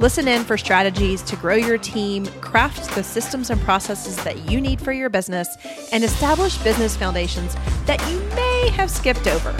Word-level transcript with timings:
Listen 0.00 0.28
in 0.28 0.44
for 0.44 0.56
strategies 0.56 1.22
to 1.22 1.34
grow 1.34 1.56
your 1.56 1.76
team, 1.76 2.24
craft 2.40 2.94
the 2.94 3.02
systems 3.02 3.50
and 3.50 3.60
processes 3.62 4.14
that 4.22 4.48
you 4.48 4.60
need 4.60 4.80
for 4.80 4.92
your 4.92 5.08
business, 5.08 5.48
and 5.90 6.04
establish 6.04 6.56
business 6.58 6.96
foundations 6.96 7.56
that 7.86 8.00
you 8.08 8.20
may 8.36 8.70
have 8.74 8.92
skipped 8.92 9.26
over. 9.26 9.52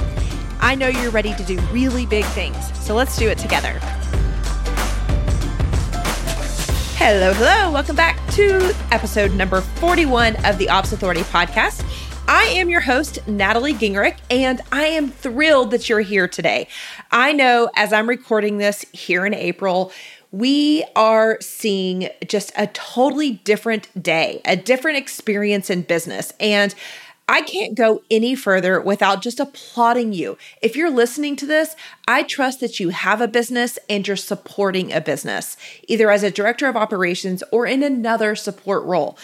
I 0.61 0.77
know 0.77 0.87
you're 0.87 1.11
ready 1.11 1.35
to 1.35 1.43
do 1.43 1.59
really 1.73 2.07
big 2.07 2.25
things, 2.27 2.57
so 2.79 2.95
let's 2.95 3.19
do 3.19 3.29
it 3.29 3.39
together. 3.39 3.81
Hello, 6.95 7.33
hello. 7.33 7.73
Welcome 7.73 7.97
back 7.97 8.25
to 8.35 8.73
episode 8.93 9.33
number 9.33 9.61
41 9.61 10.37
of 10.47 10.57
the 10.59 10.71
Ops 10.71 10.93
Authority 10.93 11.23
podcast. 11.23 11.85
I 12.31 12.43
am 12.43 12.69
your 12.69 12.83
host, 12.83 13.27
Natalie 13.27 13.73
Gingrich, 13.73 14.19
and 14.31 14.61
I 14.71 14.85
am 14.85 15.09
thrilled 15.09 15.71
that 15.71 15.89
you're 15.89 16.01
here 16.01 16.29
today. 16.29 16.69
I 17.11 17.33
know 17.33 17.71
as 17.75 17.91
I'm 17.91 18.07
recording 18.07 18.59
this 18.59 18.85
here 18.93 19.25
in 19.25 19.33
April, 19.33 19.91
we 20.31 20.85
are 20.95 21.41
seeing 21.41 22.09
just 22.27 22.53
a 22.57 22.67
totally 22.69 23.33
different 23.45 24.03
day, 24.03 24.41
a 24.45 24.57
different 24.57 24.99
experience 24.99 25.71
in 25.71 25.83
business. 25.83 26.33
And 26.39 26.75
I 27.31 27.43
can't 27.43 27.75
go 27.75 28.03
any 28.11 28.35
further 28.35 28.81
without 28.81 29.21
just 29.21 29.39
applauding 29.39 30.15
you. 30.15 30.39
If 30.63 30.77
you're 30.77 30.91
listening 30.91 31.37
to 31.37 31.47
this, 31.47 31.77
I 32.07 32.23
trust 32.23 32.61
that 32.61 32.81
you 32.81 32.89
have 32.89 33.21
a 33.21 33.29
business 33.29 33.79
and 33.89 34.07
you're 34.07 34.17
supporting 34.17 34.93
a 34.93 35.01
business, 35.03 35.59
either 35.87 36.11
as 36.11 36.23
a 36.23 36.31
director 36.31 36.69
of 36.69 36.77
operations 36.77 37.43
or 37.53 37.67
in 37.67 37.83
another 37.83 38.35
support 38.35 38.83
role. 38.85 39.19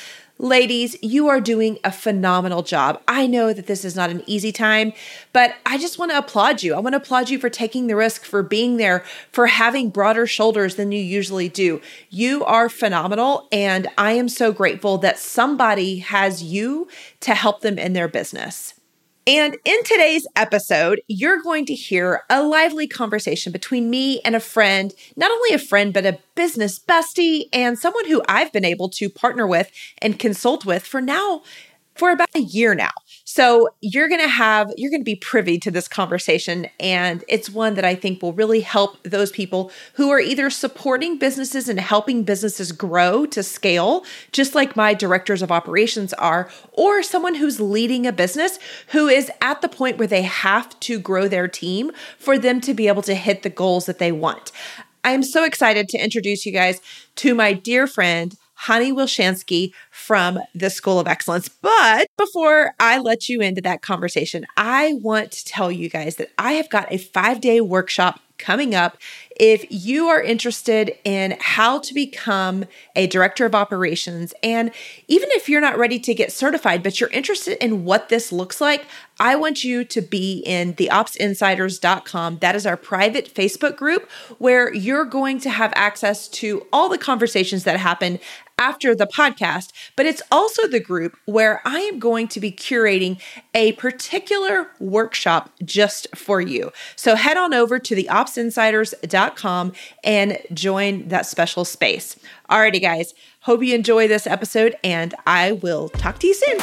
Ladies, 0.44 0.94
you 1.00 1.28
are 1.28 1.40
doing 1.40 1.78
a 1.84 1.90
phenomenal 1.90 2.62
job. 2.62 3.00
I 3.08 3.26
know 3.26 3.54
that 3.54 3.66
this 3.66 3.82
is 3.82 3.96
not 3.96 4.10
an 4.10 4.22
easy 4.26 4.52
time, 4.52 4.92
but 5.32 5.54
I 5.64 5.78
just 5.78 5.98
want 5.98 6.10
to 6.10 6.18
applaud 6.18 6.62
you. 6.62 6.74
I 6.74 6.80
want 6.80 6.92
to 6.92 6.98
applaud 6.98 7.30
you 7.30 7.38
for 7.38 7.48
taking 7.48 7.86
the 7.86 7.96
risk, 7.96 8.26
for 8.26 8.42
being 8.42 8.76
there, 8.76 9.06
for 9.32 9.46
having 9.46 9.88
broader 9.88 10.26
shoulders 10.26 10.74
than 10.74 10.92
you 10.92 11.00
usually 11.00 11.48
do. 11.48 11.80
You 12.10 12.44
are 12.44 12.68
phenomenal, 12.68 13.48
and 13.50 13.88
I 13.96 14.12
am 14.12 14.28
so 14.28 14.52
grateful 14.52 14.98
that 14.98 15.18
somebody 15.18 16.00
has 16.00 16.42
you 16.42 16.88
to 17.20 17.34
help 17.34 17.62
them 17.62 17.78
in 17.78 17.94
their 17.94 18.06
business. 18.06 18.73
And 19.26 19.56
in 19.64 19.82
today's 19.84 20.26
episode, 20.36 21.00
you're 21.08 21.40
going 21.40 21.64
to 21.66 21.74
hear 21.74 22.24
a 22.28 22.42
lively 22.42 22.86
conversation 22.86 23.52
between 23.52 23.88
me 23.88 24.20
and 24.20 24.36
a 24.36 24.40
friend, 24.40 24.92
not 25.16 25.30
only 25.30 25.54
a 25.54 25.58
friend, 25.58 25.94
but 25.94 26.04
a 26.04 26.18
business 26.34 26.78
bestie 26.78 27.44
and 27.50 27.78
someone 27.78 28.06
who 28.06 28.22
I've 28.28 28.52
been 28.52 28.66
able 28.66 28.90
to 28.90 29.08
partner 29.08 29.46
with 29.46 29.70
and 30.02 30.18
consult 30.18 30.66
with 30.66 30.84
for 30.84 31.00
now 31.00 31.42
for 31.94 32.10
about 32.10 32.28
a 32.34 32.40
year 32.40 32.74
now. 32.74 32.90
So 33.24 33.68
you're 33.80 34.08
going 34.08 34.20
to 34.20 34.28
have, 34.28 34.72
you're 34.76 34.90
going 34.90 35.00
to 35.00 35.04
be 35.04 35.16
privy 35.16 35.58
to 35.58 35.70
this 35.70 35.88
conversation. 35.88 36.66
And 36.78 37.24
it's 37.28 37.50
one 37.50 37.74
that 37.74 37.84
I 37.84 37.94
think 37.94 38.22
will 38.22 38.32
really 38.32 38.60
help 38.60 39.02
those 39.02 39.30
people 39.30 39.70
who 39.94 40.10
are 40.10 40.20
either 40.20 40.50
supporting 40.50 41.18
businesses 41.18 41.68
and 41.68 41.80
helping 41.80 42.22
businesses 42.22 42.72
grow 42.72 43.26
to 43.26 43.42
scale, 43.42 44.04
just 44.32 44.54
like 44.54 44.76
my 44.76 44.94
directors 44.94 45.42
of 45.42 45.52
operations 45.52 46.12
are, 46.14 46.50
or 46.72 47.02
someone 47.02 47.36
who's 47.36 47.60
leading 47.60 48.06
a 48.06 48.12
business 48.12 48.58
who 48.88 49.08
is 49.08 49.30
at 49.40 49.62
the 49.62 49.68
point 49.68 49.98
where 49.98 50.08
they 50.08 50.22
have 50.22 50.78
to 50.80 50.98
grow 50.98 51.28
their 51.28 51.48
team 51.48 51.90
for 52.18 52.38
them 52.38 52.60
to 52.60 52.74
be 52.74 52.88
able 52.88 53.02
to 53.02 53.14
hit 53.14 53.42
the 53.42 53.50
goals 53.50 53.86
that 53.86 53.98
they 53.98 54.12
want. 54.12 54.52
I'm 55.04 55.22
so 55.22 55.44
excited 55.44 55.88
to 55.90 55.98
introduce 55.98 56.46
you 56.46 56.52
guys 56.52 56.80
to 57.16 57.34
my 57.34 57.52
dear 57.52 57.86
friend, 57.86 58.34
Chanie 58.64 58.92
Wilschanski 58.92 59.72
from 59.90 60.38
the 60.54 60.70
School 60.70 60.98
of 60.98 61.06
Excellence. 61.06 61.48
But 61.48 62.08
before 62.16 62.74
I 62.80 62.98
let 62.98 63.28
you 63.28 63.40
into 63.40 63.60
that 63.62 63.82
conversation, 63.82 64.46
I 64.56 64.94
want 65.02 65.32
to 65.32 65.44
tell 65.44 65.70
you 65.70 65.88
guys 65.88 66.16
that 66.16 66.30
I 66.38 66.52
have 66.52 66.70
got 66.70 66.90
a 66.90 66.98
five 66.98 67.40
day 67.40 67.60
workshop 67.60 68.20
coming 68.38 68.74
up. 68.74 68.98
If 69.38 69.64
you 69.70 70.08
are 70.08 70.22
interested 70.22 70.96
in 71.04 71.36
how 71.40 71.78
to 71.80 71.94
become 71.94 72.64
a 72.94 73.06
director 73.06 73.46
of 73.46 73.54
operations, 73.54 74.34
and 74.42 74.70
even 75.08 75.28
if 75.32 75.48
you're 75.48 75.60
not 75.60 75.78
ready 75.78 75.98
to 76.00 76.14
get 76.14 76.32
certified, 76.32 76.82
but 76.82 77.00
you're 77.00 77.10
interested 77.10 77.62
in 77.62 77.84
what 77.84 78.08
this 78.08 78.32
looks 78.32 78.60
like, 78.60 78.86
I 79.18 79.36
want 79.36 79.64
you 79.64 79.84
to 79.84 80.00
be 80.00 80.42
in 80.44 80.74
the 80.74 80.88
opsinsiders.com. 80.92 82.38
That 82.38 82.54
is 82.54 82.66
our 82.66 82.76
private 82.76 83.32
Facebook 83.32 83.76
group 83.76 84.10
where 84.38 84.72
you're 84.72 85.04
going 85.04 85.40
to 85.40 85.50
have 85.50 85.72
access 85.74 86.28
to 86.28 86.66
all 86.72 86.88
the 86.88 86.98
conversations 86.98 87.64
that 87.64 87.78
happen 87.78 88.18
after 88.58 88.94
the 88.94 89.06
podcast, 89.06 89.72
but 89.96 90.06
it's 90.06 90.22
also 90.30 90.66
the 90.66 90.80
group 90.80 91.16
where 91.24 91.60
I 91.64 91.80
am 91.80 91.98
going 91.98 92.28
to 92.28 92.40
be 92.40 92.52
curating 92.52 93.20
a 93.54 93.72
particular 93.72 94.68
workshop 94.78 95.50
just 95.64 96.14
for 96.16 96.40
you. 96.40 96.70
So 96.96 97.16
head 97.16 97.36
on 97.36 97.52
over 97.52 97.78
to 97.78 97.94
the 97.94 98.08
opsinsiders.com 98.10 99.72
and 100.02 100.38
join 100.52 101.08
that 101.08 101.26
special 101.26 101.64
space. 101.64 102.16
Alrighty, 102.50 102.80
guys, 102.80 103.14
hope 103.40 103.62
you 103.62 103.74
enjoy 103.74 104.06
this 104.06 104.26
episode, 104.26 104.76
and 104.84 105.14
I 105.26 105.52
will 105.52 105.88
talk 105.88 106.18
to 106.20 106.26
you 106.26 106.34
soon. 106.34 106.58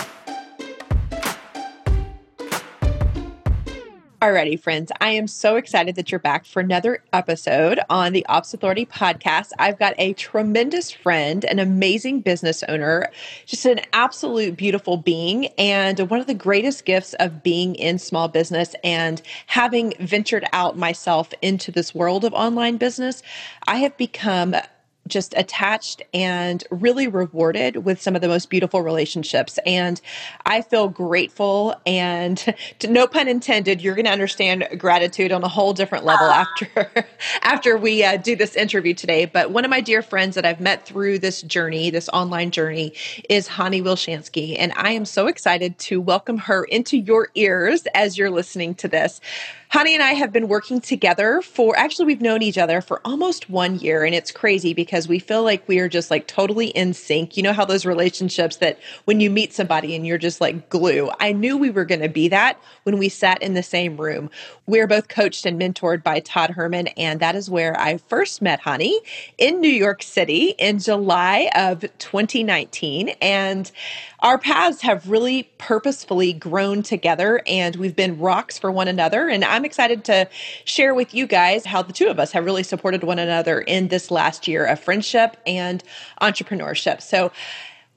Alrighty, 4.21 4.59
friends. 4.59 4.91
I 5.01 5.09
am 5.09 5.25
so 5.25 5.55
excited 5.55 5.95
that 5.95 6.11
you're 6.11 6.19
back 6.19 6.45
for 6.45 6.59
another 6.59 7.03
episode 7.11 7.79
on 7.89 8.13
the 8.13 8.23
Ops 8.27 8.53
Authority 8.53 8.85
podcast. 8.85 9.49
I've 9.57 9.79
got 9.79 9.95
a 9.97 10.13
tremendous 10.13 10.91
friend, 10.91 11.43
an 11.43 11.57
amazing 11.57 12.21
business 12.21 12.61
owner, 12.69 13.09
just 13.47 13.65
an 13.65 13.79
absolute 13.93 14.57
beautiful 14.57 14.97
being, 14.97 15.47
and 15.57 15.97
one 16.07 16.19
of 16.19 16.27
the 16.27 16.35
greatest 16.35 16.85
gifts 16.85 17.15
of 17.15 17.41
being 17.41 17.73
in 17.73 17.97
small 17.97 18.27
business 18.27 18.75
and 18.83 19.23
having 19.47 19.95
ventured 19.99 20.45
out 20.53 20.77
myself 20.77 21.33
into 21.41 21.71
this 21.71 21.95
world 21.95 22.23
of 22.23 22.31
online 22.33 22.77
business. 22.77 23.23
I 23.65 23.77
have 23.77 23.97
become 23.97 24.53
just 25.07 25.34
attached 25.35 26.01
and 26.13 26.63
really 26.69 27.07
rewarded 27.07 27.85
with 27.85 28.01
some 28.01 28.16
of 28.16 28.22
the 28.22 28.28
most 28.28 28.50
beautiful 28.50 28.81
relationships. 28.81 29.59
And 29.66 30.00
I 30.45 30.62
feel 30.62 30.88
grateful 30.88 31.75
and 31.85 32.38
to, 32.79 32.88
no 32.88 33.07
pun 33.07 33.28
intended, 33.28 33.81
you're 33.81 33.95
going 33.95 34.06
to 34.06 34.11
understand 34.11 34.67
gratitude 34.78 35.31
on 35.31 35.44
a 35.44 35.47
whole 35.47 35.73
different 35.73 36.06
level 36.06 36.28
after 36.28 36.91
after 37.41 37.78
we 37.78 38.03
uh, 38.03 38.17
do 38.17 38.35
this 38.35 38.56
interview 38.56 38.94
today. 38.94 39.25
But 39.25 39.51
one 39.51 39.66
of 39.66 39.69
my 39.69 39.81
dear 39.81 40.01
friends 40.01 40.35
that 40.35 40.45
I've 40.45 40.61
met 40.61 40.85
through 40.85 41.19
this 41.19 41.41
journey, 41.41 41.90
this 41.90 42.09
online 42.09 42.51
journey, 42.51 42.94
is 43.29 43.47
Chanie 43.47 43.84
Wilschanski. 43.84 44.56
And 44.57 44.73
I 44.75 44.91
am 44.91 45.06
so 45.06 45.28
excited 45.28 45.78
to 45.79 46.00
welcome 46.00 46.38
her 46.38 46.63
into 46.63 46.97
your 46.97 47.29
ears 47.35 47.88
as 47.94 48.17
you're 48.17 48.31
listening 48.31 48.75
to 48.75 48.88
this. 48.88 49.19
Chanie 49.71 49.93
and 49.93 50.03
I 50.03 50.11
have 50.11 50.33
been 50.33 50.49
working 50.49 50.81
together 50.81 51.41
for 51.41 51.77
actually, 51.77 52.03
we've 52.03 52.19
known 52.19 52.41
each 52.41 52.57
other 52.57 52.81
for 52.81 52.99
almost 53.05 53.49
one 53.49 53.79
year. 53.79 54.03
And 54.03 54.13
it's 54.13 54.29
crazy 54.29 54.73
because 54.73 55.07
we 55.07 55.17
feel 55.17 55.43
like 55.43 55.65
we 55.65 55.79
are 55.79 55.87
just 55.87 56.11
like 56.11 56.27
totally 56.27 56.67
in 56.67 56.93
sync. 56.93 57.37
You 57.37 57.43
know 57.43 57.53
how 57.53 57.63
those 57.63 57.85
relationships 57.85 58.57
that 58.57 58.77
when 59.05 59.21
you 59.21 59.29
meet 59.29 59.53
somebody 59.53 59.95
and 59.95 60.05
you're 60.05 60.17
just 60.17 60.41
like 60.41 60.69
glue. 60.69 61.09
I 61.21 61.31
knew 61.31 61.55
we 61.55 61.69
were 61.69 61.85
going 61.85 62.01
to 62.01 62.09
be 62.09 62.27
that 62.27 62.59
when 62.83 62.97
we 62.97 63.07
sat 63.07 63.41
in 63.41 63.53
the 63.53 63.63
same 63.63 63.95
room. 63.95 64.29
We're 64.67 64.87
both 64.87 65.07
coached 65.07 65.45
and 65.45 65.57
mentored 65.57 66.03
by 66.03 66.19
Todd 66.19 66.49
Herman. 66.49 66.87
And 66.97 67.21
that 67.21 67.35
is 67.35 67.49
where 67.49 67.79
I 67.79 67.95
first 67.95 68.41
met 68.41 68.63
Chanie 68.63 68.97
in 69.37 69.61
New 69.61 69.69
York 69.69 70.03
City 70.03 70.53
in 70.59 70.79
July 70.79 71.49
of 71.55 71.85
2019. 71.97 73.07
And 73.22 73.72
our 74.22 74.38
paths 74.38 74.82
have 74.82 75.09
really 75.09 75.44
purposefully 75.58 76.32
grown 76.32 76.84
together 76.84 77.41
and 77.47 77.76
we've 77.76 77.96
been 77.96 78.20
rocks 78.20 78.58
for 78.58 78.72
one 78.72 78.88
another. 78.88 79.28
And 79.28 79.44
I'm 79.44 79.66
excited 79.66 80.03
to 80.06 80.29
share 80.66 80.94
with 80.94 81.14
you 81.14 81.26
guys 81.26 81.66
how 81.66 81.82
the 81.82 81.94
two 81.94 82.08
of 82.08 82.20
us 82.20 82.32
have 82.32 82.46
really 82.46 82.64
supported 82.64 83.03
one 83.03 83.18
another 83.18 83.62
in 83.62 83.88
this 83.88 84.12
last 84.12 84.47
year 84.47 84.66
of 84.66 84.79
friendship 84.79 85.38
and 85.47 85.84
entrepreneurship. 86.22 87.02
So, 87.02 87.32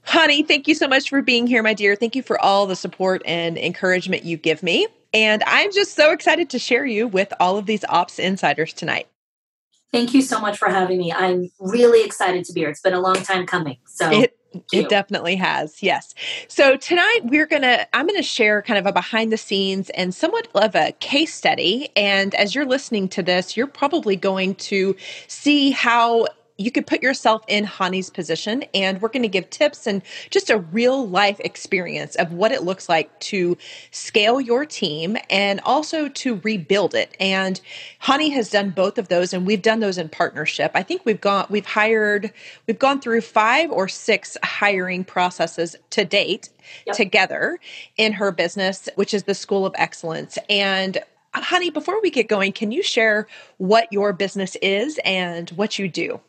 Chanie, 0.07 0.47
thank 0.47 0.67
you 0.69 0.75
so 0.75 0.89
much 0.89 1.09
for 1.09 1.23
being 1.23 1.47
here, 1.47 1.63
my 1.63 1.75
dear. 1.75 1.97
Thank 1.97 2.15
you 2.15 2.23
for 2.23 2.41
all 2.41 2.67
the 2.67 2.77
support 2.77 3.23
and 3.27 3.57
encouragement 3.59 4.25
you 4.25 4.37
give 4.37 4.63
me. 4.63 4.87
And 5.13 5.43
I'm 5.47 5.73
just 5.73 5.95
so 5.95 6.11
excited 6.13 6.51
to 6.51 6.59
share 6.59 6.85
you 6.85 7.07
with 7.07 7.33
all 7.39 7.57
of 7.57 7.67
these 7.67 7.85
ops 7.89 8.19
insiders 8.19 8.73
tonight. 8.73 9.09
Thank 9.93 10.13
you 10.13 10.23
so 10.23 10.41
much 10.41 10.59
for 10.59 10.69
having 10.69 10.99
me. 10.99 11.13
I'm 11.13 11.51
really 11.61 12.05
excited 12.05 12.45
to 12.47 12.53
be 12.53 12.63
here. 12.63 12.69
It's 12.69 12.81
been 12.81 12.95
a 12.95 13.01
long 13.01 13.15
time 13.15 13.47
coming. 13.47 13.79
So 13.87 14.11
it 14.11 14.37
it 14.73 14.89
definitely 14.89 15.37
has. 15.37 15.83
Yes. 15.83 16.15
So 16.49 16.77
tonight 16.77 17.21
we're 17.25 17.47
going 17.47 17.63
to 17.63 17.87
I'm 17.97 18.07
going 18.07 18.19
to 18.19 18.23
share 18.23 18.63
kind 18.63 18.79
of 18.79 18.87
a 18.87 18.93
behind 18.93 19.33
the 19.33 19.37
scenes 19.37 19.91
and 19.91 20.15
somewhat 20.15 20.49
of 20.55 20.75
a 20.75 20.93
case 21.01 21.35
study 21.35 21.91
and 21.97 22.35
as 22.35 22.55
you're 22.55 22.67
listening 22.67 23.09
to 23.09 23.23
this 23.23 23.57
you're 23.57 23.67
probably 23.67 24.17
going 24.17 24.55
to 24.57 24.97
see 25.29 25.71
how 25.71 26.27
you 26.57 26.71
could 26.71 26.87
put 26.87 27.03
yourself 27.03 27.43
in 27.49 27.65
Chanie's 27.65 28.11
position 28.11 28.65
and 28.75 29.03
we're 29.03 29.09
going 29.09 29.23
to 29.23 29.29
give 29.29 29.51
tips 29.51 29.87
and 29.87 30.03
just 30.31 30.51
a 30.51 30.59
real 30.59 31.07
life 31.07 31.41
experience 31.41 32.15
of 32.15 32.33
what 32.33 32.53
it 32.53 32.63
looks 32.63 32.89
like 32.89 33.19
to 33.21 33.59
scale 33.91 34.41
your 34.41 34.65
team 34.65 35.17
and 35.29 35.61
also 35.65 36.09
to 36.09 36.41
rebuild 36.45 36.95
it. 36.95 37.17
And 37.19 37.61
Chanie 38.03 38.33
has 38.35 38.51
done 38.51 38.71
both 38.71 38.99
of 38.99 39.09
those 39.09 39.33
and 39.33 39.47
we've 39.47 39.63
done 39.63 39.81
those 39.81 39.99
in 39.99 40.09
partnership. 40.09 40.71
I 40.75 40.85
think 40.85 41.03
we've 41.05 41.21
gone 41.21 41.47
we've 41.51 41.67
hired 41.67 42.33
we've 42.69 42.79
gone 42.79 43.01
through 43.01 43.23
5 43.23 43.73
or 43.73 43.89
6 43.89 44.37
hiring 44.45 45.05
processes 45.05 45.75
to 45.91 46.05
date 46.05 46.51
yep. 46.87 46.95
together 46.95 47.59
in 47.97 48.13
her 48.13 48.31
business, 48.31 48.89
which 48.95 49.13
is 49.13 49.25
the 49.25 49.35
School 49.35 49.67
of 49.67 49.75
Excellence. 49.77 50.39
And 50.49 50.99
Chanie, 51.35 51.73
before 51.73 52.01
we 52.01 52.11
get 52.11 52.29
going, 52.29 52.53
can 52.53 52.71
you 52.71 52.81
share 52.81 53.27
what 53.59 53.93
your 53.93 54.13
business 54.13 54.57
is 54.63 55.01
and 55.05 55.51
what 55.51 55.81
you 55.81 55.89
do? 55.89 56.21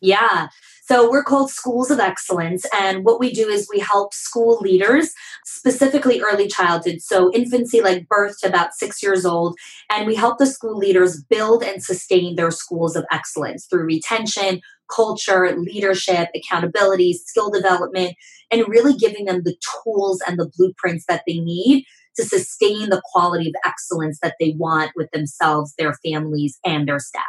Yeah. 0.00 0.48
So 0.82 1.08
we're 1.08 1.22
called 1.22 1.50
Schools 1.50 1.90
of 1.90 2.00
Excellence. 2.00 2.64
And 2.74 3.04
what 3.04 3.20
we 3.20 3.32
do 3.32 3.48
is 3.48 3.68
we 3.72 3.80
help 3.80 4.12
school 4.12 4.58
leaders, 4.60 5.12
specifically 5.44 6.20
early 6.20 6.48
childhood, 6.48 7.00
so 7.00 7.30
infancy, 7.32 7.80
like 7.80 8.08
birth 8.08 8.40
to 8.40 8.48
about 8.48 8.74
six 8.74 9.02
years 9.02 9.24
old. 9.24 9.56
And 9.90 10.06
we 10.06 10.14
help 10.16 10.38
the 10.38 10.46
school 10.46 10.76
leaders 10.76 11.22
build 11.22 11.62
and 11.62 11.82
sustain 11.82 12.34
their 12.34 12.50
schools 12.50 12.96
of 12.96 13.04
excellence 13.12 13.66
through 13.66 13.84
retention, 13.84 14.62
culture, 14.90 15.54
leadership, 15.56 16.28
accountability, 16.34 17.12
skill 17.12 17.50
development, 17.50 18.14
and 18.50 18.66
really 18.66 18.94
giving 18.94 19.26
them 19.26 19.42
the 19.44 19.56
tools 19.84 20.20
and 20.26 20.38
the 20.38 20.50
blueprints 20.56 21.04
that 21.08 21.22
they 21.26 21.38
need 21.38 21.84
to 22.16 22.24
sustain 22.24 22.88
the 22.88 23.02
quality 23.04 23.48
of 23.48 23.54
excellence 23.64 24.18
that 24.22 24.34
they 24.40 24.54
want 24.58 24.90
with 24.96 25.10
themselves, 25.12 25.74
their 25.78 25.94
families, 26.04 26.58
and 26.64 26.88
their 26.88 26.98
staff. 26.98 27.22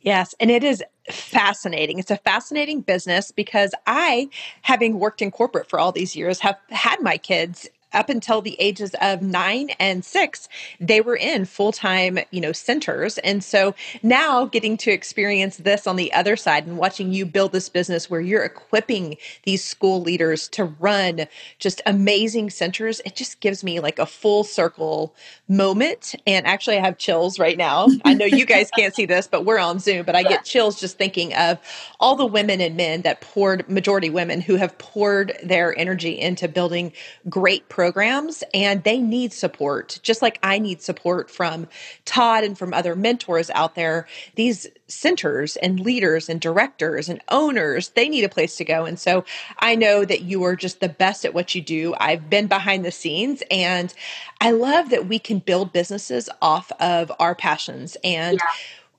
Yes, 0.00 0.34
and 0.38 0.50
it 0.50 0.62
is 0.62 0.82
fascinating. 1.10 1.98
It's 1.98 2.10
a 2.10 2.16
fascinating 2.18 2.82
business 2.82 3.32
because 3.32 3.74
I, 3.86 4.28
having 4.62 4.98
worked 5.00 5.22
in 5.22 5.30
corporate 5.30 5.68
for 5.68 5.80
all 5.80 5.90
these 5.90 6.14
years, 6.14 6.38
have 6.40 6.56
had 6.70 7.00
my 7.02 7.18
kids 7.18 7.68
up 7.92 8.08
until 8.08 8.40
the 8.40 8.56
ages 8.60 8.94
of 9.00 9.22
nine 9.22 9.70
and 9.78 10.04
six, 10.04 10.48
they 10.80 11.00
were 11.00 11.16
in 11.16 11.44
full 11.44 11.72
time, 11.72 12.18
you 12.30 12.40
know, 12.40 12.52
centers. 12.52 13.18
And 13.18 13.42
so 13.42 13.74
now 14.02 14.46
getting 14.46 14.76
to 14.78 14.90
experience 14.90 15.56
this 15.56 15.86
on 15.86 15.96
the 15.96 16.12
other 16.12 16.36
side 16.36 16.66
and 16.66 16.78
watching 16.78 17.12
you 17.12 17.24
build 17.24 17.52
this 17.52 17.68
business 17.68 18.10
where 18.10 18.20
you're 18.20 18.44
equipping 18.44 19.16
these 19.44 19.64
school 19.64 20.02
leaders 20.02 20.48
to 20.48 20.64
run 20.64 21.26
just 21.58 21.80
amazing 21.86 22.50
centers, 22.50 23.00
it 23.04 23.16
just 23.16 23.40
gives 23.40 23.64
me 23.64 23.80
like 23.80 23.98
a 23.98 24.06
full 24.06 24.44
circle 24.44 25.14
moment. 25.48 26.14
And 26.26 26.46
actually, 26.46 26.78
I 26.78 26.80
have 26.80 26.98
chills 26.98 27.38
right 27.38 27.56
now. 27.56 27.88
I 28.04 28.14
know 28.14 28.26
you 28.26 28.44
guys 28.44 28.70
can't 28.70 28.94
see 28.94 29.06
this, 29.06 29.26
but 29.26 29.44
we're 29.44 29.58
on 29.58 29.78
Zoom, 29.78 30.04
but 30.04 30.14
I 30.14 30.22
get 30.22 30.44
chills 30.44 30.80
just 30.80 30.98
thinking 30.98 31.34
of 31.34 31.58
all 32.00 32.16
the 32.16 32.26
women 32.26 32.60
and 32.60 32.76
men 32.76 33.02
that 33.02 33.20
poured, 33.20 33.68
majority 33.68 34.10
women 34.10 34.40
who 34.40 34.56
have 34.56 34.76
poured 34.78 35.36
their 35.42 35.76
energy 35.78 36.18
into 36.18 36.48
building 36.48 36.92
great 37.28 37.68
programs 37.78 38.42
and 38.52 38.82
they 38.82 38.98
need 38.98 39.32
support, 39.32 40.00
just 40.02 40.20
like 40.20 40.40
I 40.42 40.58
need 40.58 40.82
support 40.82 41.30
from 41.30 41.68
Todd 42.04 42.42
and 42.42 42.58
from 42.58 42.74
other 42.74 42.96
mentors 42.96 43.50
out 43.50 43.76
there. 43.76 44.08
These 44.34 44.66
centers 44.88 45.54
and 45.54 45.78
leaders 45.78 46.28
and 46.28 46.40
directors 46.40 47.08
and 47.08 47.22
owners, 47.28 47.90
they 47.90 48.08
need 48.08 48.24
a 48.24 48.28
place 48.28 48.56
to 48.56 48.64
go. 48.64 48.84
And 48.84 48.98
so 48.98 49.24
I 49.60 49.76
know 49.76 50.04
that 50.04 50.22
you 50.22 50.42
are 50.42 50.56
just 50.56 50.80
the 50.80 50.88
best 50.88 51.24
at 51.24 51.34
what 51.34 51.54
you 51.54 51.62
do. 51.62 51.94
I've 52.00 52.28
been 52.28 52.48
behind 52.48 52.84
the 52.84 52.90
scenes 52.90 53.44
and 53.48 53.94
I 54.40 54.50
love 54.50 54.90
that 54.90 55.06
we 55.06 55.20
can 55.20 55.38
build 55.38 55.72
businesses 55.72 56.28
off 56.42 56.72
of 56.80 57.12
our 57.20 57.36
passions 57.36 57.96
and 58.02 58.38
yeah. 58.38 58.50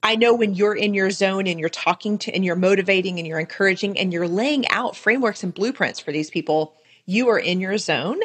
I 0.02 0.16
know 0.16 0.34
when 0.34 0.54
you're 0.54 0.76
in 0.76 0.94
your 0.94 1.12
zone 1.12 1.46
and 1.46 1.60
you're 1.60 1.68
talking 1.68 2.18
to 2.20 2.34
and 2.34 2.46
you're 2.46 2.56
motivating 2.56 3.20
and 3.20 3.28
you're 3.28 3.42
encouraging 3.42 4.00
and 4.00 4.14
you're 4.14 4.30
laying 4.30 4.66
out 4.70 4.96
frameworks 4.96 5.44
and 5.44 5.54
blueprints 5.54 6.00
for 6.00 6.14
these 6.14 6.30
people, 6.30 6.74
you 7.10 7.28
are 7.30 7.40
in 7.40 7.60
your 7.60 7.78
zone. 7.78 8.20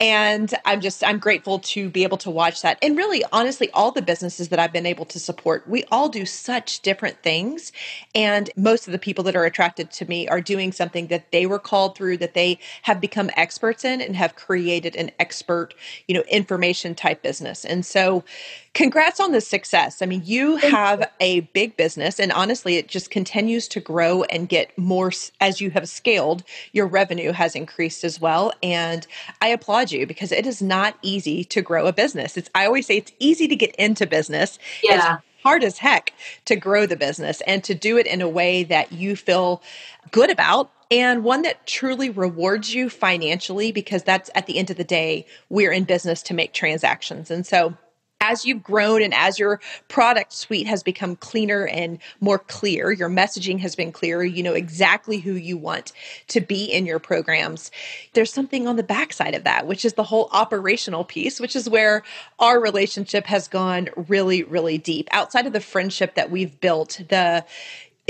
And 0.00 0.52
I'm 0.64 0.80
just, 0.80 1.04
I'm 1.04 1.18
grateful 1.18 1.58
to 1.58 1.90
be 1.90 2.04
able 2.04 2.16
to 2.18 2.30
watch 2.30 2.62
that. 2.62 2.78
And 2.82 2.96
really, 2.96 3.22
honestly, 3.32 3.70
all 3.72 3.92
the 3.92 4.00
businesses 4.00 4.48
that 4.48 4.58
I've 4.58 4.72
been 4.72 4.86
able 4.86 5.04
to 5.06 5.20
support, 5.20 5.68
we 5.68 5.84
all 5.90 6.08
do 6.08 6.24
such 6.24 6.80
different 6.80 7.22
things. 7.22 7.70
And 8.14 8.48
most 8.56 8.88
of 8.88 8.92
the 8.92 8.98
people 8.98 9.24
that 9.24 9.36
are 9.36 9.44
attracted 9.44 9.90
to 9.92 10.08
me 10.08 10.26
are 10.28 10.40
doing 10.40 10.72
something 10.72 11.08
that 11.08 11.30
they 11.32 11.44
were 11.44 11.58
called 11.58 11.96
through, 11.96 12.16
that 12.18 12.34
they 12.34 12.58
have 12.82 13.00
become 13.00 13.30
experts 13.36 13.84
in 13.84 14.00
and 14.00 14.16
have 14.16 14.36
created 14.36 14.96
an 14.96 15.10
expert, 15.18 15.74
you 16.08 16.14
know, 16.14 16.24
information 16.30 16.94
type 16.94 17.22
business. 17.22 17.66
And 17.66 17.84
so, 17.84 18.24
Congrats 18.72 19.18
on 19.18 19.32
the 19.32 19.40
success. 19.40 20.00
I 20.00 20.06
mean, 20.06 20.22
you 20.24 20.56
have 20.56 21.10
a 21.18 21.40
big 21.40 21.76
business, 21.76 22.20
and 22.20 22.30
honestly, 22.30 22.76
it 22.76 22.86
just 22.86 23.10
continues 23.10 23.66
to 23.66 23.80
grow 23.80 24.22
and 24.24 24.48
get 24.48 24.76
more 24.78 25.10
as 25.40 25.60
you 25.60 25.70
have 25.70 25.88
scaled. 25.88 26.44
Your 26.72 26.86
revenue 26.86 27.32
has 27.32 27.56
increased 27.56 28.04
as 28.04 28.20
well. 28.20 28.29
And 28.62 29.06
I 29.40 29.48
applaud 29.48 29.92
you 29.92 30.06
because 30.06 30.32
it 30.32 30.46
is 30.46 30.62
not 30.62 30.96
easy 31.02 31.44
to 31.44 31.62
grow 31.62 31.86
a 31.86 31.92
business. 31.92 32.36
It's, 32.36 32.50
I 32.54 32.66
always 32.66 32.86
say 32.86 32.96
it's 32.96 33.12
easy 33.18 33.48
to 33.48 33.56
get 33.56 33.74
into 33.76 34.06
business. 34.06 34.58
Yeah. 34.82 35.16
It's 35.16 35.24
hard 35.42 35.64
as 35.64 35.78
heck 35.78 36.12
to 36.44 36.56
grow 36.56 36.86
the 36.86 36.96
business 36.96 37.40
and 37.46 37.64
to 37.64 37.74
do 37.74 37.96
it 37.96 38.06
in 38.06 38.20
a 38.20 38.28
way 38.28 38.62
that 38.64 38.92
you 38.92 39.16
feel 39.16 39.62
good 40.10 40.30
about 40.30 40.70
and 40.90 41.22
one 41.22 41.42
that 41.42 41.66
truly 41.66 42.10
rewards 42.10 42.74
you 42.74 42.90
financially 42.90 43.70
because 43.70 44.02
that's 44.02 44.28
at 44.34 44.46
the 44.46 44.58
end 44.58 44.70
of 44.70 44.76
the 44.76 44.84
day, 44.84 45.24
we're 45.48 45.72
in 45.72 45.84
business 45.84 46.22
to 46.24 46.34
make 46.34 46.52
transactions. 46.52 47.30
And 47.30 47.46
so, 47.46 47.74
as 48.20 48.44
you've 48.44 48.62
grown 48.62 49.02
and 49.02 49.14
as 49.14 49.38
your 49.38 49.60
product 49.88 50.32
suite 50.32 50.66
has 50.66 50.82
become 50.82 51.16
cleaner 51.16 51.66
and 51.66 51.98
more 52.20 52.38
clear, 52.38 52.92
your 52.92 53.08
messaging 53.08 53.58
has 53.58 53.74
been 53.74 53.90
clearer, 53.92 54.22
you 54.22 54.42
know 54.42 54.52
exactly 54.52 55.18
who 55.18 55.32
you 55.32 55.56
want 55.56 55.92
to 56.28 56.40
be 56.40 56.64
in 56.64 56.84
your 56.84 56.98
programs. 56.98 57.70
There's 58.12 58.32
something 58.32 58.68
on 58.68 58.76
the 58.76 58.82
backside 58.82 59.34
of 59.34 59.44
that, 59.44 59.66
which 59.66 59.84
is 59.84 59.94
the 59.94 60.04
whole 60.04 60.28
operational 60.32 61.04
piece, 61.04 61.40
which 61.40 61.56
is 61.56 61.68
where 61.68 62.02
our 62.38 62.60
relationship 62.60 63.26
has 63.26 63.48
gone 63.48 63.88
really, 63.96 64.42
really 64.42 64.76
deep. 64.76 65.08
Outside 65.12 65.46
of 65.46 65.52
the 65.52 65.60
friendship 65.60 66.14
that 66.14 66.30
we've 66.30 66.60
built, 66.60 67.00
the 67.08 67.44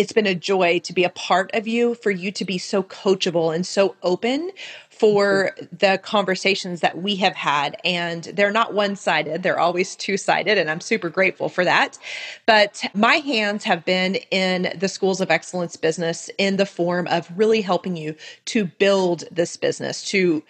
it's 0.01 0.13
been 0.13 0.27
a 0.27 0.35
joy 0.35 0.79
to 0.79 0.95
be 0.95 1.05
a 1.05 1.11
part 1.11 1.51
of 1.53 1.69
you, 1.69 1.95
for 1.95 2.11
you 2.11 2.33
to 2.33 2.43
be 2.47 2.57
so 2.57 2.83
coachable 2.83 3.55
and 3.55 3.67
so 3.67 3.95
open 4.03 4.51
for 4.89 5.53
mm-hmm. 5.55 5.77
the 5.77 5.99
conversations 5.99 6.81
that 6.81 7.03
we 7.03 7.17
have 7.17 7.35
had. 7.35 7.77
And 7.85 8.25
they're 8.25 8.51
not 8.51 8.73
one 8.73 8.97
sided, 8.97 9.43
they're 9.43 9.59
always 9.59 9.95
two 9.97 10.17
sided. 10.17 10.57
And 10.57 10.71
I'm 10.71 10.81
super 10.81 11.11
grateful 11.11 11.51
for 11.51 11.67
that. 11.67 11.99
But 12.47 12.83
my 12.95 13.17
hands 13.17 13.63
have 13.65 13.85
been 13.85 14.15
in 14.31 14.73
the 14.79 14.89
Schools 14.89 15.21
of 15.21 15.31
Excellence 15.31 15.77
business 15.77 16.31
in 16.39 16.57
the 16.57 16.65
form 16.65 17.07
of 17.09 17.31
really 17.37 17.61
helping 17.61 17.95
you 17.95 18.15
to 18.47 18.65
build 18.65 19.25
this 19.31 19.59
business, 19.59 20.03
to 20.09 20.43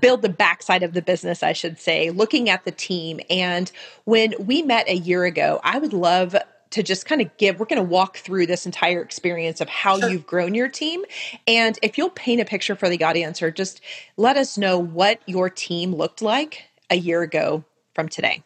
build 0.00 0.22
the 0.22 0.30
backside 0.30 0.82
of 0.82 0.94
the 0.94 1.02
business, 1.02 1.42
I 1.42 1.52
should 1.52 1.78
say, 1.78 2.08
looking 2.08 2.48
at 2.48 2.64
the 2.64 2.72
team. 2.72 3.20
And 3.28 3.70
when 4.04 4.32
we 4.38 4.62
met 4.62 4.88
a 4.88 4.96
year 4.96 5.26
ago, 5.26 5.60
I 5.62 5.78
would 5.78 5.92
love 5.92 6.34
to 6.74 6.82
just 6.82 7.06
kind 7.06 7.20
of 7.20 7.30
give, 7.36 7.60
we're 7.60 7.66
going 7.66 7.80
to 7.80 7.88
walk 7.88 8.16
through 8.16 8.46
this 8.46 8.66
entire 8.66 9.00
experience 9.00 9.60
of 9.60 9.68
how 9.68 10.00
sure. 10.00 10.10
you've 10.10 10.26
grown 10.26 10.54
your 10.54 10.68
team. 10.68 11.04
And 11.46 11.78
if 11.82 11.96
you'll 11.96 12.10
paint 12.10 12.40
a 12.40 12.44
picture 12.44 12.74
for 12.74 12.88
the 12.88 13.04
audience 13.04 13.40
or 13.40 13.52
just 13.52 13.80
let 14.16 14.36
us 14.36 14.58
know 14.58 14.76
what 14.76 15.20
your 15.26 15.48
team 15.48 15.94
looked 15.94 16.20
like 16.20 16.64
a 16.90 16.96
year 16.96 17.22
ago 17.22 17.62
from 17.94 18.08
today. 18.08 18.42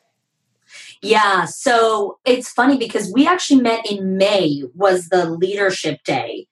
Yeah, 1.00 1.46
so 1.46 2.18
it's 2.26 2.50
funny 2.50 2.76
because 2.76 3.10
we 3.14 3.26
actually 3.26 3.62
met 3.62 3.90
in 3.90 4.18
May 4.18 4.62
was 4.74 5.08
the 5.08 5.24
leadership 5.24 6.04
day. 6.04 6.46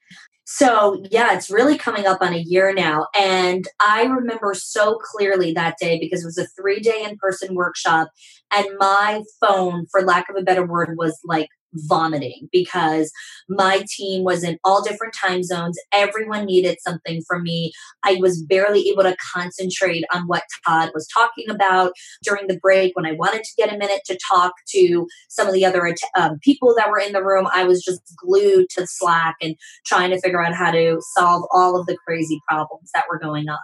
So, 0.48 1.04
yeah, 1.10 1.34
it's 1.34 1.50
really 1.50 1.76
coming 1.76 2.06
up 2.06 2.22
on 2.22 2.32
a 2.32 2.38
year 2.38 2.72
now. 2.72 3.08
And 3.18 3.66
I 3.80 4.04
remember 4.04 4.54
so 4.54 4.96
clearly 5.02 5.52
that 5.52 5.76
day 5.78 5.98
because 5.98 6.22
it 6.22 6.26
was 6.26 6.38
a 6.38 6.46
three 6.46 6.80
day 6.80 7.04
in 7.04 7.18
person 7.18 7.54
workshop. 7.54 8.08
And 8.50 8.64
my 8.78 9.22
phone, 9.40 9.86
for 9.90 10.02
lack 10.02 10.30
of 10.30 10.36
a 10.36 10.42
better 10.42 10.64
word, 10.64 10.96
was 10.96 11.18
like 11.24 11.48
vomiting 11.88 12.48
because 12.52 13.12
my 13.48 13.84
team 13.88 14.24
was 14.24 14.42
in 14.42 14.58
all 14.64 14.82
different 14.82 15.14
time 15.14 15.42
zones. 15.42 15.78
Everyone 15.92 16.44
needed 16.44 16.78
something 16.80 17.22
from 17.26 17.42
me. 17.42 17.72
I 18.04 18.16
was 18.20 18.42
barely 18.42 18.88
able 18.88 19.04
to 19.04 19.16
concentrate 19.34 20.04
on 20.12 20.22
what 20.22 20.42
Todd 20.66 20.90
was 20.94 21.06
talking 21.12 21.48
about 21.50 21.92
during 22.22 22.46
the 22.48 22.58
break. 22.58 22.96
When 22.96 23.06
I 23.06 23.12
wanted 23.12 23.44
to 23.44 23.54
get 23.56 23.72
a 23.72 23.78
minute 23.78 24.02
to 24.06 24.18
talk 24.28 24.52
to 24.70 25.06
some 25.28 25.46
of 25.46 25.54
the 25.54 25.64
other 25.64 25.94
um, 26.16 26.38
people 26.42 26.74
that 26.76 26.90
were 26.90 26.98
in 26.98 27.12
the 27.12 27.24
room, 27.24 27.48
I 27.52 27.64
was 27.64 27.82
just 27.82 28.00
glued 28.16 28.68
to 28.70 28.86
Slack 28.86 29.36
and 29.40 29.56
trying 29.84 30.10
to 30.10 30.20
figure 30.20 30.42
out 30.42 30.54
how 30.54 30.70
to 30.70 31.00
solve 31.16 31.44
all 31.52 31.78
of 31.78 31.86
the 31.86 31.96
crazy 32.06 32.40
problems 32.48 32.90
that 32.94 33.04
were 33.10 33.18
going 33.18 33.48
on. 33.48 33.58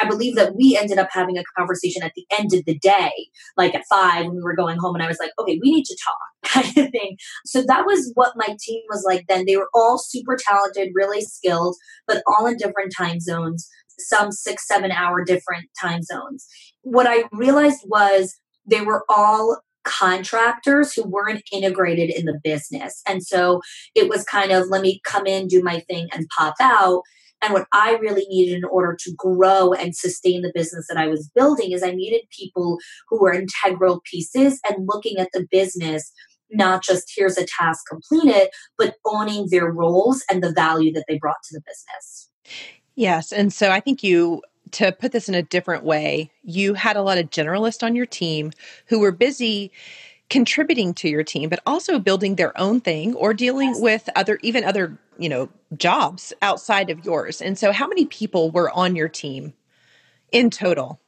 I 0.00 0.08
believe 0.08 0.36
that 0.36 0.54
we 0.54 0.76
ended 0.76 0.98
up 0.98 1.08
having 1.10 1.38
a 1.38 1.44
conversation 1.56 2.02
at 2.02 2.12
the 2.14 2.26
end 2.38 2.52
of 2.54 2.64
the 2.64 2.78
day, 2.78 3.12
like 3.56 3.74
at 3.74 3.84
five 3.88 4.26
when 4.26 4.36
we 4.36 4.42
were 4.42 4.56
going 4.56 4.78
home, 4.78 4.94
and 4.94 5.04
I 5.04 5.08
was 5.08 5.18
like, 5.18 5.32
okay, 5.38 5.58
we 5.62 5.72
need 5.72 5.84
to 5.84 5.96
talk 6.04 6.16
kind 6.46 6.76
of 6.76 6.90
thing. 6.90 7.16
So 7.44 7.62
that 7.66 7.86
was 7.86 8.12
what 8.14 8.32
my 8.36 8.56
team 8.60 8.82
was 8.88 9.04
like 9.06 9.26
then. 9.28 9.44
They 9.46 9.56
were 9.56 9.70
all 9.74 9.98
super 9.98 10.36
talented, 10.36 10.92
really 10.94 11.22
skilled, 11.22 11.76
but 12.06 12.22
all 12.26 12.46
in 12.46 12.56
different 12.56 12.92
time 12.96 13.20
zones, 13.20 13.68
some 13.98 14.32
six, 14.32 14.66
seven 14.66 14.90
hour 14.90 15.24
different 15.24 15.68
time 15.80 16.02
zones. 16.02 16.46
What 16.82 17.06
I 17.06 17.24
realized 17.32 17.80
was 17.86 18.36
they 18.66 18.80
were 18.80 19.04
all 19.08 19.60
contractors 19.84 20.92
who 20.92 21.04
weren't 21.04 21.42
integrated 21.52 22.10
in 22.10 22.26
the 22.26 22.40
business. 22.42 23.00
And 23.06 23.22
so 23.22 23.60
it 23.94 24.08
was 24.08 24.24
kind 24.24 24.50
of 24.50 24.68
let 24.68 24.82
me 24.82 25.00
come 25.04 25.26
in, 25.26 25.46
do 25.46 25.62
my 25.62 25.80
thing, 25.88 26.08
and 26.12 26.26
pop 26.36 26.54
out. 26.60 27.02
And 27.42 27.52
what 27.52 27.66
I 27.72 27.92
really 28.00 28.26
needed 28.28 28.56
in 28.56 28.64
order 28.64 28.96
to 28.98 29.14
grow 29.16 29.72
and 29.72 29.94
sustain 29.94 30.42
the 30.42 30.52
business 30.54 30.86
that 30.88 30.98
I 30.98 31.06
was 31.06 31.30
building 31.34 31.70
is 31.70 31.82
I 31.82 31.92
needed 31.92 32.22
people 32.36 32.78
who 33.08 33.20
were 33.20 33.32
integral 33.32 34.00
pieces 34.10 34.58
and 34.68 34.88
looking 34.88 35.18
at 35.18 35.28
the 35.32 35.46
business 35.50 36.10
not 36.50 36.82
just 36.82 37.12
here's 37.14 37.38
a 37.38 37.46
task 37.46 37.84
completed, 37.88 38.48
but 38.78 38.96
owning 39.04 39.48
their 39.50 39.70
roles 39.70 40.24
and 40.30 40.42
the 40.42 40.52
value 40.52 40.92
that 40.92 41.04
they 41.08 41.18
brought 41.18 41.42
to 41.44 41.54
the 41.54 41.60
business. 41.60 42.30
Yes. 42.94 43.32
And 43.32 43.52
so 43.52 43.70
I 43.70 43.80
think 43.80 44.02
you, 44.02 44.42
to 44.72 44.92
put 44.92 45.12
this 45.12 45.28
in 45.28 45.34
a 45.34 45.42
different 45.42 45.84
way, 45.84 46.30
you 46.42 46.74
had 46.74 46.96
a 46.96 47.02
lot 47.02 47.18
of 47.18 47.30
generalists 47.30 47.82
on 47.82 47.94
your 47.94 48.06
team 48.06 48.52
who 48.86 48.98
were 48.98 49.12
busy 49.12 49.70
contributing 50.28 50.92
to 50.94 51.08
your 51.08 51.22
team, 51.22 51.48
but 51.48 51.60
also 51.66 51.98
building 51.98 52.34
their 52.34 52.58
own 52.58 52.80
thing 52.80 53.14
or 53.14 53.32
dealing 53.32 53.68
yes. 53.68 53.80
with 53.80 54.08
other, 54.16 54.38
even 54.42 54.64
other, 54.64 54.98
you 55.18 55.28
know, 55.28 55.48
jobs 55.76 56.32
outside 56.42 56.90
of 56.90 57.04
yours. 57.04 57.40
And 57.40 57.56
so, 57.58 57.70
how 57.70 57.86
many 57.86 58.06
people 58.06 58.50
were 58.50 58.70
on 58.70 58.96
your 58.96 59.08
team 59.08 59.54
in 60.32 60.50
total? 60.50 61.00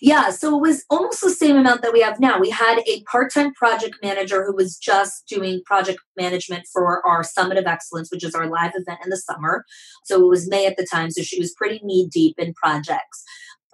Yeah, 0.00 0.30
so 0.30 0.56
it 0.56 0.60
was 0.60 0.84
almost 0.90 1.20
the 1.20 1.30
same 1.30 1.56
amount 1.56 1.82
that 1.82 1.92
we 1.92 2.00
have 2.00 2.20
now. 2.20 2.38
We 2.38 2.50
had 2.50 2.80
a 2.86 3.02
part 3.04 3.32
time 3.32 3.52
project 3.54 3.96
manager 4.02 4.44
who 4.44 4.54
was 4.54 4.76
just 4.76 5.26
doing 5.26 5.62
project 5.64 6.00
management 6.16 6.66
for 6.72 7.06
our 7.06 7.22
Summit 7.22 7.58
of 7.58 7.66
Excellence, 7.66 8.10
which 8.10 8.24
is 8.24 8.34
our 8.34 8.48
live 8.48 8.72
event 8.74 9.00
in 9.04 9.10
the 9.10 9.16
summer. 9.16 9.64
So 10.04 10.22
it 10.22 10.28
was 10.28 10.48
May 10.48 10.66
at 10.66 10.76
the 10.76 10.86
time, 10.90 11.10
so 11.10 11.22
she 11.22 11.38
was 11.38 11.52
pretty 11.52 11.80
knee 11.82 12.08
deep 12.10 12.38
in 12.38 12.54
projects. 12.54 13.24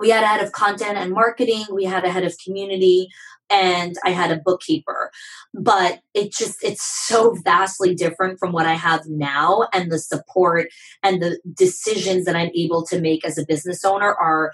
We 0.01 0.11
had 0.11 0.23
a 0.23 0.29
head 0.29 0.45
of 0.45 0.53
content 0.53 0.97
and 0.97 1.13
marketing, 1.13 1.65
we 1.73 1.85
had 1.85 2.05
a 2.05 2.11
head 2.11 2.25
of 2.25 2.37
community, 2.45 3.09
and 3.51 3.97
I 4.05 4.11
had 4.11 4.31
a 4.31 4.41
bookkeeper. 4.45 5.11
But 5.55 6.01
it 6.15 6.33
just, 6.33 6.63
it's 6.63 6.85
so 6.85 7.35
vastly 7.45 7.95
different 7.95 8.39
from 8.39 8.53
what 8.53 8.67
I 8.67 8.75
have 8.75 9.07
now. 9.07 9.67
And 9.73 9.91
the 9.91 9.99
support 9.99 10.69
and 11.03 11.23
the 11.23 11.41
decisions 11.55 12.27
that 12.27 12.37
I'm 12.37 12.51
able 12.55 12.85
to 12.87 13.01
make 13.01 13.25
as 13.25 13.39
a 13.39 13.47
business 13.47 13.85
owner 13.85 14.15
are 14.15 14.53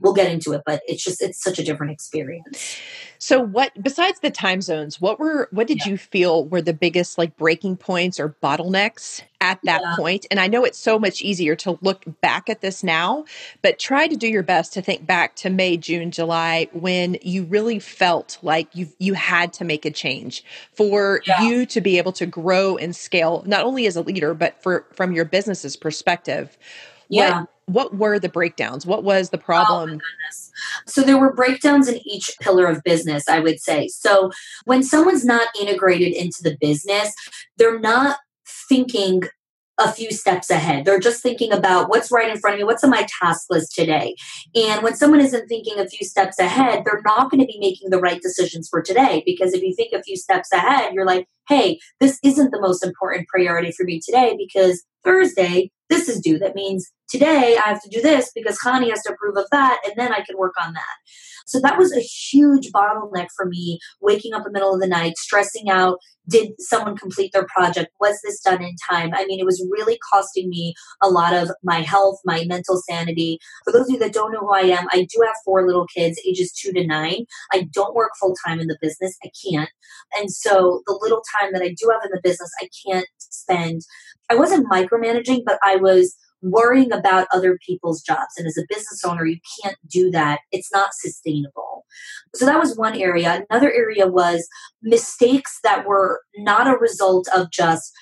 we'll 0.00 0.12
get 0.12 0.30
into 0.30 0.52
it 0.52 0.62
but 0.66 0.82
it's 0.86 1.04
just 1.04 1.22
it's 1.22 1.42
such 1.42 1.58
a 1.58 1.64
different 1.64 1.92
experience 1.92 2.76
so 3.18 3.40
what 3.40 3.70
besides 3.80 4.18
the 4.20 4.30
time 4.30 4.60
zones 4.60 5.00
what 5.00 5.20
were 5.20 5.48
what 5.52 5.68
did 5.68 5.78
yeah. 5.78 5.92
you 5.92 5.98
feel 5.98 6.46
were 6.46 6.60
the 6.60 6.72
biggest 6.72 7.16
like 7.16 7.36
breaking 7.36 7.76
points 7.76 8.18
or 8.18 8.30
bottlenecks 8.42 9.22
at 9.40 9.60
that 9.62 9.80
yeah. 9.82 9.94
point? 9.96 10.26
and 10.32 10.40
i 10.40 10.48
know 10.48 10.64
it's 10.64 10.78
so 10.78 10.98
much 10.98 11.22
easier 11.22 11.54
to 11.54 11.78
look 11.80 12.04
back 12.20 12.50
at 12.50 12.60
this 12.60 12.82
now 12.82 13.24
but 13.62 13.78
try 13.78 14.08
to 14.08 14.16
do 14.16 14.26
your 14.26 14.42
best 14.42 14.72
to 14.72 14.82
think 14.82 15.06
back 15.06 15.36
to 15.36 15.48
may 15.48 15.76
june 15.76 16.10
july 16.10 16.68
when 16.72 17.16
you 17.22 17.44
really 17.44 17.78
felt 17.78 18.36
like 18.42 18.68
you 18.74 18.88
you 18.98 19.14
had 19.14 19.52
to 19.52 19.64
make 19.64 19.84
a 19.84 19.90
change 19.92 20.44
for 20.72 21.20
yeah. 21.24 21.40
you 21.42 21.64
to 21.64 21.80
be 21.80 21.98
able 21.98 22.12
to 22.12 22.26
grow 22.26 22.76
and 22.76 22.96
scale 22.96 23.44
not 23.46 23.64
only 23.64 23.86
as 23.86 23.94
a 23.94 24.02
leader 24.02 24.34
but 24.34 24.60
for 24.60 24.86
from 24.92 25.12
your 25.12 25.24
business's 25.24 25.76
perspective 25.76 26.58
yeah. 27.08 27.40
What, 27.40 27.48
what 27.66 27.96
were 27.96 28.18
the 28.18 28.28
breakdowns? 28.28 28.86
What 28.86 29.04
was 29.04 29.30
the 29.30 29.38
problem? 29.38 30.00
Oh 30.02 30.24
so 30.86 31.02
there 31.02 31.18
were 31.18 31.32
breakdowns 31.32 31.88
in 31.88 31.98
each 32.06 32.30
pillar 32.40 32.66
of 32.66 32.82
business, 32.84 33.28
I 33.28 33.40
would 33.40 33.60
say. 33.60 33.88
So 33.88 34.30
when 34.64 34.82
someone's 34.82 35.24
not 35.24 35.48
integrated 35.60 36.12
into 36.12 36.42
the 36.42 36.56
business, 36.60 37.12
they're 37.56 37.80
not 37.80 38.18
thinking 38.68 39.22
a 39.78 39.90
few 39.90 40.12
steps 40.12 40.50
ahead. 40.50 40.84
They're 40.84 41.00
just 41.00 41.22
thinking 41.22 41.52
about 41.52 41.88
what's 41.88 42.12
right 42.12 42.30
in 42.30 42.38
front 42.38 42.54
of 42.54 42.58
me, 42.58 42.64
what's 42.64 42.84
on 42.84 42.90
my 42.90 43.06
task 43.20 43.46
list 43.50 43.74
today. 43.74 44.14
And 44.54 44.82
when 44.82 44.94
someone 44.94 45.20
isn't 45.20 45.48
thinking 45.48 45.80
a 45.80 45.88
few 45.88 46.06
steps 46.06 46.38
ahead, 46.38 46.84
they're 46.84 47.02
not 47.04 47.30
going 47.30 47.40
to 47.40 47.46
be 47.46 47.58
making 47.58 47.90
the 47.90 47.98
right 47.98 48.20
decisions 48.22 48.68
for 48.68 48.82
today. 48.82 49.22
Because 49.26 49.52
if 49.52 49.62
you 49.62 49.74
think 49.74 49.92
a 49.92 50.02
few 50.02 50.16
steps 50.16 50.52
ahead, 50.52 50.92
you're 50.94 51.06
like, 51.06 51.26
hey, 51.48 51.80
this 52.00 52.20
isn't 52.22 52.52
the 52.52 52.60
most 52.60 52.84
important 52.84 53.26
priority 53.28 53.72
for 53.72 53.84
me 53.84 54.00
today 54.00 54.36
because 54.38 54.84
Thursday, 55.02 55.70
this 55.94 56.08
is 56.08 56.20
due. 56.20 56.38
That 56.38 56.54
means 56.54 56.90
today 57.08 57.56
I 57.56 57.68
have 57.68 57.82
to 57.82 57.88
do 57.88 58.00
this 58.00 58.30
because 58.34 58.58
Chanie 58.64 58.90
has 58.90 59.02
to 59.02 59.12
approve 59.12 59.36
of 59.36 59.46
that, 59.52 59.80
and 59.84 59.94
then 59.96 60.12
I 60.12 60.22
can 60.22 60.36
work 60.36 60.54
on 60.60 60.72
that. 60.72 60.96
So 61.46 61.60
that 61.60 61.78
was 61.78 61.94
a 61.94 62.00
huge 62.00 62.72
bottleneck 62.72 63.28
for 63.36 63.46
me, 63.46 63.78
waking 64.00 64.32
up 64.32 64.46
in 64.46 64.52
the 64.52 64.52
middle 64.52 64.74
of 64.74 64.80
the 64.80 64.86
night, 64.86 65.16
stressing 65.18 65.68
out. 65.68 65.98
Did 66.26 66.52
someone 66.58 66.96
complete 66.96 67.32
their 67.34 67.46
project? 67.46 67.90
Was 68.00 68.18
this 68.24 68.40
done 68.40 68.62
in 68.62 68.74
time? 68.90 69.10
I 69.14 69.26
mean, 69.26 69.38
it 69.38 69.44
was 69.44 69.64
really 69.70 69.98
costing 70.10 70.48
me 70.48 70.74
a 71.02 71.08
lot 71.10 71.34
of 71.34 71.50
my 71.62 71.82
health, 71.82 72.18
my 72.24 72.44
mental 72.46 72.80
sanity. 72.88 73.38
For 73.64 73.72
those 73.72 73.88
of 73.88 73.90
you 73.90 73.98
that 73.98 74.14
don't 74.14 74.32
know 74.32 74.40
who 74.40 74.54
I 74.54 74.62
am, 74.62 74.86
I 74.90 75.02
do 75.02 75.22
have 75.22 75.34
four 75.44 75.66
little 75.66 75.86
kids, 75.86 76.18
ages 76.26 76.50
two 76.52 76.72
to 76.72 76.86
nine. 76.86 77.26
I 77.52 77.68
don't 77.72 77.94
work 77.94 78.12
full 78.18 78.34
time 78.46 78.58
in 78.58 78.68
the 78.68 78.78
business. 78.80 79.18
I 79.22 79.30
can't. 79.46 79.70
And 80.18 80.30
so 80.30 80.82
the 80.86 80.98
little 81.02 81.22
time 81.38 81.52
that 81.52 81.62
I 81.62 81.68
do 81.68 81.90
have 81.92 82.00
in 82.04 82.10
the 82.10 82.22
business, 82.22 82.50
I 82.60 82.68
can't 82.86 83.08
spend. 83.18 83.82
I 84.30 84.36
wasn't 84.36 84.70
micromanaging, 84.70 85.42
but 85.44 85.58
I 85.62 85.76
was 85.76 86.16
worrying 86.42 86.92
about 86.92 87.26
other 87.32 87.58
people's 87.66 88.02
jobs. 88.02 88.34
And 88.36 88.46
as 88.46 88.58
a 88.58 88.66
business 88.68 89.02
owner, 89.04 89.24
you 89.24 89.38
can't 89.62 89.78
do 89.88 90.10
that. 90.10 90.40
It's 90.52 90.72
not 90.72 90.90
sustainable. 90.92 91.84
So 92.34 92.44
that 92.44 92.60
was 92.60 92.76
one 92.76 92.96
area. 92.96 93.44
Another 93.48 93.72
area 93.72 94.06
was 94.06 94.46
mistakes 94.82 95.58
that 95.64 95.86
were 95.86 96.20
not 96.36 96.66
a 96.66 96.78
result 96.78 97.28
of 97.34 97.50
just 97.50 97.92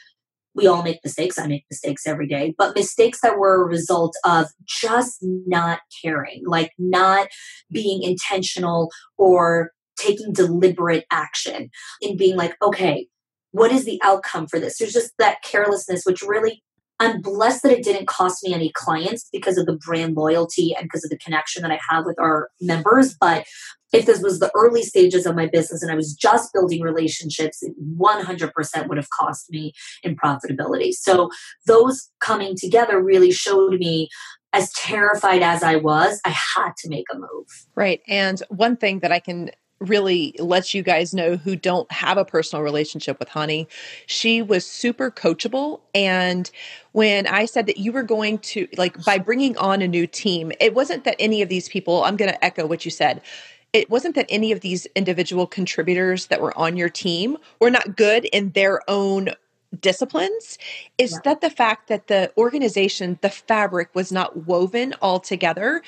we 0.55 0.67
all 0.67 0.83
make 0.83 1.01
mistakes. 1.03 1.39
I 1.39 1.47
make 1.47 1.65
mistakes 1.71 2.07
every 2.07 2.27
day, 2.27 2.55
but 2.59 2.77
mistakes 2.77 3.21
that 3.23 3.39
were 3.39 3.63
a 3.63 3.67
result 3.67 4.15
of 4.25 4.49
just 4.67 5.19
not 5.23 5.81
caring, 6.03 6.43
like 6.45 6.73
not 6.79 7.29
being 7.71 8.03
intentional 8.03 8.91
or 9.17 9.71
taking 9.97 10.33
deliberate 10.33 11.05
action 11.11 11.71
in 12.01 12.17
being 12.17 12.37
like, 12.37 12.55
okay, 12.63 13.07
what 13.53 13.71
is 13.73 13.85
the 13.85 14.01
outcome 14.03 14.47
for 14.47 14.59
this? 14.59 14.79
There's 14.79 14.93
just 14.93 15.13
that 15.19 15.43
carelessness, 15.43 16.03
which 16.05 16.23
really 16.23 16.63
I'm 17.03 17.21
blessed 17.21 17.65
that 17.65 17.73
it 17.73 17.83
didn't 17.83 18.07
cost 18.07 18.45
me 18.45 18.55
any 18.55 18.71
clients 18.75 19.29
because 19.33 19.59
of 19.59 19.67
the 19.67 19.77
brand 19.77 20.17
loyalty 20.17 20.75
and 20.75 20.85
because 20.85 21.03
of 21.03 21.11
the 21.11 21.19
connection 21.19 21.63
that 21.63 21.73
I 21.73 21.81
have 21.89 22.05
with 22.07 22.19
our 22.21 22.49
members. 22.61 23.17
But 23.21 23.45
if 23.93 24.07
this 24.07 24.23
was 24.23 24.39
the 24.39 24.53
early 24.55 24.83
stages 24.83 25.27
of 25.27 25.35
my 25.35 25.47
business 25.47 25.83
and 25.83 25.91
I 25.91 25.97
was 25.97 26.15
just 26.15 26.53
building 26.53 26.81
relationships, 26.81 27.63
it 27.63 27.75
100% 27.99 28.89
would 28.89 28.97
have 28.97 29.11
cost 29.11 29.51
me 29.51 29.73
in 30.05 30.17
profitability. 30.17 30.93
So 30.93 31.31
those 31.67 32.09
coming 32.21 32.55
together 32.57 33.03
really 33.03 33.33
showed 33.33 33.75
me 33.75 34.09
as 34.53 34.73
terrified 34.75 35.43
as 35.43 35.63
I 35.63 35.77
was, 35.77 36.21
I 36.25 36.31
had 36.57 36.73
to 36.79 36.89
make 36.89 37.07
a 37.13 37.19
move. 37.19 37.47
Right. 37.75 38.01
And 38.07 38.41
one 38.49 38.77
thing 38.77 39.01
that 39.01 39.11
I 39.11 39.19
can 39.19 39.51
really 39.89 40.35
lets 40.39 40.75
you 40.75 40.83
guys 40.83 41.15
know 41.15 41.37
who 41.37 41.57
don't 41.57 41.91
have 41.93 42.19
a 42.19 42.25
personal 42.25 42.63
relationship 42.63 43.19
with 43.19 43.29
Chanie. 43.29 43.67
She 44.07 44.43
was 44.43 44.67
super 44.67 45.11
coachable. 45.11 45.81
And 45.95 46.51
when 46.93 47.27
I 47.27 47.45
said 47.47 47.67
that 47.67 47.79
you 47.79 47.93
were 47.93 48.03
going 48.03 48.39
to, 48.39 48.69
like, 48.77 49.05
by 49.05 49.19
bringing 49.19 49.57
on 49.59 49.83
a 49.83 49.89
new 49.89 50.07
team, 50.07 50.53
it 50.61 50.75
wasn't 50.75 51.05
that 51.05 51.17
any 51.19 51.43
of 51.43 51.49
these 51.49 51.69
people, 51.69 52.05
I'm 52.05 52.17
going 52.17 52.31
to 52.31 52.45
echo 52.45 52.67
what 52.67 52.85
you 52.85 52.91
said. 52.91 53.23
It 53.73 53.89
wasn't 53.89 54.15
that 54.17 54.27
any 54.29 54.53
of 54.53 54.61
these 54.61 54.87
individual 54.95 55.47
contributors 55.47 56.27
that 56.27 56.41
were 56.41 56.57
on 56.59 56.77
your 56.77 56.91
team 56.91 57.39
were 57.59 57.71
not 57.71 57.97
good 57.97 58.27
in 58.27 58.51
their 58.51 58.81
own 58.89 59.31
disciplines 59.81 60.59
is 60.99 61.13
yeah. 61.13 61.19
that 61.25 61.41
the 61.41 61.51
fact 61.51 61.89
that 61.89 62.09
the 62.09 62.31
organization 62.37 63.19
the 63.23 63.31
fabric 63.31 63.89
was 63.95 64.13
not 64.13 64.47
woven 64.47 64.95
all 65.01 65.19
together 65.19 65.83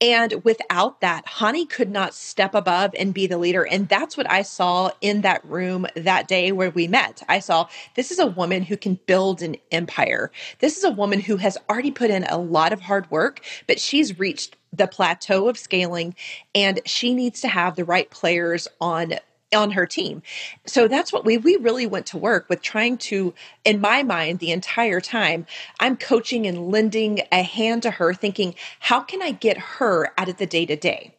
and 0.00 0.42
without 0.44 1.00
that, 1.00 1.24
Chanie 1.26 1.68
could 1.68 1.90
not 1.90 2.14
step 2.14 2.54
above 2.54 2.94
and 2.98 3.14
be 3.14 3.26
the 3.26 3.38
leader. 3.38 3.66
And 3.66 3.88
that's 3.88 4.16
what 4.16 4.30
I 4.30 4.42
saw 4.42 4.90
in 5.00 5.20
that 5.22 5.44
room 5.44 5.86
that 5.94 6.28
day 6.28 6.52
where 6.52 6.70
we 6.70 6.88
met. 6.88 7.22
I 7.28 7.38
saw 7.38 7.68
this 7.94 8.10
is 8.10 8.18
a 8.18 8.26
woman 8.26 8.62
who 8.62 8.76
can 8.76 8.98
build 9.06 9.40
an 9.40 9.56
empire. 9.70 10.30
This 10.58 10.76
is 10.76 10.84
a 10.84 10.90
woman 10.90 11.20
who 11.20 11.36
has 11.36 11.56
already 11.70 11.92
put 11.92 12.10
in 12.10 12.24
a 12.24 12.38
lot 12.38 12.72
of 12.72 12.80
hard 12.80 13.10
work, 13.10 13.40
but 13.66 13.80
she's 13.80 14.18
reached 14.18 14.56
the 14.72 14.88
plateau 14.88 15.48
of 15.48 15.56
scaling 15.56 16.16
and 16.54 16.80
she 16.84 17.14
needs 17.14 17.40
to 17.42 17.48
have 17.48 17.76
the 17.76 17.84
right 17.84 18.10
players 18.10 18.66
on 18.80 19.14
on 19.54 19.72
her 19.72 19.86
team. 19.86 20.22
So 20.66 20.88
that's 20.88 21.12
what 21.12 21.24
we 21.24 21.38
we 21.38 21.56
really 21.56 21.86
went 21.86 22.06
to 22.06 22.18
work 22.18 22.48
with 22.48 22.62
trying 22.62 22.98
to 22.98 23.34
in 23.64 23.80
my 23.80 24.02
mind 24.02 24.38
the 24.38 24.50
entire 24.52 25.00
time 25.00 25.46
I'm 25.80 25.96
coaching 25.96 26.46
and 26.46 26.70
lending 26.70 27.20
a 27.32 27.42
hand 27.42 27.82
to 27.84 27.92
her 27.92 28.14
thinking 28.14 28.54
how 28.80 29.00
can 29.00 29.22
I 29.22 29.32
get 29.32 29.56
her 29.58 30.12
out 30.18 30.28
of 30.28 30.38
the 30.38 30.46
day 30.46 30.66
to 30.66 30.76
day. 30.76 31.14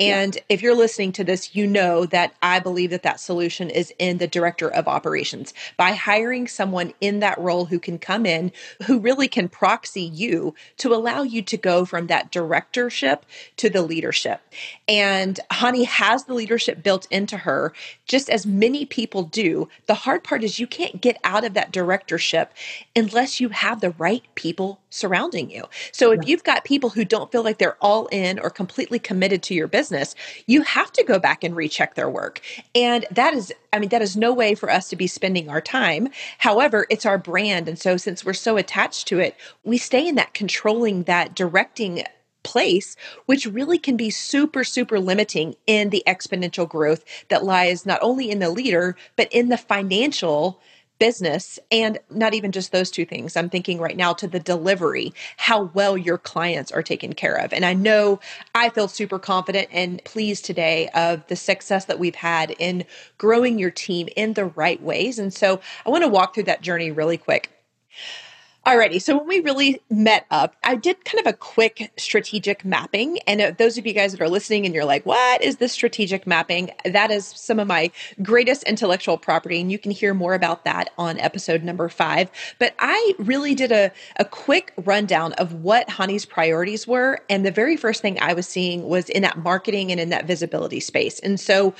And 0.00 0.34
yeah. 0.34 0.42
if 0.48 0.62
you're 0.62 0.74
listening 0.74 1.12
to 1.12 1.24
this 1.24 1.54
you 1.54 1.66
know 1.66 2.06
that 2.06 2.34
I 2.42 2.58
believe 2.58 2.90
that 2.90 3.02
that 3.02 3.20
solution 3.20 3.70
is 3.70 3.92
in 3.98 4.18
the 4.18 4.26
director 4.26 4.68
of 4.68 4.88
operations 4.88 5.52
by 5.76 5.92
hiring 5.92 6.48
someone 6.48 6.94
in 7.00 7.20
that 7.20 7.38
role 7.38 7.66
who 7.66 7.78
can 7.78 7.98
come 7.98 8.24
in 8.24 8.50
who 8.86 8.98
really 8.98 9.28
can 9.28 9.48
proxy 9.48 10.02
you 10.02 10.54
to 10.78 10.94
allow 10.94 11.22
you 11.22 11.42
to 11.42 11.56
go 11.56 11.84
from 11.84 12.06
that 12.06 12.32
directorship 12.32 13.26
to 13.58 13.68
the 13.68 13.82
leadership. 13.82 14.40
And 14.88 15.38
Chanie 15.52 15.84
has 15.84 16.24
the 16.24 16.34
leadership 16.34 16.82
built 16.82 17.06
into 17.10 17.36
her 17.38 17.72
just 18.06 18.30
as 18.30 18.46
many 18.46 18.86
people 18.86 19.24
do. 19.24 19.68
The 19.86 19.94
hard 19.94 20.24
part 20.24 20.42
is 20.42 20.58
you 20.58 20.66
can't 20.66 21.00
get 21.00 21.18
out 21.24 21.44
of 21.44 21.54
that 21.54 21.72
directorship 21.72 22.52
unless 22.96 23.40
you 23.40 23.50
have 23.50 23.80
the 23.80 23.90
right 23.90 24.22
people 24.34 24.80
surrounding 24.88 25.50
you. 25.50 25.64
So 25.92 26.10
if 26.10 26.26
you've 26.26 26.44
got 26.44 26.64
people 26.64 26.90
who 26.90 27.04
don't 27.04 27.30
feel 27.30 27.44
like 27.44 27.58
they're 27.58 27.76
all 27.80 28.06
in 28.06 28.38
or 28.38 28.50
completely 28.50 28.98
committed 28.98 29.42
to 29.44 29.54
your 29.54 29.68
business, 29.68 29.89
you 30.46 30.62
have 30.62 30.92
to 30.92 31.04
go 31.04 31.18
back 31.18 31.44
and 31.44 31.54
recheck 31.56 31.94
their 31.94 32.10
work. 32.10 32.40
And 32.74 33.06
that 33.10 33.34
is, 33.34 33.52
I 33.72 33.78
mean, 33.78 33.90
that 33.90 34.02
is 34.02 34.16
no 34.16 34.32
way 34.32 34.54
for 34.54 34.70
us 34.70 34.88
to 34.90 34.96
be 34.96 35.06
spending 35.06 35.48
our 35.48 35.60
time. 35.60 36.08
However, 36.38 36.86
it's 36.90 37.06
our 37.06 37.18
brand. 37.18 37.68
And 37.68 37.78
so 37.78 37.96
since 37.96 38.24
we're 38.24 38.32
so 38.32 38.56
attached 38.56 39.08
to 39.08 39.18
it, 39.18 39.36
we 39.64 39.78
stay 39.78 40.06
in 40.06 40.14
that 40.16 40.34
controlling, 40.34 41.04
that 41.04 41.34
directing 41.34 42.04
place, 42.42 42.96
which 43.26 43.46
really 43.46 43.78
can 43.78 43.96
be 43.96 44.10
super, 44.10 44.64
super 44.64 44.98
limiting 44.98 45.54
in 45.66 45.90
the 45.90 46.02
exponential 46.06 46.68
growth 46.68 47.04
that 47.28 47.44
lies 47.44 47.84
not 47.84 47.98
only 48.02 48.30
in 48.30 48.38
the 48.38 48.50
leader, 48.50 48.96
but 49.16 49.28
in 49.30 49.48
the 49.48 49.58
financial 49.58 50.60
business 51.00 51.58
and 51.72 51.98
not 52.10 52.34
even 52.34 52.52
just 52.52 52.70
those 52.70 52.90
two 52.92 53.04
things. 53.04 53.36
I'm 53.36 53.50
thinking 53.50 53.80
right 53.80 53.96
now 53.96 54.12
to 54.12 54.28
the 54.28 54.38
delivery, 54.38 55.12
how 55.38 55.64
well 55.74 55.98
your 55.98 56.18
clients 56.18 56.70
are 56.70 56.82
taken 56.82 57.14
care 57.14 57.34
of. 57.34 57.52
And 57.52 57.64
I 57.64 57.74
know 57.74 58.20
I 58.54 58.68
feel 58.68 58.86
super 58.86 59.18
confident 59.18 59.68
and 59.72 60.04
pleased 60.04 60.44
today 60.44 60.88
of 60.94 61.26
the 61.26 61.34
success 61.34 61.86
that 61.86 61.98
we've 61.98 62.14
had 62.14 62.52
in 62.52 62.84
growing 63.18 63.58
your 63.58 63.72
team 63.72 64.08
in 64.14 64.34
the 64.34 64.44
right 64.44 64.80
ways. 64.80 65.18
And 65.18 65.34
so 65.34 65.60
I 65.84 65.90
want 65.90 66.04
to 66.04 66.08
walk 66.08 66.34
through 66.34 66.44
that 66.44 66.62
journey 66.62 66.92
really 66.92 67.16
quick. 67.16 67.50
Alrighty, 68.70 69.02
so 69.02 69.18
when 69.18 69.26
we 69.26 69.40
really 69.40 69.82
met 69.90 70.26
up, 70.30 70.54
I 70.62 70.76
did 70.76 71.04
kind 71.04 71.18
of 71.18 71.26
a 71.26 71.36
quick 71.36 71.90
strategic 71.96 72.64
mapping. 72.64 73.18
And 73.26 73.40
uh, 73.40 73.50
those 73.58 73.76
of 73.76 73.84
you 73.84 73.92
guys 73.92 74.12
that 74.12 74.20
are 74.20 74.28
listening 74.28 74.64
and 74.64 74.72
you're 74.72 74.84
like, 74.84 75.04
what 75.04 75.42
is 75.42 75.56
this 75.56 75.72
strategic 75.72 76.24
mapping? 76.24 76.70
That 76.84 77.10
is 77.10 77.26
some 77.26 77.58
of 77.58 77.66
my 77.66 77.90
greatest 78.22 78.62
intellectual 78.62 79.18
property. 79.18 79.60
And 79.60 79.72
you 79.72 79.78
can 79.80 79.90
hear 79.90 80.14
more 80.14 80.34
about 80.34 80.64
that 80.66 80.90
on 80.98 81.18
episode 81.18 81.64
number 81.64 81.88
five. 81.88 82.30
But 82.60 82.76
I 82.78 83.14
really 83.18 83.56
did 83.56 83.72
a, 83.72 83.90
a 84.20 84.24
quick 84.24 84.72
rundown 84.76 85.32
of 85.32 85.52
what 85.52 85.88
Chanie's 85.88 86.24
priorities 86.24 86.86
were. 86.86 87.18
And 87.28 87.44
the 87.44 87.50
very 87.50 87.76
first 87.76 88.00
thing 88.00 88.20
I 88.20 88.34
was 88.34 88.46
seeing 88.46 88.84
was 88.88 89.08
in 89.08 89.22
that 89.22 89.38
marketing 89.38 89.90
and 89.90 89.98
in 89.98 90.10
that 90.10 90.26
visibility 90.26 90.78
space. 90.78 91.18
And 91.18 91.40
so 91.40 91.74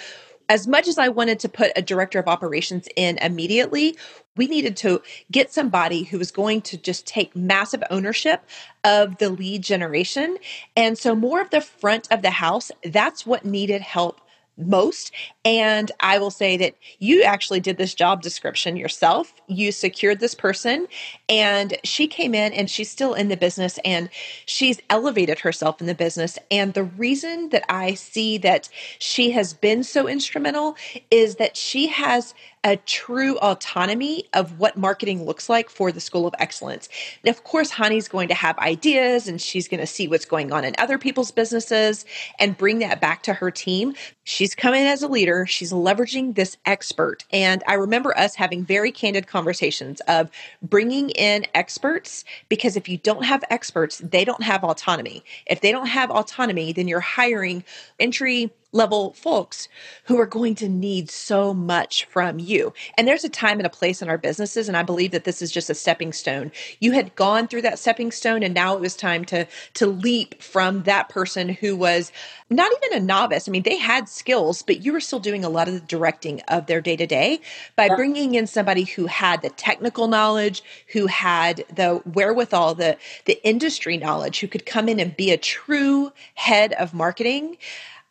as 0.50 0.66
much 0.66 0.88
as 0.88 0.98
I 0.98 1.08
wanted 1.08 1.38
to 1.40 1.48
put 1.48 1.70
a 1.76 1.80
director 1.80 2.18
of 2.18 2.26
operations 2.26 2.88
in 2.96 3.18
immediately, 3.18 3.96
we 4.36 4.48
needed 4.48 4.76
to 4.78 5.00
get 5.30 5.52
somebody 5.52 6.02
who 6.02 6.18
was 6.18 6.32
going 6.32 6.60
to 6.62 6.76
just 6.76 7.06
take 7.06 7.36
massive 7.36 7.84
ownership 7.88 8.42
of 8.82 9.18
the 9.18 9.30
lead 9.30 9.62
generation. 9.62 10.36
And 10.76 10.98
so, 10.98 11.14
more 11.14 11.40
of 11.40 11.50
the 11.50 11.60
front 11.60 12.08
of 12.10 12.22
the 12.22 12.30
house, 12.30 12.72
that's 12.84 13.24
what 13.24 13.44
needed 13.44 13.80
help 13.80 14.20
most. 14.56 15.12
And 15.44 15.90
I 16.00 16.18
will 16.18 16.30
say 16.30 16.56
that 16.58 16.74
you 16.98 17.22
actually 17.22 17.60
did 17.60 17.76
this 17.76 17.94
job 17.94 18.22
description 18.22 18.76
yourself. 18.76 19.32
You 19.46 19.72
secured 19.72 20.20
this 20.20 20.34
person, 20.34 20.86
and 21.28 21.76
she 21.84 22.06
came 22.06 22.34
in 22.34 22.52
and 22.52 22.68
she's 22.68 22.90
still 22.90 23.14
in 23.14 23.28
the 23.28 23.36
business 23.36 23.78
and 23.84 24.10
she's 24.46 24.80
elevated 24.90 25.40
herself 25.40 25.80
in 25.80 25.86
the 25.86 25.94
business. 25.94 26.38
And 26.50 26.74
the 26.74 26.84
reason 26.84 27.50
that 27.50 27.64
I 27.68 27.94
see 27.94 28.38
that 28.38 28.68
she 28.98 29.30
has 29.30 29.54
been 29.54 29.82
so 29.82 30.08
instrumental 30.08 30.76
is 31.10 31.36
that 31.36 31.56
she 31.56 31.86
has 31.88 32.34
a 32.62 32.76
true 32.76 33.38
autonomy 33.38 34.24
of 34.34 34.58
what 34.58 34.76
marketing 34.76 35.24
looks 35.24 35.48
like 35.48 35.70
for 35.70 35.90
the 35.90 36.00
School 36.00 36.26
of 36.26 36.34
Excellence. 36.38 36.90
And 37.24 37.34
of 37.34 37.42
course, 37.42 37.70
Chanie's 37.70 38.06
going 38.06 38.28
to 38.28 38.34
have 38.34 38.58
ideas 38.58 39.26
and 39.28 39.40
she's 39.40 39.66
going 39.66 39.80
to 39.80 39.86
see 39.86 40.06
what's 40.08 40.26
going 40.26 40.52
on 40.52 40.64
in 40.64 40.74
other 40.76 40.98
people's 40.98 41.30
businesses 41.30 42.04
and 42.38 42.58
bring 42.58 42.80
that 42.80 43.00
back 43.00 43.22
to 43.22 43.32
her 43.32 43.50
team. 43.50 43.94
She's 44.24 44.54
coming 44.54 44.82
as 44.82 45.02
a 45.02 45.08
leader, 45.08 45.46
she's 45.46 45.72
leveraging 45.72 46.34
this 46.34 46.58
expert. 46.66 47.24
And 47.32 47.64
I 47.66 47.74
remember 47.74 48.16
us 48.18 48.34
having 48.34 48.64
very 48.64 48.92
candid 48.92 49.26
conversations 49.26 50.00
of 50.02 50.30
bringing 50.60 51.10
in 51.10 51.46
experts 51.54 52.24
because 52.50 52.76
if 52.76 52.90
you 52.90 52.98
don't 52.98 53.24
have 53.24 53.42
experts, 53.48 53.98
they 53.98 54.24
don't 54.24 54.42
have 54.42 54.64
autonomy. 54.64 55.24
If 55.46 55.62
they 55.62 55.72
don't 55.72 55.86
have 55.86 56.10
autonomy, 56.10 56.74
then 56.74 56.88
you're 56.88 57.00
hiring 57.00 57.64
entry 57.98 58.50
level 58.72 59.12
folks 59.14 59.68
who 60.04 60.18
are 60.18 60.26
going 60.26 60.54
to 60.54 60.68
need 60.68 61.10
so 61.10 61.52
much 61.52 62.04
from 62.06 62.38
you. 62.38 62.72
And 62.96 63.06
there's 63.06 63.24
a 63.24 63.28
time 63.28 63.58
and 63.58 63.66
a 63.66 63.70
place 63.70 64.00
in 64.00 64.08
our 64.08 64.18
businesses 64.18 64.68
and 64.68 64.76
I 64.76 64.82
believe 64.82 65.10
that 65.10 65.24
this 65.24 65.42
is 65.42 65.50
just 65.50 65.70
a 65.70 65.74
stepping 65.74 66.12
stone. 66.12 66.52
You 66.78 66.92
had 66.92 67.14
gone 67.16 67.48
through 67.48 67.62
that 67.62 67.78
stepping 67.78 68.12
stone 68.12 68.42
and 68.42 68.54
now 68.54 68.74
it 68.74 68.80
was 68.80 68.94
time 68.94 69.24
to 69.26 69.46
to 69.74 69.86
leap 69.86 70.40
from 70.42 70.84
that 70.84 71.08
person 71.08 71.48
who 71.48 71.76
was 71.76 72.12
not 72.48 72.72
even 72.82 72.98
a 72.98 73.04
novice. 73.04 73.48
I 73.48 73.52
mean, 73.52 73.62
they 73.62 73.76
had 73.76 74.08
skills, 74.08 74.62
but 74.62 74.84
you 74.84 74.92
were 74.92 75.00
still 75.00 75.20
doing 75.20 75.44
a 75.44 75.48
lot 75.48 75.68
of 75.68 75.74
the 75.74 75.80
directing 75.80 76.40
of 76.48 76.66
their 76.66 76.80
day 76.80 76.96
to 76.96 77.06
day 77.06 77.40
by 77.76 77.88
bringing 77.88 78.34
in 78.34 78.46
somebody 78.46 78.84
who 78.84 79.06
had 79.06 79.42
the 79.42 79.50
technical 79.50 80.08
knowledge, 80.08 80.62
who 80.88 81.06
had 81.06 81.64
the 81.74 82.02
wherewithal, 82.12 82.74
the 82.74 82.96
the 83.24 83.44
industry 83.46 83.96
knowledge, 83.96 84.40
who 84.40 84.48
could 84.48 84.66
come 84.66 84.88
in 84.88 85.00
and 85.00 85.16
be 85.16 85.30
a 85.30 85.36
true 85.36 86.12
head 86.34 86.72
of 86.74 86.92
marketing. 86.92 87.56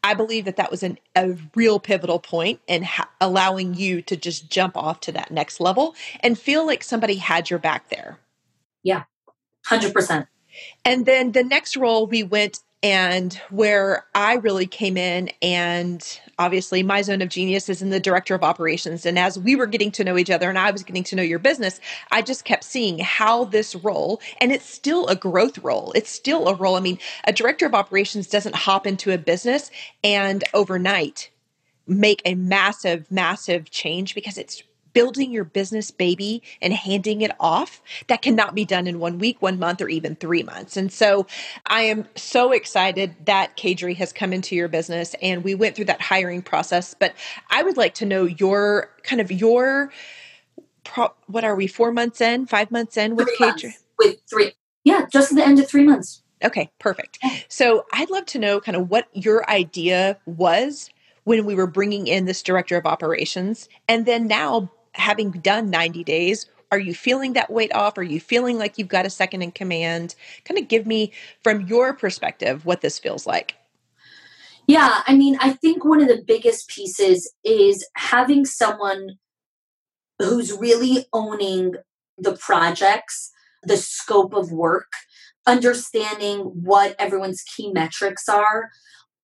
I 0.03 0.13
believe 0.13 0.45
that 0.45 0.55
that 0.55 0.71
was 0.71 0.83
an, 0.83 0.97
a 1.15 1.35
real 1.55 1.79
pivotal 1.79 2.19
point 2.19 2.62
in 2.67 2.83
ha- 2.83 3.09
allowing 3.19 3.73
you 3.73 4.01
to 4.03 4.15
just 4.15 4.49
jump 4.49 4.77
off 4.77 5.01
to 5.01 5.12
that 5.12 5.31
next 5.31 5.59
level 5.59 5.95
and 6.21 6.39
feel 6.39 6.65
like 6.65 6.83
somebody 6.83 7.15
had 7.15 7.49
your 7.49 7.59
back 7.59 7.89
there. 7.89 8.17
Yeah, 8.81 9.03
100%. 9.67 10.27
And 10.85 11.05
then 11.05 11.33
the 11.33 11.43
next 11.43 11.75
role 11.75 12.07
we 12.07 12.23
went 12.23 12.62
and 12.81 13.33
where 13.49 14.05
I 14.15 14.35
really 14.35 14.65
came 14.65 14.95
in 14.95 15.31
and 15.41 16.21
obviously 16.37 16.81
my 16.81 17.01
zone 17.01 17.21
of 17.21 17.27
genius 17.27 17.67
is 17.67 17.81
in 17.81 17.89
the 17.89 17.99
director 17.99 18.35
of 18.35 18.43
operations. 18.43 19.05
And 19.05 19.19
as 19.19 19.37
we 19.37 19.55
were 19.55 19.65
getting 19.65 19.91
to 19.91 20.03
know 20.03 20.17
each 20.17 20.29
other 20.29 20.47
and 20.49 20.57
I 20.57 20.71
was 20.71 20.83
getting 20.83 21.03
to 21.05 21.15
know 21.15 21.23
your 21.23 21.39
business 21.39 21.81
I 22.11 22.21
just 22.21 22.45
kept 22.45 22.63
seeing 22.63 22.99
how 22.99 23.45
this 23.45 23.75
role 23.75 24.21
and 24.39 24.51
it's 24.51 24.69
still 24.69 25.07
a 25.07 25.15
growth 25.15 25.57
role 25.59 25.91
it's 25.93 26.09
still 26.09 26.47
a 26.47 26.55
role 26.55 26.75
I 26.75 26.79
mean 26.79 26.99
a 27.25 27.33
director 27.33 27.65
of 27.65 27.73
operations 27.73 28.27
doesn't 28.27 28.55
hop 28.55 28.87
into 28.87 29.13
a 29.13 29.17
business 29.17 29.71
and 30.03 30.43
overnight 30.53 31.29
make 31.87 32.21
a 32.23 32.35
massive 32.35 33.11
massive 33.11 33.69
change 33.71 34.15
because 34.15 34.37
it's 34.37 34.63
building 34.93 35.32
your 35.32 35.43
business 35.43 35.91
baby 35.91 36.41
and 36.62 36.73
handing 36.73 37.21
it 37.21 37.32
off 37.39 37.82
that 38.08 38.21
cannot 38.21 38.56
be 38.56 38.65
done 38.65 38.88
in 38.88 38.99
one 38.99 39.19
week, 39.19 39.41
one 39.41 39.60
month, 39.60 39.82
or 39.82 39.89
even 39.89 40.15
three 40.15 40.43
months. 40.43 40.78
And 40.78 40.91
so 40.91 41.28
I 41.65 41.82
am 41.82 42.08
so 42.15 42.52
excited 42.52 43.15
that 43.25 43.58
Kadri 43.58 43.95
has 43.97 44.13
come 44.13 44.34
into 44.34 44.56
your 44.56 44.67
business 44.67 45.15
and 45.21 45.43
we 45.43 45.56
went 45.56 45.75
through 45.75 45.86
that 45.86 46.02
hiring 46.02 46.41
process. 46.41 46.93
But 46.93 47.15
I 47.49 47.63
would 47.63 47.78
like 47.78 47.95
to 47.95 48.06
know 48.06 48.25
your 48.25 48.89
kind 49.04 49.21
of 49.21 49.32
your 49.32 49.91
pro- 50.84 51.13
what 51.28 51.43
are 51.43 51.56
we, 51.56 51.67
four 51.67 51.91
months 51.91 52.21
in, 52.21 52.45
five 52.47 52.71
months 52.71 52.97
in 52.97 53.15
with 53.15 53.30
Kadri? 53.39 53.73
With 53.97 54.17
three. 54.30 54.54
Yeah, 54.84 55.06
just 55.12 55.32
at 55.32 55.36
the 55.36 55.45
end 55.45 55.60
of 55.60 55.67
three 55.67 55.84
months. 55.84 56.23
Okay, 56.43 56.71
perfect. 56.80 57.19
So 57.49 57.86
I'd 57.91 58.10
love 58.10 58.25
to 58.28 58.39
know 58.39 58.62
kind 58.62 58.78
of 58.78 58.89
what 58.89 59.08
your 59.13 59.49
idea 59.49 60.17
was 60.25 60.89
when 61.25 61.45
we 61.45 61.54
were 61.54 61.67
bringing 61.67 62.08
in 62.08 62.25
this 62.25 62.41
director 62.41 62.78
of 62.78 62.86
operations 62.86 63.67
and 63.88 64.06
then 64.06 64.28
now 64.28 64.71
having 64.93 65.32
done 65.32 65.69
90 65.69 66.04
days, 66.04 66.45
are 66.71 66.80
you 66.80 66.93
feeling 66.93 67.34
that 67.34 67.52
weight 67.52 67.73
off? 67.73 67.97
Are 67.97 68.04
you 68.04 68.19
feeling 68.19 68.58
like 68.58 68.78
you've 68.78 68.88
got 68.88 69.06
a 69.06 69.10
second 69.10 69.41
in 69.41 69.52
command? 69.52 70.15
Kind 70.45 70.60
of 70.60 70.67
give 70.67 70.86
me, 70.86 71.12
from 71.43 71.62
your 71.62 71.93
perspective, 71.93 72.65
what 72.65 72.82
this 72.82 72.99
feels 72.99 73.25
like. 73.25 73.56
Yeah, 74.67 75.02
I 75.08 75.15
mean, 75.15 75.36
I 75.39 75.54
think 75.54 75.84
one 75.84 75.99
of 75.99 76.08
the 76.08 76.23
biggest 76.25 76.67
pieces 76.67 77.34
is 77.43 77.88
having 77.95 78.45
someone 78.45 79.17
who's 80.19 80.54
really 80.54 81.08
owning 81.12 81.73
the 82.19 82.38
projects, 82.38 83.32
the 83.63 83.78
scope 83.78 84.34
of 84.34 84.52
work, 84.52 84.91
understanding 85.47 86.39
what 86.41 86.95
everyone's 86.99 87.41
key 87.41 87.71
metrics 87.71 88.30
are. 88.30 88.69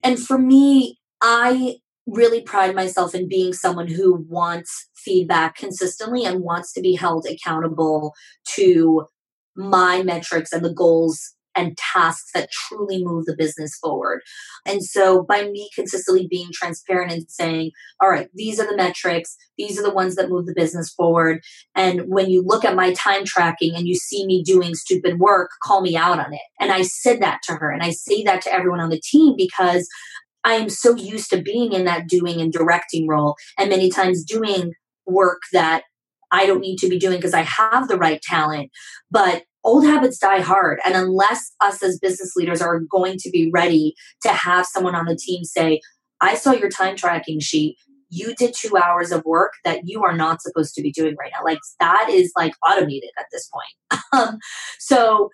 And 0.03 0.19
for 0.19 0.39
me, 0.39 0.99
I 1.21 1.75
really 2.07 2.41
pride 2.41 2.75
myself 2.75 3.15
in 3.15 3.27
being 3.27 3.53
someone 3.53 3.87
who 3.87 4.25
wants 4.29 4.89
feedback 4.95 5.55
consistently 5.55 6.25
and 6.25 6.41
wants 6.41 6.71
to 6.73 6.81
be 6.81 6.95
held 6.95 7.25
accountable 7.25 8.13
to 8.55 9.05
my 9.55 10.03
metrics 10.03 10.51
and 10.51 10.63
the 10.63 10.73
goals 10.73 11.35
and 11.55 11.77
tasks 11.77 12.31
that 12.33 12.51
truly 12.51 13.03
move 13.03 13.25
the 13.25 13.35
business 13.35 13.77
forward. 13.77 14.21
And 14.65 14.83
so 14.83 15.23
by 15.23 15.47
me 15.47 15.69
consistently 15.73 16.27
being 16.29 16.49
transparent 16.53 17.11
and 17.11 17.25
saying, 17.29 17.71
all 18.01 18.09
right, 18.09 18.27
these 18.33 18.59
are 18.59 18.67
the 18.67 18.75
metrics, 18.75 19.37
these 19.57 19.79
are 19.79 19.83
the 19.83 19.93
ones 19.93 20.15
that 20.15 20.29
move 20.29 20.45
the 20.45 20.53
business 20.53 20.89
forward. 20.89 21.41
And 21.73 22.01
when 22.07 22.29
you 22.29 22.43
look 22.45 22.65
at 22.65 22.75
my 22.75 22.93
time 22.93 23.23
tracking 23.25 23.73
and 23.75 23.87
you 23.87 23.95
see 23.95 24.25
me 24.25 24.43
doing 24.43 24.75
stupid 24.75 25.19
work, 25.19 25.51
call 25.63 25.81
me 25.81 25.95
out 25.95 26.19
on 26.19 26.33
it. 26.33 26.41
And 26.59 26.71
I 26.71 26.81
said 26.81 27.21
that 27.21 27.39
to 27.43 27.53
her 27.53 27.71
and 27.71 27.83
I 27.83 27.91
say 27.91 28.23
that 28.23 28.41
to 28.43 28.53
everyone 28.53 28.81
on 28.81 28.89
the 28.89 28.99
team 28.99 29.35
because 29.37 29.87
I 30.45 30.53
am 30.53 30.69
so 30.69 30.95
used 30.95 31.29
to 31.31 31.41
being 31.41 31.73
in 31.73 31.85
that 31.85 32.07
doing 32.07 32.39
and 32.39 32.53
directing 32.53 33.07
role 33.07 33.35
and 33.59 33.69
many 33.69 33.89
times 33.89 34.23
doing 34.23 34.73
work 35.05 35.41
that 35.51 35.83
I 36.31 36.45
don't 36.45 36.61
need 36.61 36.77
to 36.77 36.89
be 36.89 36.99
doing 36.99 37.17
because 37.17 37.33
I 37.33 37.41
have 37.41 37.87
the 37.87 37.97
right 37.97 38.21
talent. 38.21 38.71
But 39.09 39.43
old 39.63 39.85
habits 39.85 40.19
die 40.19 40.41
hard. 40.41 40.79
And 40.85 40.95
unless 40.95 41.53
us 41.59 41.81
as 41.81 41.99
business 41.99 42.35
leaders 42.35 42.61
are 42.61 42.79
going 42.79 43.17
to 43.19 43.29
be 43.31 43.49
ready 43.51 43.95
to 44.21 44.29
have 44.29 44.65
someone 44.67 44.95
on 44.95 45.05
the 45.05 45.15
team 45.15 45.43
say, 45.43 45.81
I 46.21 46.35
saw 46.35 46.51
your 46.51 46.69
time 46.69 46.95
tracking 46.95 47.39
sheet. 47.39 47.77
you 48.09 48.35
did 48.35 48.53
two 48.55 48.77
hours 48.77 49.11
of 49.11 49.25
work 49.25 49.53
that 49.65 49.81
you 49.83 50.03
are 50.03 50.15
not 50.15 50.41
supposed 50.41 50.75
to 50.75 50.81
be 50.81 50.91
doing 50.91 51.15
right 51.19 51.31
now. 51.35 51.43
Like 51.43 51.57
that 51.79 52.07
is 52.09 52.31
like 52.37 52.53
automated 52.65 53.09
at 53.17 53.25
this 53.31 53.49
point. 53.49 54.01
um, 54.13 54.37
so, 54.79 55.31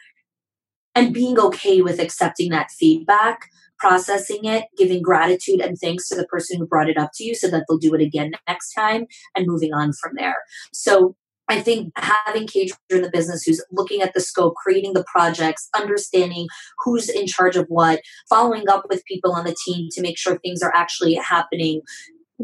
and 0.96 1.14
being 1.14 1.38
okay 1.38 1.82
with 1.82 2.00
accepting 2.00 2.50
that 2.52 2.72
feedback, 2.72 3.50
processing 3.82 4.46
it, 4.46 4.66
giving 4.78 5.02
gratitude 5.02 5.60
and 5.60 5.78
thanks 5.78 6.08
to 6.08 6.16
the 6.16 6.28
person 6.28 6.58
who 6.58 6.68
brought 6.68 6.90
it 6.90 6.98
up 6.98 7.12
to 7.16 7.24
you 7.24 7.36
so 7.36 7.50
that 7.50 7.66
they'll 7.68 7.78
do 7.78 7.94
it 7.96 8.02
again 8.02 8.32
next 8.48 8.74
time 8.74 9.06
and 9.36 9.48
moving 9.48 9.74
on 9.74 9.92
from 9.94 10.14
there. 10.16 10.38
So, 10.72 11.16
I 11.50 11.60
think 11.60 11.92
having 11.98 12.48
Cager 12.48 12.78
in 12.92 13.02
the 13.02 13.12
business 13.12 13.44
who's 13.44 13.62
looking 13.74 14.02
at 14.02 14.14
the 14.14 14.22
scope, 14.22 14.56
creating 14.56 14.94
the 14.94 15.04
projects, 15.12 15.68
understanding 15.76 16.48
who's 16.80 17.10
in 17.10 17.28
charge 17.28 17.58
of 17.58 17.66
what, 17.68 18.00
following 18.30 18.70
up 18.70 18.86
with 18.90 19.04
people 19.04 19.34
on 19.34 19.44
the 19.44 19.56
team 19.66 19.90
to 19.92 20.02
make 20.02 20.18
sure 20.18 20.38
things 20.38 20.62
are 20.62 20.74
actually 20.74 21.16
happening, 21.16 21.82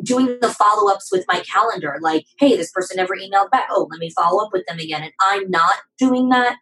doing 0.03 0.37
the 0.41 0.49
follow 0.49 0.91
ups 0.91 1.09
with 1.09 1.23
my 1.31 1.41
calendar, 1.51 1.97
like, 2.01 2.25
hey, 2.37 2.57
this 2.57 2.71
person 2.71 2.97
never 2.97 3.15
emailed 3.15 3.49
back. 3.49 3.67
Oh, 3.71 3.87
let 3.89 3.99
me 3.99 4.09
follow 4.09 4.43
up 4.43 4.49
with 4.51 4.65
them 4.67 4.79
again. 4.79 5.03
And 5.03 5.13
I'm 5.21 5.49
not 5.49 5.75
doing 5.97 6.27
that. 6.29 6.57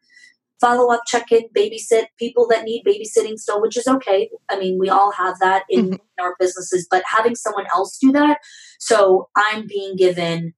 Follow 0.62 0.94
up, 0.94 1.02
check 1.06 1.32
in, 1.32 1.44
babysit 1.56 2.06
people 2.18 2.48
that 2.50 2.64
need 2.64 2.84
babysitting 2.86 3.38
still, 3.38 3.62
which 3.62 3.78
is 3.78 3.88
okay. 3.88 4.30
I 4.50 4.58
mean, 4.58 4.80
we 4.80 4.90
all 4.90 5.12
have 5.12 5.40
that 5.40 5.64
in, 5.70 5.86
mm-hmm. 5.86 5.94
in 5.94 6.24
our 6.24 6.36
businesses, 6.40 6.88
but 6.90 7.04
having 7.06 7.36
someone 7.36 7.66
else 7.74 7.98
do 7.98 8.12
that. 8.14 8.40
So 8.80 9.30
I'm 9.36 9.68
being 9.68 9.96
given 9.96 10.54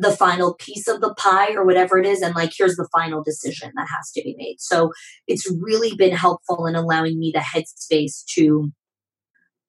the 0.00 0.12
final 0.12 0.54
piece 0.54 0.88
of 0.88 1.00
the 1.00 1.14
pie 1.14 1.52
or 1.54 1.64
whatever 1.64 1.98
it 1.98 2.06
is 2.06 2.22
and 2.22 2.34
like 2.34 2.52
here's 2.56 2.76
the 2.76 2.88
final 2.92 3.22
decision 3.22 3.70
that 3.76 3.86
has 3.88 4.10
to 4.12 4.22
be 4.22 4.34
made 4.38 4.56
so 4.58 4.92
it's 5.26 5.50
really 5.60 5.94
been 5.94 6.16
helpful 6.16 6.64
in 6.66 6.74
allowing 6.74 7.18
me 7.18 7.30
the 7.34 7.40
headspace 7.40 8.24
to 8.24 8.72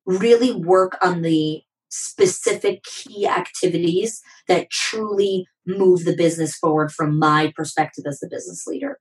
really 0.06 0.54
work 0.54 0.98
on 1.02 1.22
the 1.22 1.62
specific 1.90 2.84
key 2.84 3.28
activities 3.28 4.22
that 4.48 4.70
truly 4.70 5.46
move 5.68 6.06
the 6.06 6.16
business 6.16 6.56
forward 6.56 6.92
from 6.92 7.20
my 7.20 7.52
perspective 7.56 8.06
as 8.08 8.20
the 8.20 8.30
business 8.32 8.66
leader 8.66 8.98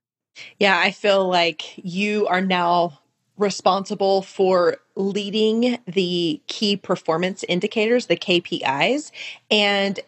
yeah 0.59 0.79
i 0.79 0.91
feel 0.91 1.27
like 1.27 1.77
you 1.77 2.27
are 2.27 2.41
now 2.41 2.99
responsible 3.37 4.21
for 4.21 4.77
leading 4.95 5.79
the 5.87 6.39
key 6.47 6.77
performance 6.77 7.43
indicators, 7.49 8.05
the 8.05 8.15
KPIs. 8.15 9.11
And 9.49 9.99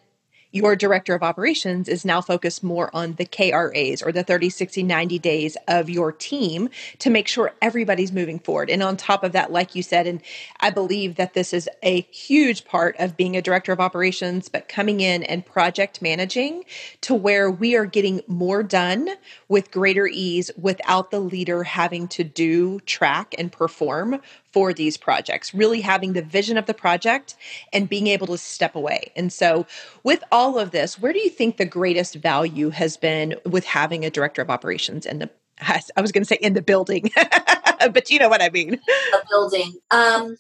your 0.53 0.75
director 0.75 1.15
of 1.15 1.23
operations 1.23 1.89
is 1.89 2.05
now 2.05 2.21
focused 2.21 2.63
more 2.63 2.89
on 2.95 3.13
the 3.13 3.25
KRAs 3.25 4.05
or 4.05 4.11
the 4.11 4.23
30, 4.23 4.51
60, 4.51 4.83
90 4.83 5.19
days 5.19 5.57
of 5.67 5.89
your 5.89 6.11
team 6.11 6.69
to 6.99 7.09
make 7.09 7.27
sure 7.27 7.53
everybody's 7.61 8.11
moving 8.11 8.37
forward. 8.37 8.69
And 8.69 8.83
on 8.83 8.95
top 8.95 9.23
of 9.23 9.31
that, 9.31 9.51
like 9.51 9.73
you 9.73 9.81
said, 9.81 10.05
and 10.05 10.21
I 10.59 10.69
believe 10.69 11.15
that 11.15 11.33
this 11.33 11.53
is 11.53 11.67
a 11.81 12.01
huge 12.11 12.65
part 12.65 12.95
of 12.99 13.17
being 13.17 13.35
a 13.35 13.41
director 13.41 13.71
of 13.71 13.79
operations, 13.79 14.47
but 14.47 14.69
coming 14.69 15.01
in 15.01 15.23
and 15.23 15.43
project 15.43 16.03
managing 16.03 16.63
to 17.01 17.15
where 17.15 17.49
we 17.49 17.75
are 17.75 17.85
getting 17.85 18.21
more 18.27 18.61
done 18.61 19.09
with 19.49 19.71
greater 19.71 20.05
ease 20.05 20.51
without 20.55 21.09
the 21.09 21.19
leader 21.19 21.63
having 21.63 22.07
to 22.09 22.23
do, 22.23 22.79
track, 22.81 23.33
and 23.39 23.51
perform 23.51 24.21
for 24.53 24.73
these 24.73 24.97
projects, 24.97 25.53
really 25.53 25.81
having 25.81 26.13
the 26.13 26.21
vision 26.21 26.57
of 26.57 26.67
the 26.67 26.73
project 26.73 27.35
and 27.73 27.89
being 27.89 28.07
able 28.07 28.27
to 28.27 28.37
step 28.37 28.75
away. 28.75 29.11
And 29.15 29.33
so, 29.33 29.65
with 30.03 30.23
all 30.31 30.59
of 30.59 30.71
this, 30.71 30.99
where 30.99 31.11
do 31.11 31.19
you 31.19 31.29
think 31.29 31.57
the 31.57 31.65
greatest 31.65 32.15
value 32.15 32.69
has 32.69 32.95
been 32.95 33.35
with 33.45 33.65
having 33.65 34.05
a 34.05 34.09
director 34.09 34.41
of 34.41 34.49
operations 34.49 35.05
in 35.05 35.19
the 35.19 35.29
I 35.61 36.01
was 36.01 36.11
going 36.11 36.23
to 36.23 36.27
say 36.27 36.37
in 36.41 36.53
the 36.53 36.61
building, 36.61 37.11
but 37.91 38.09
you 38.09 38.19
know 38.19 38.29
what 38.29 38.41
I 38.41 38.49
mean. 38.49 38.71
The 38.71 39.23
building. 39.29 39.73
Um, 39.91 40.37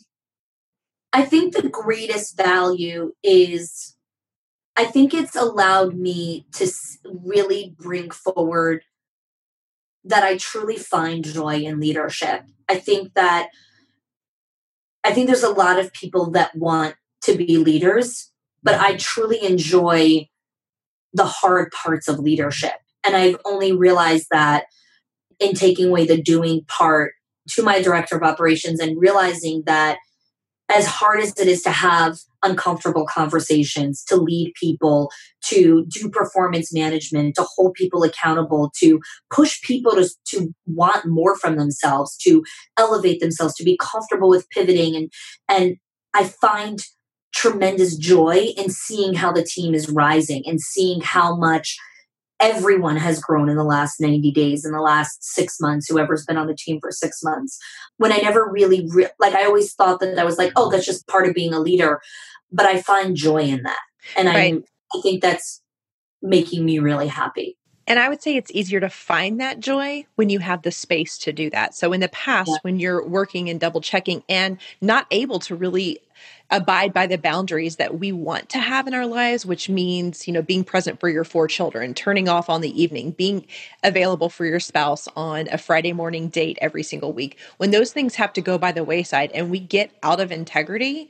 I 1.11 1.23
think 1.23 1.53
the 1.53 1.69
greatest 1.69 2.35
value 2.37 3.13
is 3.23 3.95
I 4.75 4.85
think 4.85 5.13
it's 5.13 5.35
allowed 5.35 5.95
me 5.95 6.47
to 6.53 6.71
really 7.03 7.75
bring 7.77 8.09
forward 8.09 8.83
that 10.03 10.23
I 10.23 10.37
truly 10.37 10.77
find 10.77 11.23
joy 11.23 11.57
in 11.57 11.79
leadership. 11.79 12.43
I 12.67 12.75
think 12.75 13.13
that 13.13 13.49
I 15.03 15.13
think 15.13 15.27
there's 15.27 15.43
a 15.43 15.49
lot 15.49 15.79
of 15.79 15.93
people 15.93 16.31
that 16.31 16.55
want 16.55 16.95
to 17.23 17.35
be 17.35 17.57
leaders, 17.57 18.31
but 18.61 18.75
I 18.75 18.95
truly 18.97 19.43
enjoy 19.43 20.27
the 21.13 21.25
hard 21.25 21.71
parts 21.71 22.07
of 22.07 22.19
leadership. 22.19 22.73
And 23.03 23.15
I've 23.15 23.37
only 23.45 23.71
realized 23.71 24.27
that 24.31 24.65
in 25.39 25.53
taking 25.53 25.89
away 25.89 26.05
the 26.05 26.21
doing 26.21 26.63
part 26.67 27.13
to 27.49 27.63
my 27.63 27.81
director 27.81 28.15
of 28.15 28.23
operations 28.23 28.79
and 28.79 28.99
realizing 28.99 29.63
that 29.65 29.97
as 30.73 30.87
hard 30.87 31.19
as 31.19 31.37
it 31.39 31.47
is 31.47 31.61
to 31.63 31.71
have 31.71 32.17
uncomfortable 32.43 33.05
conversations, 33.05 34.03
to 34.05 34.15
lead 34.15 34.53
people, 34.59 35.11
to 35.45 35.85
do 35.87 36.09
performance 36.09 36.73
management, 36.73 37.35
to 37.35 37.45
hold 37.55 37.73
people 37.73 38.03
accountable, 38.03 38.71
to 38.77 38.99
push 39.31 39.61
people 39.61 39.91
to, 39.93 40.09
to 40.27 40.53
want 40.65 41.05
more 41.05 41.37
from 41.37 41.57
themselves, 41.57 42.15
to 42.17 42.43
elevate 42.77 43.19
themselves, 43.19 43.55
to 43.55 43.63
be 43.63 43.77
comfortable 43.81 44.29
with 44.29 44.49
pivoting. 44.49 44.95
And, 44.95 45.11
and 45.49 45.77
I 46.13 46.25
find 46.25 46.79
tremendous 47.33 47.97
joy 47.97 48.53
in 48.55 48.69
seeing 48.69 49.15
how 49.15 49.31
the 49.31 49.43
team 49.43 49.73
is 49.73 49.89
rising 49.89 50.43
and 50.45 50.61
seeing 50.61 51.01
how 51.01 51.35
much 51.35 51.77
everyone 52.43 52.97
has 52.97 53.21
grown 53.21 53.47
in 53.47 53.55
the 53.55 53.63
last 53.63 54.01
90 54.01 54.31
days 54.31 54.65
in 54.65 54.71
the 54.71 54.81
last 54.81 55.23
six 55.23 55.59
months 55.59 55.87
whoever's 55.87 56.25
been 56.25 56.37
on 56.37 56.47
the 56.47 56.55
team 56.55 56.79
for 56.81 56.91
six 56.91 57.23
months 57.23 57.57
when 57.97 58.11
i 58.11 58.17
never 58.17 58.47
really 58.49 58.87
re- 58.93 59.09
like 59.19 59.33
i 59.33 59.45
always 59.45 59.73
thought 59.73 59.99
that 59.99 60.19
i 60.19 60.23
was 60.23 60.37
like 60.37 60.51
oh 60.55 60.69
that's 60.69 60.85
just 60.85 61.07
part 61.07 61.27
of 61.27 61.33
being 61.33 61.53
a 61.53 61.59
leader 61.59 62.01
but 62.51 62.65
i 62.65 62.81
find 62.81 63.15
joy 63.15 63.41
in 63.41 63.63
that 63.63 63.79
and 64.17 64.27
right. 64.27 64.55
I, 64.93 64.97
I 64.97 65.01
think 65.01 65.21
that's 65.21 65.61
making 66.21 66.65
me 66.65 66.79
really 66.79 67.07
happy 67.07 67.57
and 67.85 67.99
I 67.99 68.07
would 68.07 68.21
say 68.21 68.37
it's 68.37 68.51
easier 68.53 68.79
to 68.79 68.89
find 68.89 69.41
that 69.41 69.59
joy 69.59 70.05
when 70.15 70.29
you 70.29 70.39
have 70.39 70.61
the 70.61 70.71
space 70.71 71.17
to 71.19 71.33
do 71.33 71.49
that. 71.49 71.75
So 71.75 71.91
in 71.91 71.99
the 71.99 72.07
past, 72.07 72.49
yeah. 72.49 72.57
when 72.61 72.79
you're 72.79 73.05
working 73.05 73.49
and 73.49 73.59
double 73.59 73.81
checking 73.81 74.23
and 74.29 74.57
not 74.79 75.05
able 75.11 75.39
to 75.39 75.55
really 75.55 75.99
abide 76.53 76.93
by 76.93 77.07
the 77.07 77.17
boundaries 77.17 77.77
that 77.77 77.99
we 77.99 78.11
want 78.11 78.47
to 78.47 78.59
have 78.59 78.85
in 78.85 78.93
our 78.93 79.07
lives, 79.07 79.43
which 79.43 79.69
means, 79.69 80.27
you 80.27 80.33
know, 80.33 80.41
being 80.43 80.63
present 80.63 80.99
for 80.99 81.09
your 81.09 81.23
four 81.23 81.47
children, 81.47 81.95
turning 81.95 82.29
off 82.29 82.47
on 82.47 82.61
the 82.61 82.81
evening, 82.81 83.09
being 83.09 83.45
available 83.83 84.29
for 84.29 84.45
your 84.45 84.59
spouse 84.59 85.07
on 85.15 85.47
a 85.51 85.57
Friday 85.57 85.93
morning 85.93 86.29
date 86.29 86.59
every 86.61 86.83
single 86.83 87.11
week. 87.11 87.39
When 87.57 87.71
those 87.71 87.91
things 87.91 88.13
have 88.15 88.31
to 88.33 88.41
go 88.41 88.59
by 88.59 88.71
the 88.71 88.83
wayside 88.83 89.31
and 89.33 89.49
we 89.49 89.59
get 89.59 89.89
out 90.03 90.19
of 90.19 90.31
integrity, 90.31 91.09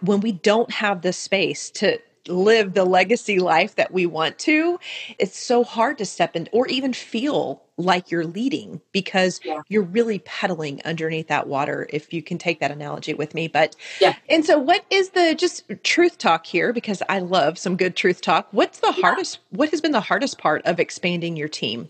when 0.00 0.20
we 0.20 0.32
don't 0.32 0.70
have 0.70 1.02
the 1.02 1.12
space 1.12 1.70
to 1.72 1.98
live 2.26 2.72
the 2.72 2.86
legacy 2.86 3.38
life 3.40 3.74
that 3.74 3.92
we 3.92 4.06
want 4.06 4.38
to, 4.38 4.80
it's 5.18 5.38
so 5.38 5.64
hard 5.64 5.98
to 5.98 6.06
step 6.06 6.34
in 6.34 6.48
or 6.50 6.66
even 6.66 6.94
feel 6.94 7.62
like 7.78 8.10
you're 8.10 8.26
leading 8.26 8.80
because 8.92 9.40
yeah. 9.44 9.62
you're 9.68 9.82
really 9.82 10.18
pedaling 10.20 10.80
underneath 10.84 11.28
that 11.28 11.46
water 11.46 11.86
if 11.90 12.12
you 12.12 12.22
can 12.22 12.36
take 12.36 12.60
that 12.60 12.70
analogy 12.70 13.14
with 13.14 13.34
me 13.34 13.48
but 13.48 13.74
yeah 14.00 14.16
and 14.28 14.44
so 14.44 14.58
what 14.58 14.84
is 14.90 15.10
the 15.10 15.34
just 15.34 15.64
truth 15.84 16.18
talk 16.18 16.44
here 16.44 16.72
because 16.72 17.02
i 17.08 17.18
love 17.18 17.56
some 17.56 17.76
good 17.76 17.96
truth 17.96 18.20
talk 18.20 18.48
what's 18.50 18.80
the 18.80 18.92
yeah. 18.96 19.00
hardest 19.00 19.38
what 19.50 19.70
has 19.70 19.80
been 19.80 19.92
the 19.92 20.00
hardest 20.00 20.38
part 20.38 20.60
of 20.66 20.78
expanding 20.78 21.36
your 21.36 21.48
team 21.48 21.88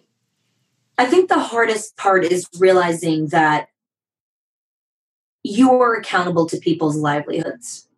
i 0.98 1.07
think 1.07 1.29
the 1.29 1.40
hardest 1.40 1.96
part 1.96 2.24
is 2.24 2.46
realizing 2.59 3.29
that 3.29 3.68
you're 5.42 5.94
accountable 5.94 6.46
to 6.46 6.59
people's 6.59 6.96
livelihoods 6.96 7.88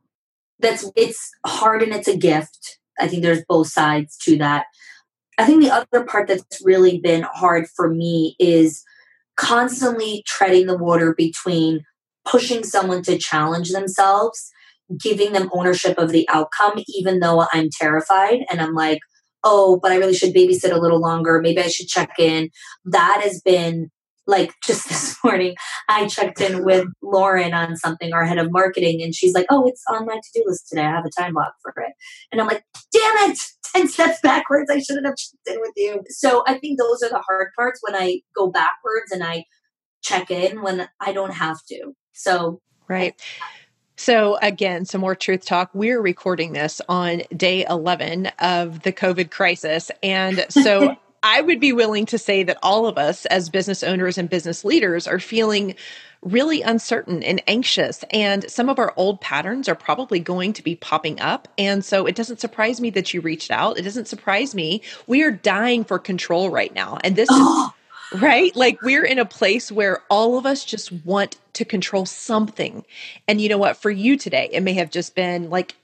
that's 0.60 0.90
it's 0.96 1.32
hard 1.46 1.82
and 1.82 1.92
it's 1.92 2.08
a 2.08 2.16
gift. 2.16 2.78
I 2.98 3.08
think 3.08 3.22
there's 3.22 3.44
both 3.48 3.68
sides 3.68 4.16
to 4.18 4.36
that. 4.38 4.66
I 5.40 5.46
think 5.46 5.62
the 5.62 5.70
other 5.70 6.04
part 6.04 6.28
that's 6.28 6.60
really 6.62 6.98
been 6.98 7.22
hard 7.22 7.66
for 7.74 7.88
me 7.88 8.36
is 8.38 8.84
constantly 9.38 10.22
treading 10.26 10.66
the 10.66 10.76
water 10.76 11.14
between 11.16 11.80
pushing 12.26 12.62
someone 12.62 13.02
to 13.04 13.16
challenge 13.16 13.70
themselves, 13.70 14.50
giving 15.02 15.32
them 15.32 15.48
ownership 15.54 15.96
of 15.96 16.10
the 16.10 16.28
outcome, 16.28 16.84
even 16.88 17.20
though 17.20 17.46
I'm 17.54 17.70
terrified 17.72 18.40
and 18.50 18.60
I'm 18.60 18.74
like, 18.74 18.98
oh, 19.42 19.80
but 19.82 19.92
I 19.92 19.96
really 19.96 20.12
should 20.12 20.34
babysit 20.34 20.72
a 20.72 20.78
little 20.78 21.00
longer. 21.00 21.40
Maybe 21.40 21.62
I 21.62 21.68
should 21.68 21.88
check 21.88 22.18
in. 22.18 22.50
That 22.84 23.22
has 23.24 23.40
been 23.40 23.90
like 24.26 24.52
just 24.64 24.90
this 24.90 25.16
morning, 25.24 25.54
I 25.88 26.06
checked 26.06 26.42
in 26.42 26.64
with 26.64 26.86
Lauren 27.02 27.54
on 27.54 27.76
something, 27.76 28.12
our 28.12 28.26
head 28.26 28.38
of 28.38 28.52
marketing, 28.52 29.02
and 29.02 29.14
she's 29.14 29.34
like, 29.34 29.46
Oh, 29.48 29.66
it's 29.66 29.82
on 29.90 30.04
my 30.04 30.16
to 30.16 30.30
do 30.34 30.42
list 30.46 30.68
today. 30.68 30.82
I 30.82 30.90
have 30.90 31.06
a 31.06 31.20
time 31.20 31.32
block 31.32 31.54
for 31.62 31.72
it. 31.78 31.92
And 32.30 32.40
I'm 32.40 32.46
like, 32.46 32.62
Damn 32.92 33.30
it, 33.30 33.38
10 33.72 33.88
steps 33.88 34.18
backwards. 34.22 34.70
I 34.70 34.78
shouldn't 34.80 35.06
have 35.06 35.16
checked 35.16 35.48
in 35.48 35.60
with 35.60 35.72
you. 35.76 36.02
So 36.08 36.42
I 36.46 36.58
think 36.58 36.78
those 36.78 37.02
are 37.02 37.08
the 37.08 37.22
hard 37.26 37.48
parts 37.56 37.80
when 37.82 37.94
I 37.94 38.20
go 38.36 38.50
backwards 38.50 39.12
and 39.12 39.22
I 39.22 39.44
check 40.02 40.30
in 40.30 40.62
when 40.62 40.88
I 41.00 41.12
don't 41.12 41.34
have 41.34 41.58
to. 41.68 41.94
So, 42.12 42.60
right. 42.88 43.20
So, 43.96 44.38
again, 44.40 44.86
some 44.86 45.02
more 45.02 45.14
truth 45.14 45.44
talk. 45.44 45.70
We're 45.74 46.00
recording 46.00 46.54
this 46.54 46.80
on 46.88 47.22
day 47.36 47.66
11 47.68 48.28
of 48.38 48.80
the 48.80 48.92
COVID 48.92 49.30
crisis. 49.30 49.90
And 50.02 50.46
so, 50.48 50.96
I 51.22 51.40
would 51.40 51.60
be 51.60 51.72
willing 51.72 52.06
to 52.06 52.18
say 52.18 52.42
that 52.44 52.58
all 52.62 52.86
of 52.86 52.96
us 52.96 53.26
as 53.26 53.50
business 53.50 53.82
owners 53.82 54.16
and 54.16 54.28
business 54.30 54.64
leaders 54.64 55.06
are 55.06 55.18
feeling 55.18 55.74
really 56.22 56.62
uncertain 56.62 57.22
and 57.22 57.42
anxious. 57.46 58.04
And 58.10 58.50
some 58.50 58.68
of 58.68 58.78
our 58.78 58.92
old 58.96 59.20
patterns 59.20 59.68
are 59.68 59.74
probably 59.74 60.20
going 60.20 60.52
to 60.54 60.62
be 60.62 60.76
popping 60.76 61.20
up. 61.20 61.48
And 61.58 61.84
so 61.84 62.06
it 62.06 62.14
doesn't 62.14 62.40
surprise 62.40 62.80
me 62.80 62.90
that 62.90 63.12
you 63.12 63.20
reached 63.20 63.50
out. 63.50 63.78
It 63.78 63.82
doesn't 63.82 64.08
surprise 64.08 64.54
me. 64.54 64.82
We 65.06 65.22
are 65.22 65.30
dying 65.30 65.84
for 65.84 65.98
control 65.98 66.50
right 66.50 66.74
now. 66.74 66.98
And 67.04 67.16
this 67.16 67.30
is. 67.30 67.46
Right? 68.12 68.56
Like 68.56 68.82
we're 68.82 69.04
in 69.04 69.20
a 69.20 69.24
place 69.24 69.70
where 69.70 70.02
all 70.10 70.36
of 70.36 70.44
us 70.44 70.64
just 70.64 70.90
want 71.04 71.36
to 71.52 71.64
control 71.64 72.06
something. 72.06 72.84
And 73.28 73.40
you 73.40 73.48
know 73.48 73.56
what? 73.56 73.76
For 73.76 73.88
you 73.88 74.16
today, 74.16 74.48
it 74.50 74.64
may 74.64 74.72
have 74.72 74.90
just 74.90 75.14
been 75.14 75.48
like 75.48 75.76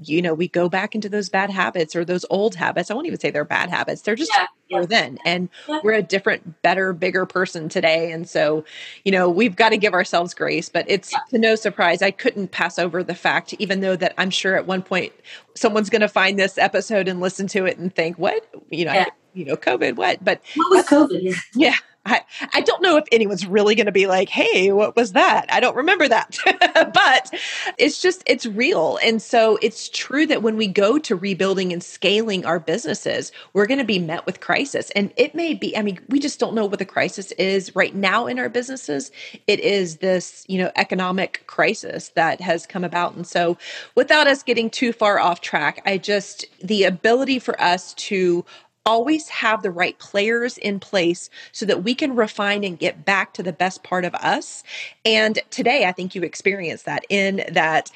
you 0.00 0.20
know, 0.20 0.34
we 0.34 0.48
go 0.48 0.68
back 0.68 0.94
into 0.94 1.08
those 1.08 1.28
bad 1.28 1.50
habits 1.50 1.94
or 1.94 2.04
those 2.04 2.24
old 2.30 2.54
habits. 2.54 2.90
I 2.90 2.94
won't 2.94 3.06
even 3.06 3.20
say 3.20 3.30
they're 3.30 3.44
bad 3.44 3.70
habits. 3.70 4.02
They're 4.02 4.16
just 4.16 4.32
yeah, 4.34 4.46
yeah. 4.68 4.86
then. 4.86 5.18
And 5.24 5.48
yeah. 5.68 5.80
we're 5.84 5.92
a 5.92 6.02
different, 6.02 6.62
better, 6.62 6.92
bigger 6.92 7.26
person 7.26 7.68
today. 7.68 8.10
And 8.10 8.28
so, 8.28 8.64
you 9.04 9.12
know, 9.12 9.30
we've 9.30 9.56
got 9.56 9.70
to 9.70 9.76
give 9.76 9.94
ourselves 9.94 10.34
grace. 10.34 10.68
But 10.68 10.86
it's 10.88 11.12
yeah. 11.12 11.18
to 11.30 11.38
no 11.38 11.54
surprise, 11.54 12.02
I 12.02 12.10
couldn't 12.10 12.50
pass 12.50 12.78
over 12.78 13.02
the 13.02 13.14
fact, 13.14 13.54
even 13.54 13.80
though 13.80 13.96
that 13.96 14.14
I'm 14.18 14.30
sure 14.30 14.56
at 14.56 14.66
one 14.66 14.82
point 14.82 15.12
someone's 15.54 15.90
going 15.90 16.02
to 16.02 16.08
find 16.08 16.38
this 16.38 16.58
episode 16.58 17.06
and 17.06 17.20
listen 17.20 17.46
to 17.48 17.66
it 17.66 17.78
and 17.78 17.94
think, 17.94 18.18
what? 18.18 18.44
You 18.70 18.86
know, 18.86 18.92
I, 18.92 19.06
you 19.32 19.44
know, 19.44 19.56
COVID, 19.56 19.96
what? 19.96 20.24
But 20.24 20.40
what 20.56 20.70
was 20.70 20.86
COVID? 20.86 21.36
Yeah. 21.54 21.76
I, 22.06 22.22
I 22.52 22.60
don't 22.60 22.82
know 22.82 22.98
if 22.98 23.04
anyone's 23.10 23.46
really 23.46 23.74
going 23.74 23.86
to 23.86 23.92
be 23.92 24.06
like, 24.06 24.28
hey, 24.28 24.72
what 24.72 24.94
was 24.94 25.12
that? 25.12 25.46
I 25.48 25.60
don't 25.60 25.76
remember 25.76 26.06
that. 26.06 26.36
but 26.94 27.34
it's 27.78 28.02
just, 28.02 28.22
it's 28.26 28.44
real. 28.44 28.98
And 29.02 29.22
so 29.22 29.58
it's 29.62 29.88
true 29.88 30.26
that 30.26 30.42
when 30.42 30.56
we 30.56 30.66
go 30.66 30.98
to 30.98 31.16
rebuilding 31.16 31.72
and 31.72 31.82
scaling 31.82 32.44
our 32.44 32.60
businesses, 32.60 33.32
we're 33.54 33.66
going 33.66 33.78
to 33.78 33.84
be 33.84 33.98
met 33.98 34.26
with 34.26 34.40
crisis. 34.40 34.90
And 34.90 35.12
it 35.16 35.34
may 35.34 35.54
be, 35.54 35.76
I 35.76 35.82
mean, 35.82 35.98
we 36.08 36.18
just 36.18 36.38
don't 36.38 36.54
know 36.54 36.66
what 36.66 36.78
the 36.78 36.84
crisis 36.84 37.32
is 37.32 37.74
right 37.74 37.94
now 37.94 38.26
in 38.26 38.38
our 38.38 38.50
businesses. 38.50 39.10
It 39.46 39.60
is 39.60 39.98
this, 39.98 40.44
you 40.46 40.58
know, 40.58 40.70
economic 40.76 41.44
crisis 41.46 42.10
that 42.10 42.40
has 42.42 42.66
come 42.66 42.84
about. 42.84 43.14
And 43.14 43.26
so 43.26 43.56
without 43.94 44.26
us 44.26 44.42
getting 44.42 44.68
too 44.68 44.92
far 44.92 45.18
off 45.18 45.40
track, 45.40 45.80
I 45.86 45.96
just, 45.96 46.44
the 46.62 46.84
ability 46.84 47.38
for 47.38 47.58
us 47.60 47.94
to 47.94 48.44
always 48.86 49.28
have 49.28 49.62
the 49.62 49.70
right 49.70 49.98
players 49.98 50.58
in 50.58 50.78
place 50.78 51.30
so 51.52 51.64
that 51.66 51.82
we 51.82 51.94
can 51.94 52.14
refine 52.14 52.64
and 52.64 52.78
get 52.78 53.04
back 53.04 53.32
to 53.34 53.42
the 53.42 53.52
best 53.52 53.82
part 53.82 54.04
of 54.04 54.14
us. 54.16 54.62
And 55.04 55.38
today, 55.50 55.86
I 55.86 55.92
think 55.92 56.14
you 56.14 56.22
experienced 56.22 56.84
that 56.84 57.04
in 57.08 57.44
that 57.52 57.90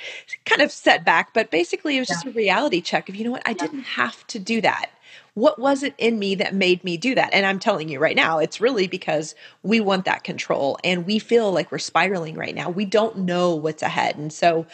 kind 0.46 0.62
of 0.62 0.72
setback, 0.72 1.34
but 1.34 1.50
basically, 1.50 1.96
it 1.96 2.00
was 2.00 2.08
just 2.08 2.26
a 2.26 2.30
reality 2.30 2.80
check 2.80 3.08
of, 3.08 3.16
you 3.16 3.24
know 3.24 3.32
what, 3.32 3.42
I 3.46 3.52
didn't 3.52 3.82
have 3.82 4.26
to 4.28 4.38
do 4.38 4.60
that 4.62 4.90
what 5.34 5.58
was 5.58 5.82
it 5.82 5.94
in 5.98 6.18
me 6.18 6.34
that 6.36 6.54
made 6.54 6.82
me 6.84 6.96
do 6.96 7.14
that? 7.14 7.32
And 7.32 7.46
I'm 7.46 7.58
telling 7.58 7.88
you 7.88 7.98
right 7.98 8.16
now, 8.16 8.38
it's 8.38 8.60
really 8.60 8.86
because 8.86 9.34
we 9.62 9.80
want 9.80 10.04
that 10.04 10.24
control 10.24 10.78
and 10.82 11.06
we 11.06 11.18
feel 11.18 11.52
like 11.52 11.70
we're 11.70 11.78
spiraling 11.78 12.34
right 12.34 12.54
now. 12.54 12.70
We 12.70 12.84
don't 12.84 13.18
know 13.18 13.54
what's 13.54 13.82
ahead. 13.82 14.16
And 14.16 14.32
so 14.32 14.66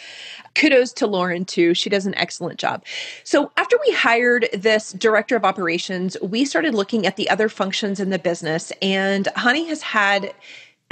kudos 0.55 0.93
to 0.95 1.07
Lauren 1.07 1.45
too. 1.45 1.75
She 1.75 1.90
does 1.90 2.07
an 2.07 2.14
excellent 2.17 2.59
job. 2.59 2.85
So 3.25 3.53
after 3.57 3.77
we 3.87 3.93
hired 3.95 4.49
this 4.53 4.93
director 4.93 5.37
of 5.37 5.45
operations, 5.45 6.17
we 6.23 6.45
started 6.45 6.75
looking 6.75 7.07
at 7.07 7.17
the 7.17 7.29
other 7.29 7.49
functions 7.49 8.01
in 8.01 8.11
the 8.11 8.19
business 8.19 8.73
and 8.81 9.29
Chanie 9.37 9.69
has 9.69 9.83
had 9.83 10.35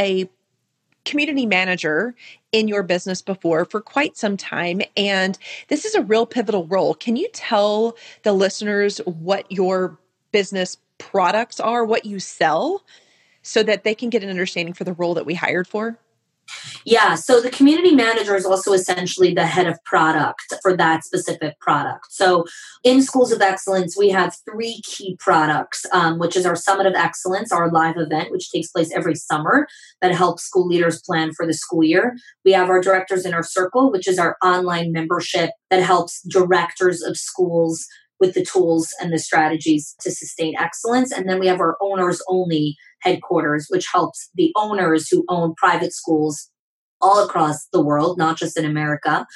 a 0.01 0.29
community 1.05 1.47
manager 1.47 2.15
in 2.53 2.69
your 2.69 2.83
business 2.83 3.23
before 3.23 3.65
for 3.65 3.81
quite 3.81 4.17
some 4.17 4.37
time. 4.37 4.83
And 4.97 5.37
this 5.69 5.85
is 5.85 5.95
a 5.95 6.03
real 6.03 6.27
pivotal 6.27 6.67
role. 6.67 6.95
Can 6.95 7.17
you 7.17 7.29
tell 7.33 7.97
the 8.23 8.33
listeners 8.33 8.99
what 9.07 9.51
your 9.51 9.99
business 10.31 10.77
products 10.99 11.59
are, 11.59 11.85
what 11.85 12.05
you 12.05 12.21
sell, 12.21 12.85
so 13.43 13.63
that 13.63 13.85
they 13.85 13.95
can 13.95 14.11
get 14.11 14.23
an 14.23 14.31
understanding 14.31 14.75
for 14.75 14.85
the 14.85 14.93
role 14.93 15.15
that 15.15 15.27
we 15.27 15.35
hired 15.35 15.67
for? 15.67 15.99
Yeah, 16.85 17.15
so 17.15 17.41
the 17.41 17.51
community 17.51 17.95
manager 17.95 18.35
is 18.35 18.45
also 18.45 18.73
essentially 18.73 19.33
the 19.33 19.47
head 19.47 19.67
of 19.67 19.83
product 19.85 20.55
for 20.63 20.77
that 20.77 21.05
specific 21.05 21.59
product. 21.61 22.07
So 22.11 22.45
in 22.83 23.03
Schools 23.03 23.33
of 23.33 23.41
Excellence, 23.41 23.97
we 23.97 24.11
have 24.11 24.37
three 24.51 24.81
key 24.85 25.17
products, 25.19 25.87
um, 25.93 26.19
which 26.19 26.37
is 26.37 26.45
our 26.45 26.57
Summit 26.57 26.87
of 26.87 26.95
Excellence, 26.95 27.53
our 27.53 27.71
live 27.71 27.97
event, 27.97 28.31
which 28.33 28.51
takes 28.51 28.69
place 28.69 28.91
every 28.93 29.15
summer 29.15 29.67
that 30.01 30.15
helps 30.15 30.43
school 30.43 30.67
leaders 30.67 31.01
plan 31.03 31.33
for 31.33 31.47
the 31.47 31.55
school 31.55 31.85
year. 31.85 32.17
We 32.45 32.53
have 32.53 32.69
our 32.69 32.81
Directors 32.81 33.25
Inner 33.25 33.43
Circle, 33.43 33.93
which 33.93 34.09
is 34.09 34.19
our 34.19 34.37
online 34.43 34.93
membership 34.93 35.51
that 35.71 35.83
helps 35.83 36.23
directors 36.23 37.03
of 37.03 37.17
schools 37.17 37.87
with 38.23 38.35
the 38.35 38.45
tools 38.45 38.95
and 39.01 39.13
the 39.13 39.19
strategies 39.19 39.97
to 40.01 40.11
sustain 40.11 40.55
excellence. 40.57 41.11
And 41.11 41.29
then 41.29 41.41
we 41.41 41.49
have 41.49 41.61
our 41.61 41.77
owners 41.81 42.23
only 42.29 42.77
headquarters, 43.03 43.67
which 43.69 43.87
helps 43.93 44.31
the 44.35 44.53
owners 44.57 45.09
who 45.09 45.25
own 45.29 45.55
private 45.57 45.93
schools 45.93 46.51
all 47.01 47.25
across 47.25 47.67
the 47.73 47.83
world, 47.83 48.17
not 48.17 48.39
just 48.39 48.59
in 48.59 48.65
America, 48.65 49.27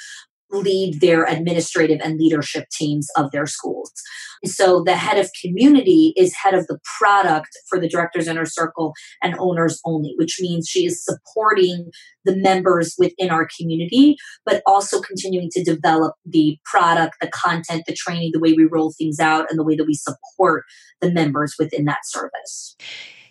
lead 0.49 1.01
their 1.01 1.25
administrative 1.25 1.99
and 2.01 2.17
leadership 2.17 2.69
teams 2.71 3.07
of 3.17 3.31
their 3.31 3.45
schools. 3.45 3.91
So 4.45 4.83
the 4.83 4.95
head 4.95 5.17
of 5.17 5.29
community 5.41 6.13
is 6.15 6.35
head 6.35 6.53
of 6.53 6.67
the 6.67 6.79
product 6.97 7.49
for 7.69 7.79
the 7.79 7.89
directors 7.89 8.27
inner 8.27 8.45
circle 8.45 8.93
and 9.21 9.35
owners 9.39 9.81
only, 9.85 10.13
which 10.17 10.37
means 10.39 10.69
she 10.69 10.85
is 10.85 11.03
supporting 11.03 11.91
the 12.23 12.35
members 12.35 12.95
within 12.97 13.29
our 13.29 13.47
community, 13.59 14.15
but 14.45 14.61
also 14.65 15.01
continuing 15.01 15.49
to 15.51 15.63
develop 15.63 16.15
the 16.25 16.57
product, 16.65 17.15
the 17.19 17.29
content, 17.33 17.83
the 17.87 17.93
training, 17.93 18.31
the 18.33 18.39
way 18.39 18.53
we 18.53 18.65
roll 18.65 18.93
things 18.97 19.19
out, 19.19 19.47
and 19.49 19.59
the 19.59 19.63
way 19.63 19.75
that 19.75 19.87
we 19.87 19.95
support 19.95 20.63
the 21.01 21.11
members 21.11 21.55
within 21.59 21.85
that 21.85 22.05
service. 22.05 22.75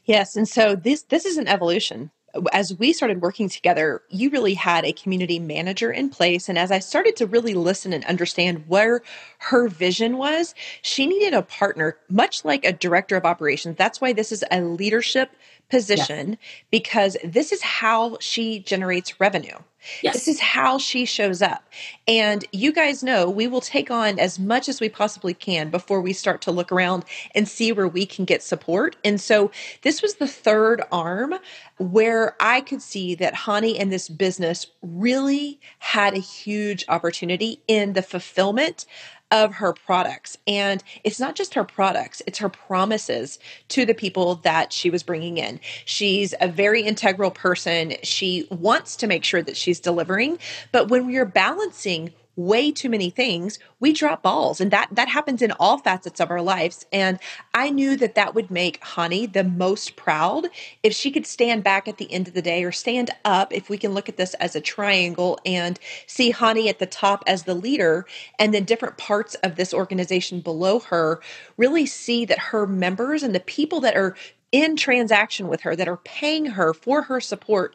Yes, 0.06 0.36
and 0.36 0.48
so 0.48 0.74
this 0.76 1.02
this 1.02 1.26
is 1.26 1.36
an 1.36 1.48
evolution 1.48 2.10
as 2.52 2.76
we 2.78 2.92
started 2.92 3.22
working 3.22 3.48
together, 3.48 4.02
you 4.10 4.30
really 4.30 4.54
had 4.54 4.84
a 4.84 4.92
community 4.92 5.38
manager 5.38 5.90
in 5.90 6.08
place. 6.10 6.48
And 6.48 6.58
as 6.58 6.70
I 6.70 6.78
started 6.78 7.16
to 7.16 7.26
really 7.26 7.54
listen 7.54 7.92
and 7.92 8.04
understand 8.04 8.64
where 8.68 9.02
her 9.38 9.68
vision 9.68 10.18
was, 10.18 10.54
she 10.82 11.06
needed 11.06 11.34
a 11.34 11.42
partner, 11.42 11.96
much 12.08 12.44
like 12.44 12.64
a 12.64 12.72
director 12.72 13.16
of 13.16 13.24
operations. 13.24 13.76
That's 13.76 14.00
why 14.00 14.12
this 14.12 14.32
is 14.32 14.44
a 14.50 14.60
leadership 14.60 15.30
position, 15.68 16.30
yes. 16.30 16.38
because 16.70 17.16
this 17.24 17.52
is 17.52 17.62
how 17.62 18.16
she 18.20 18.60
generates 18.60 19.20
revenue. 19.20 19.56
Yes. 20.02 20.14
This 20.14 20.28
is 20.28 20.40
how 20.40 20.78
she 20.78 21.04
shows 21.04 21.42
up. 21.42 21.64
And 22.08 22.44
you 22.52 22.72
guys 22.72 23.02
know 23.02 23.30
we 23.30 23.46
will 23.46 23.60
take 23.60 23.90
on 23.90 24.18
as 24.18 24.38
much 24.38 24.68
as 24.68 24.80
we 24.80 24.88
possibly 24.88 25.34
can 25.34 25.70
before 25.70 26.00
we 26.00 26.12
start 26.12 26.42
to 26.42 26.50
look 26.50 26.72
around 26.72 27.04
and 27.34 27.48
see 27.48 27.72
where 27.72 27.88
we 27.88 28.06
can 28.06 28.24
get 28.24 28.42
support. 28.42 28.96
And 29.04 29.20
so 29.20 29.50
this 29.82 30.02
was 30.02 30.14
the 30.14 30.26
third 30.26 30.82
arm 30.90 31.34
where 31.78 32.34
I 32.40 32.62
could 32.62 32.82
see 32.82 33.14
that 33.16 33.34
Chanie 33.34 33.78
and 33.78 33.92
this 33.92 34.08
business 34.08 34.66
really 34.82 35.60
had 35.78 36.14
a 36.14 36.20
huge 36.20 36.84
opportunity 36.88 37.60
in 37.68 37.92
the 37.92 38.02
fulfillment 38.02 38.86
of 39.30 39.54
her 39.54 39.72
products. 39.72 40.38
And 40.46 40.82
it's 41.04 41.18
not 41.18 41.34
just 41.34 41.54
her 41.54 41.64
products, 41.64 42.22
it's 42.26 42.38
her 42.38 42.48
promises 42.48 43.38
to 43.68 43.84
the 43.84 43.94
people 43.94 44.36
that 44.36 44.72
she 44.72 44.90
was 44.90 45.02
bringing 45.02 45.38
in. 45.38 45.60
She's 45.84 46.34
a 46.40 46.48
very 46.48 46.82
integral 46.82 47.30
person. 47.30 47.94
She 48.02 48.46
wants 48.50 48.96
to 48.96 49.06
make 49.06 49.24
sure 49.24 49.42
that 49.42 49.56
she's 49.56 49.80
delivering. 49.80 50.38
But 50.72 50.88
when 50.88 51.06
we 51.06 51.16
are 51.16 51.24
balancing 51.24 52.12
way 52.36 52.70
too 52.70 52.88
many 52.88 53.10
things, 53.10 53.58
we 53.80 53.92
drop 53.92 54.22
balls. 54.22 54.60
And 54.60 54.70
that 54.70 54.88
that 54.92 55.08
happens 55.08 55.42
in 55.42 55.52
all 55.52 55.78
facets 55.78 56.20
of 56.20 56.30
our 56.30 56.42
lives. 56.42 56.86
And 56.92 57.18
I 57.54 57.70
knew 57.70 57.96
that 57.96 58.14
that 58.14 58.34
would 58.34 58.50
make 58.50 58.80
Chanie 58.82 59.32
the 59.32 59.44
most 59.44 59.96
proud 59.96 60.48
if 60.82 60.92
she 60.92 61.10
could 61.10 61.26
stand 61.26 61.64
back 61.64 61.88
at 61.88 61.98
the 61.98 62.12
end 62.12 62.28
of 62.28 62.34
the 62.34 62.42
day 62.42 62.62
or 62.62 62.72
stand 62.72 63.10
up 63.24 63.52
if 63.52 63.68
we 63.68 63.78
can 63.78 63.94
look 63.94 64.08
at 64.08 64.16
this 64.16 64.34
as 64.34 64.54
a 64.54 64.60
triangle 64.60 65.38
and 65.44 65.80
see 66.06 66.32
Chanie 66.32 66.68
at 66.68 66.78
the 66.78 66.86
top 66.86 67.24
as 67.26 67.44
the 67.44 67.54
leader 67.54 68.06
and 68.38 68.52
then 68.52 68.64
different 68.64 68.98
parts 68.98 69.34
of 69.36 69.56
this 69.56 69.72
organization 69.72 70.40
below 70.40 70.78
her 70.80 71.20
really 71.56 71.86
see 71.86 72.24
that 72.26 72.38
her 72.38 72.66
members 72.66 73.22
and 73.22 73.34
the 73.34 73.40
people 73.40 73.80
that 73.80 73.96
are 73.96 74.14
in 74.52 74.76
transaction 74.76 75.48
with 75.48 75.62
her 75.62 75.74
that 75.74 75.88
are 75.88 75.96
paying 75.98 76.46
her 76.46 76.72
for 76.72 77.02
her 77.02 77.20
support 77.20 77.74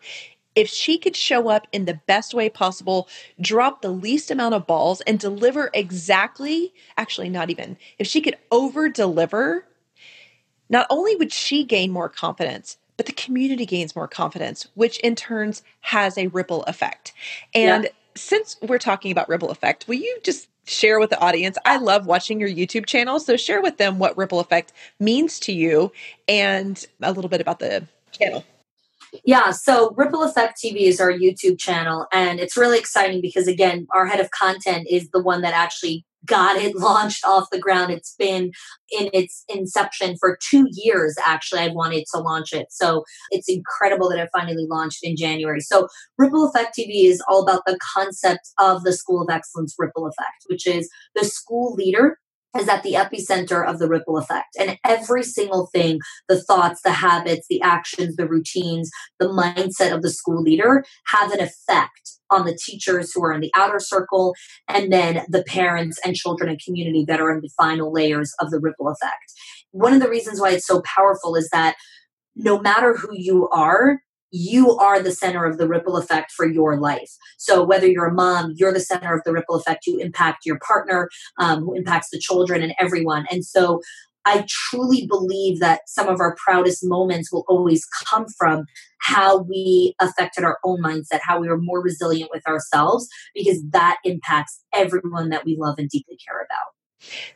if 0.56 0.70
she 0.70 0.98
could 0.98 1.16
show 1.16 1.50
up 1.50 1.68
in 1.72 1.86
the 1.86 2.00
best 2.08 2.34
way 2.34 2.50
possible, 2.50 3.08
drop 3.40 3.82
the 3.82 3.90
least 3.90 4.32
amount 4.32 4.54
of 4.54 4.68
balls, 4.68 5.02
and 5.02 5.20
deliver 5.20 5.70
exactly, 5.74 6.74
actually, 6.98 7.30
not 7.30 7.50
even, 7.50 7.78
if 8.00 8.08
she 8.08 8.22
could 8.22 8.38
over 8.52 8.90
deliver, 8.90 9.66
not 10.70 10.88
only 10.90 11.16
would 11.16 11.32
she 11.32 11.64
gain 11.64 11.92
more 11.92 12.10
confidence, 12.10 12.78
but 12.98 13.06
the 13.06 13.14
community 13.14 13.66
gains 13.66 13.96
more 13.96 14.08
confidence, 14.08 14.68
which 14.76 15.00
in 15.00 15.16
turns 15.16 15.64
has 15.82 16.18
a 16.18 16.28
ripple 16.28 16.64
effect. 16.64 17.14
And 17.56 17.86
yeah. 17.86 17.90
since 18.16 18.58
we're 18.62 18.78
talking 18.78 19.12
about 19.12 19.28
ripple 19.30 19.50
effect, 19.50 19.88
will 19.88 19.96
you 19.96 20.20
just 20.24 20.48
share 20.66 21.00
with 21.00 21.10
the 21.10 21.20
audience? 21.20 21.58
I 21.66 21.78
love 21.78 22.06
watching 22.06 22.40
your 22.40 22.50
YouTube 22.50 22.86
channel. 22.86 23.20
So 23.20 23.38
share 23.38 23.62
with 23.62 23.78
them 23.78 24.00
what 24.00 24.18
ripple 24.18 24.40
effect 24.40 24.72
means 25.00 25.40
to 25.42 25.52
you 25.52 25.92
and 26.28 26.86
a 27.02 27.12
little 27.12 27.30
bit 27.30 27.42
about 27.42 27.60
the 27.60 27.88
channel. 28.12 28.46
Yeah, 29.26 29.52
so 29.52 29.94
Ripple 29.98 30.24
Effect 30.24 30.60
TV 30.64 30.82
is 30.82 31.02
our 31.02 31.12
YouTube 31.12 31.60
channel, 31.60 32.08
and 32.14 32.40
it's 32.40 32.56
really 32.56 32.80
exciting 32.80 33.22
because, 33.22 33.48
again, 33.48 33.88
our 33.94 34.06
head 34.06 34.20
of 34.22 34.32
content 34.32 34.88
is 34.90 35.10
the 35.10 35.22
one 35.22 35.42
that 35.42 35.54
actually 35.54 36.06
got 36.26 36.56
it 36.56 36.76
launched 36.78 37.26
off 37.26 37.50
the 37.52 37.60
ground. 37.60 37.92
It's 37.92 38.16
been 38.18 38.52
in 38.90 39.10
its 39.14 39.44
inception 39.50 40.16
for 40.20 40.38
two 40.42 40.68
years, 40.72 41.16
actually. 41.26 41.62
I 41.62 41.68
wanted 41.70 42.06
to 42.14 42.22
launch 42.22 42.54
it. 42.54 42.68
So 42.70 43.04
it's 43.32 43.50
incredible 43.50 44.10
that 44.10 44.20
it 44.20 44.30
finally 44.34 44.66
launched 44.70 45.00
in 45.04 45.18
January. 45.18 45.60
So 45.60 45.88
Ripple 46.18 46.48
Effect 46.48 46.78
TV 46.78 47.06
is 47.06 47.22
all 47.28 47.44
about 47.44 47.64
the 47.66 47.78
concept 47.94 48.50
of 48.60 48.84
the 48.84 48.94
School 48.94 49.22
of 49.22 49.30
Excellence 49.30 49.76
Ripple 49.78 50.08
Effect, 50.08 50.46
which 50.48 50.66
is 50.66 50.90
the 51.16 51.26
school 51.26 51.74
leader 51.74 52.18
is 52.58 52.68
at 52.68 52.84
the 52.84 52.94
epicenter 52.94 53.66
of 53.66 53.80
the 53.80 53.88
ripple 53.88 54.18
effect. 54.18 54.56
And 54.60 54.78
every 54.86 55.24
single 55.24 55.68
thing 55.68 56.00
the 56.28 56.42
thoughts, 56.42 56.82
the 56.82 56.92
habits, 56.92 57.48
the 57.50 57.62
actions, 57.62 58.16
the 58.16 58.28
routines, 58.28 58.90
the 59.20 59.28
mindset 59.28 59.94
of 59.94 60.02
the 60.02 60.10
school 60.10 60.42
leader 60.42 60.84
have 61.08 61.32
an 61.32 61.40
effect 61.40 62.18
on 62.30 62.46
the 62.46 62.58
teachers 62.58 63.12
who 63.14 63.24
are 63.24 63.34
in 63.34 63.42
the 63.42 63.52
outer 63.56 63.80
circle 63.80 64.34
and 64.68 64.92
then 64.92 65.26
the 65.28 65.44
parents 65.44 66.00
and 66.06 66.16
children 66.16 66.50
and 66.50 66.62
community 66.64 67.04
that 67.06 67.20
are 67.20 67.32
in 67.32 67.42
the 67.42 67.52
final 67.58 67.92
layers 67.92 68.34
of 68.40 68.52
the 68.52 68.60
ripple 68.60 68.88
effect. 68.88 69.34
One 69.72 69.94
of 69.94 70.02
the 70.02 70.10
reasons 70.10 70.40
why 70.40 70.52
it's 70.52 70.68
so 70.68 70.82
powerful 70.82 71.36
is 71.36 71.50
that 71.50 71.76
no 72.36 72.60
matter 72.60 72.96
who 72.96 73.10
you 73.14 73.50
are, 73.50 74.00
you 74.32 74.78
are 74.78 75.02
the 75.02 75.12
center 75.12 75.46
of 75.46 75.58
the 75.58 75.68
ripple 75.68 75.98
effect 75.98 76.32
for 76.32 76.46
your 76.46 76.80
life. 76.80 77.12
So 77.38 77.64
whether 77.64 77.88
you're 77.88 78.08
a 78.08 78.14
mom, 78.14 78.54
you're 78.56 78.74
the 78.74 78.80
center 78.80 79.14
of 79.14 79.22
the 79.26 79.34
ripple 79.34 79.56
effect. 79.56 79.86
You 79.86 80.00
impact 80.00 80.46
your 80.46 80.60
partner, 80.60 81.10
um, 81.38 81.64
who 81.64 81.74
impacts 81.76 82.10
the 82.12 82.20
children 82.20 82.62
and 82.62 82.74
everyone. 82.80 83.26
And 83.32 83.46
so 83.46 83.82
I 84.26 84.46
truly 84.48 85.08
believe 85.08 85.60
that 85.60 85.82
some 85.88 86.08
of 86.08 86.20
our 86.20 86.36
proudest 86.36 86.82
moments 86.84 87.32
will 87.32 87.46
always 87.48 87.86
come 87.86 88.28
from 88.38 88.66
how 89.00 89.40
we 89.40 89.96
affected 90.00 90.44
our 90.44 90.60
own 90.64 90.82
mindset, 90.82 91.22
how 91.24 91.40
we 91.40 91.48
were 91.48 91.58
more 91.58 91.82
resilient 91.82 92.30
with 92.32 92.48
ourselves, 92.48 93.08
because 93.34 93.62
that 93.72 93.98
impacts 94.04 94.64
everyone 94.74 95.30
that 95.30 95.44
we 95.44 95.58
love 95.60 95.76
and 95.80 95.90
deeply 95.90 96.18
care 96.24 96.40
about. 96.40 96.61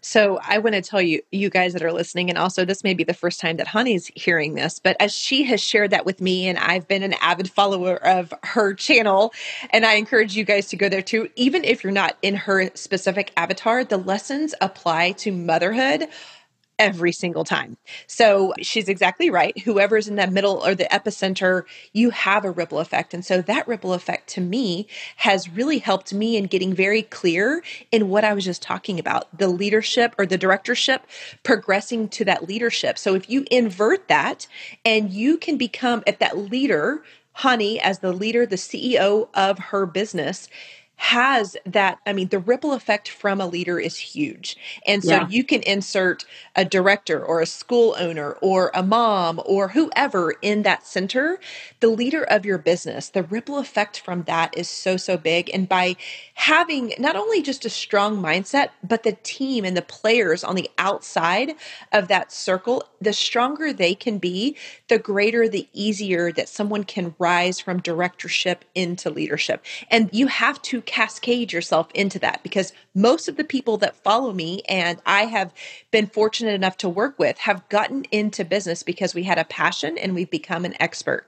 So 0.02 0.40
I 0.44 0.58
want 0.60 0.76
to 0.76 0.82
tell 0.82 1.02
you, 1.02 1.22
you 1.32 1.50
guys 1.50 1.74
that 1.74 1.84
are 1.84 1.92
listening, 1.94 2.30
and 2.30 2.38
also 2.38 2.66
this 2.66 2.84
may 2.84 2.94
be 2.94 3.04
the 3.04 3.14
first 3.14 3.40
time 3.40 3.58
that 3.58 3.68
Chanie's 3.68 4.12
hearing 4.16 4.56
this, 4.56 4.80
but 4.80 4.96
as 5.00 5.14
she 5.14 5.44
has 5.44 5.62
shared 5.62 5.92
that 5.92 6.06
with 6.06 6.22
me, 6.22 6.48
and 6.48 6.58
I've 6.58 6.88
been 6.88 7.04
an 7.04 7.14
avid 7.22 7.50
follower 7.50 7.96
of 8.06 8.34
her 8.44 8.74
channel, 8.74 9.34
and 9.72 9.86
I 9.86 9.94
encourage 9.94 10.36
you 10.36 10.44
guys 10.44 10.68
to 10.70 10.76
go 10.76 10.90
there 10.90 11.02
too. 11.02 11.30
Even 11.36 11.64
if 11.64 11.84
you're 11.84 11.92
not 11.92 12.18
in 12.22 12.36
her 12.36 12.70
specific 12.76 13.32
avatar, 13.38 13.84
the 13.84 13.98
lessons 13.98 14.54
apply 14.62 15.14
to 15.14 15.32
motherhood 15.32 16.08
every 16.78 17.12
single 17.12 17.44
time. 17.44 17.78
So 18.08 18.54
she's 18.62 18.90
exactly 18.90 19.30
right. 19.30 19.58
Whoever's 19.60 20.08
in 20.08 20.16
that 20.16 20.32
middle 20.32 20.66
or 20.66 20.76
the 20.76 20.86
epicenter, 20.86 21.64
you 21.94 22.10
have 22.10 22.44
a 22.44 22.52
ripple 22.52 22.80
effect. 22.80 23.14
And 23.14 23.24
so 23.26 23.42
that 23.44 23.68
ripple 23.68 23.94
effect 23.94 24.28
to 24.30 24.42
me 24.42 24.88
has 25.18 25.50
really 25.50 25.80
helped 25.80 26.14
me 26.14 26.38
in 26.38 26.46
getting 26.46 26.74
very 26.74 27.02
clear 27.02 27.64
in 27.92 28.10
what 28.10 28.24
I 28.24 28.34
was 28.34 28.46
just 28.46 28.62
talking 28.62 29.00
about 29.00 29.38
the 29.38 29.48
leadership 29.48 30.16
or 30.18 30.26
the 30.26 30.38
directorship 30.38 31.08
progressing 31.44 32.10
to 32.10 32.26
that 32.26 32.48
leadership. 32.48 32.98
So 32.98 33.16
if 33.16 33.30
you 33.30 33.46
invert 33.50 34.08
that 34.08 34.48
and 34.84 35.12
you 35.12 35.38
can 35.38 35.58
become 35.58 36.04
at 36.06 36.20
that 36.20 36.38
leader, 36.38 37.04
Chanie, 37.38 37.80
as 37.80 38.00
the 38.00 38.14
leader, 38.14 38.46
the 38.46 38.56
CEO 38.56 39.28
of 39.34 39.60
her 39.60 39.86
business, 39.86 40.48
has 40.98 41.58
that 41.66 42.00
i 42.06 42.14
mean 42.14 42.28
the 42.30 42.40
ripple 42.40 42.74
effect 42.74 43.10
from 43.10 43.42
a 43.42 43.48
leader 43.48 43.80
is 43.80 43.98
huge. 43.98 44.58
And 44.86 45.04
so 45.04 45.12
yeah. 45.12 45.28
you 45.30 45.44
can 45.44 45.62
insert 45.64 46.26
a 46.56 46.66
director 46.66 47.24
or 47.24 47.42
a 47.42 47.46
school 47.46 47.96
owner 47.98 48.34
or 48.42 48.72
a 48.74 48.84
mom 48.84 49.42
or 49.46 49.70
whoever 49.70 50.36
in 50.42 50.64
that 50.64 50.86
center. 50.86 51.40
The 51.80 51.88
leader 51.88 52.24
of 52.24 52.46
your 52.46 52.58
business 52.58 53.10
the 53.10 53.24
ripple 53.24 53.58
effect 53.58 54.00
from 54.00 54.24
that 54.24 54.56
is 54.58 54.70
so 54.70 54.98
so 54.98 55.18
big. 55.18 55.50
And 55.54 55.68
by 55.68 55.96
having 56.34 56.94
not 57.00 57.16
only 57.16 57.42
just 57.42 57.66
a 57.66 57.70
strong 57.70 58.22
mindset 58.22 58.70
but 58.84 59.04
the 59.04 59.18
team 59.24 59.66
and 59.66 59.76
the 59.76 59.82
players 59.82 60.44
on 60.44 60.56
the 60.56 60.70
outside 60.78 61.56
of 61.92 62.08
that 62.08 62.32
circle 62.32 62.84
the 63.02 63.14
stronger 63.14 63.72
they 63.72 63.96
can 63.96 64.18
be 64.18 64.56
the 64.88 65.00
greater 65.00 65.48
the 65.48 65.68
easier 65.74 66.32
that 66.32 66.50
someone 66.50 66.84
can 66.84 67.16
rise 67.20 67.60
from 67.60 67.80
directorship 67.80 68.66
into 68.74 69.10
leadership. 69.10 69.64
And 69.90 70.10
you 70.12 70.28
have 70.28 70.62
to 70.64 70.82
cascade 70.86 71.52
yourself 71.52 71.90
into 71.94 72.20
that 72.20 72.42
because 72.44 72.74
most 72.94 73.28
of 73.28 73.36
the 73.36 73.44
people 73.44 73.78
that 73.78 73.96
follow 74.04 74.32
me 74.32 74.62
and 74.70 75.00
I 75.06 75.26
have 75.26 75.54
been 75.92 76.08
fortunate 76.08 76.54
enough 76.54 76.78
to 76.78 76.90
work 76.90 77.20
with 77.20 77.38
have 77.40 77.68
gotten 77.70 78.06
into 78.12 78.46
business 78.46 78.84
because 78.84 79.14
we 79.14 79.24
had 79.24 79.38
a 79.38 79.46
passion 79.46 79.98
and 79.98 80.16
we've 80.16 80.30
become 80.30 80.66
an 80.66 80.76
expert. 80.80 81.28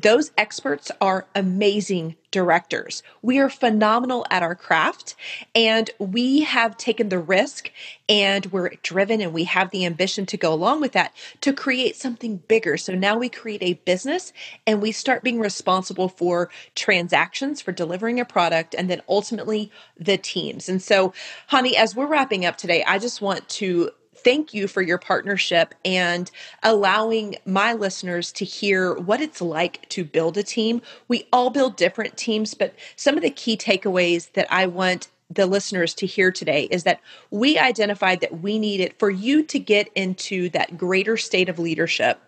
Those 0.00 0.30
experts 0.36 0.90
are 1.00 1.26
amazing 1.34 2.16
directors. 2.30 3.02
We 3.22 3.38
are 3.38 3.48
phenomenal 3.48 4.26
at 4.30 4.42
our 4.42 4.54
craft 4.54 5.14
and 5.54 5.90
we 5.98 6.42
have 6.42 6.76
taken 6.76 7.08
the 7.08 7.18
risk 7.18 7.70
and 8.08 8.46
we're 8.46 8.70
driven 8.82 9.20
and 9.20 9.32
we 9.32 9.44
have 9.44 9.70
the 9.70 9.84
ambition 9.84 10.26
to 10.26 10.36
go 10.36 10.52
along 10.52 10.80
with 10.80 10.92
that 10.92 11.14
to 11.42 11.52
create 11.52 11.96
something 11.96 12.36
bigger. 12.48 12.76
So 12.76 12.94
now 12.94 13.18
we 13.18 13.28
create 13.28 13.62
a 13.62 13.74
business 13.74 14.32
and 14.66 14.82
we 14.82 14.92
start 14.92 15.22
being 15.22 15.40
responsible 15.40 16.08
for 16.08 16.50
transactions, 16.74 17.60
for 17.60 17.72
delivering 17.72 18.20
a 18.20 18.24
product, 18.24 18.74
and 18.74 18.90
then 18.90 19.02
ultimately 19.08 19.70
the 19.98 20.18
teams. 20.18 20.68
And 20.68 20.82
so, 20.82 21.12
Chanie, 21.50 21.74
as 21.74 21.94
we're 21.94 22.06
wrapping 22.06 22.44
up 22.44 22.56
today, 22.56 22.84
I 22.84 22.98
just 22.98 23.20
want 23.20 23.48
to 23.50 23.90
thank 24.24 24.54
you 24.54 24.68
for 24.68 24.82
your 24.82 24.98
partnership 24.98 25.74
and 25.84 26.30
allowing 26.62 27.36
my 27.44 27.72
listeners 27.72 28.32
to 28.32 28.44
hear 28.44 28.94
what 28.94 29.20
it's 29.20 29.40
like 29.40 29.88
to 29.90 30.04
build 30.04 30.36
a 30.36 30.42
team. 30.42 30.82
We 31.08 31.26
all 31.32 31.50
build 31.50 31.76
different 31.76 32.16
teams, 32.16 32.54
but 32.54 32.74
some 32.96 33.16
of 33.16 33.22
the 33.22 33.30
key 33.30 33.56
takeaways 33.56 34.32
that 34.32 34.46
I 34.50 34.66
want 34.66 35.08
the 35.30 35.46
listeners 35.46 35.94
to 35.94 36.06
hear 36.06 36.32
today 36.32 36.68
is 36.70 36.84
that 36.84 37.00
we 37.30 37.58
identified 37.58 38.20
that 38.20 38.40
we 38.40 38.58
needed 38.58 38.94
for 38.98 39.10
you 39.10 39.42
to 39.44 39.58
get 39.58 39.90
into 39.94 40.48
that 40.50 40.78
greater 40.78 41.16
state 41.16 41.48
of 41.48 41.58
leadership 41.58 42.18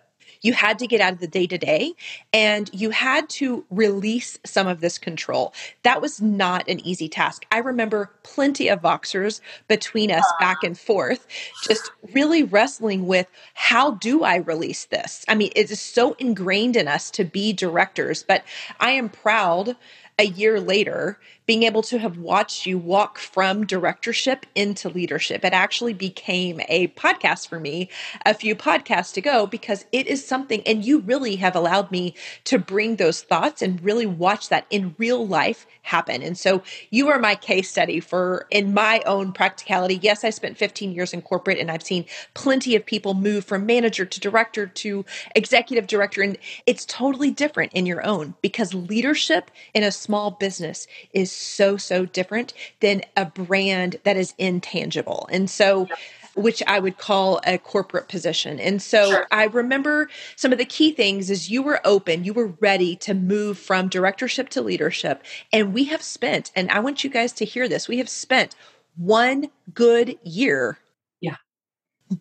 you 0.41 0.53
had 0.53 0.79
to 0.79 0.87
get 0.87 1.01
out 1.01 1.13
of 1.13 1.19
the 1.19 1.27
day 1.27 1.47
to 1.47 1.57
day 1.57 1.93
and 2.33 2.69
you 2.73 2.89
had 2.89 3.29
to 3.29 3.65
release 3.69 4.39
some 4.45 4.67
of 4.67 4.81
this 4.81 4.97
control. 4.97 5.53
That 5.83 6.01
was 6.01 6.21
not 6.21 6.67
an 6.67 6.79
easy 6.85 7.07
task. 7.07 7.45
I 7.51 7.59
remember 7.59 8.11
plenty 8.23 8.67
of 8.67 8.81
Voxers 8.81 9.41
between 9.67 10.11
us 10.11 10.25
ah. 10.25 10.37
back 10.39 10.57
and 10.63 10.77
forth, 10.77 11.27
just 11.63 11.91
really 12.13 12.43
wrestling 12.43 13.07
with 13.07 13.27
how 13.53 13.91
do 13.91 14.23
I 14.23 14.37
release 14.37 14.85
this? 14.85 15.25
I 15.27 15.35
mean, 15.35 15.51
it 15.55 15.71
is 15.71 15.79
so 15.79 16.13
ingrained 16.13 16.75
in 16.75 16.87
us 16.87 17.11
to 17.11 17.23
be 17.23 17.53
directors, 17.53 18.23
but 18.23 18.43
I 18.79 18.91
am 18.91 19.09
proud 19.09 19.75
a 20.19 20.25
year 20.25 20.59
later 20.59 21.19
being 21.51 21.63
able 21.63 21.81
to 21.81 21.99
have 21.99 22.17
watched 22.17 22.65
you 22.65 22.77
walk 22.77 23.17
from 23.17 23.65
directorship 23.65 24.45
into 24.55 24.87
leadership. 24.87 25.43
It 25.43 25.51
actually 25.51 25.91
became 25.91 26.61
a 26.69 26.87
podcast 26.87 27.49
for 27.49 27.59
me 27.59 27.89
a 28.25 28.33
few 28.33 28.55
podcasts 28.55 29.17
ago 29.17 29.45
because 29.45 29.83
it 29.91 30.07
is 30.07 30.25
something, 30.25 30.61
and 30.65 30.85
you 30.85 31.01
really 31.01 31.35
have 31.35 31.53
allowed 31.53 31.91
me 31.91 32.15
to 32.45 32.57
bring 32.57 32.95
those 32.95 33.21
thoughts 33.21 33.61
and 33.61 33.83
really 33.83 34.05
watch 34.05 34.47
that 34.47 34.65
in 34.69 34.95
real 34.97 35.27
life 35.27 35.67
happen. 35.81 36.21
And 36.21 36.37
so 36.37 36.63
you 36.89 37.09
are 37.09 37.19
my 37.19 37.35
case 37.35 37.69
study 37.69 37.99
for 37.99 38.47
in 38.49 38.73
my 38.73 39.01
own 39.05 39.33
practicality. 39.33 39.99
Yes, 40.01 40.23
I 40.23 40.29
spent 40.29 40.57
15 40.57 40.93
years 40.93 41.13
in 41.13 41.21
corporate 41.21 41.57
and 41.57 41.69
I've 41.69 41.83
seen 41.83 42.05
plenty 42.33 42.77
of 42.77 42.85
people 42.85 43.13
move 43.13 43.43
from 43.43 43.65
manager 43.65 44.05
to 44.05 44.19
director 44.21 44.67
to 44.67 45.03
executive 45.35 45.87
director. 45.87 46.21
And 46.21 46.37
it's 46.65 46.85
totally 46.85 47.31
different 47.31 47.73
in 47.73 47.85
your 47.85 48.05
own 48.05 48.35
because 48.41 48.73
leadership 48.73 49.51
in 49.73 49.83
a 49.83 49.91
small 49.91 50.31
business 50.31 50.87
is 51.13 51.40
so, 51.41 51.77
so 51.77 52.05
different 52.05 52.53
than 52.79 53.01
a 53.17 53.25
brand 53.25 53.97
that 54.03 54.17
is 54.17 54.33
intangible. 54.37 55.27
And 55.31 55.49
so, 55.49 55.87
which 56.35 56.63
I 56.65 56.79
would 56.79 56.97
call 56.97 57.41
a 57.45 57.57
corporate 57.57 58.07
position. 58.07 58.59
And 58.59 58.81
so 58.81 59.09
sure. 59.09 59.27
I 59.31 59.45
remember 59.45 60.09
some 60.35 60.51
of 60.51 60.57
the 60.57 60.65
key 60.65 60.91
things 60.93 61.29
is 61.29 61.49
you 61.49 61.61
were 61.61 61.81
open, 61.83 62.23
you 62.23 62.33
were 62.33 62.53
ready 62.59 62.95
to 62.97 63.13
move 63.13 63.57
from 63.57 63.89
directorship 63.89 64.49
to 64.49 64.61
leadership. 64.61 65.23
And 65.51 65.73
we 65.73 65.85
have 65.85 66.01
spent, 66.01 66.51
and 66.55 66.71
I 66.71 66.79
want 66.79 67.03
you 67.03 67.09
guys 67.09 67.33
to 67.33 67.45
hear 67.45 67.67
this, 67.67 67.87
we 67.87 67.97
have 67.97 68.09
spent 68.09 68.55
one 68.95 69.49
good 69.73 70.17
year 70.23 70.77
yeah. 71.19 71.35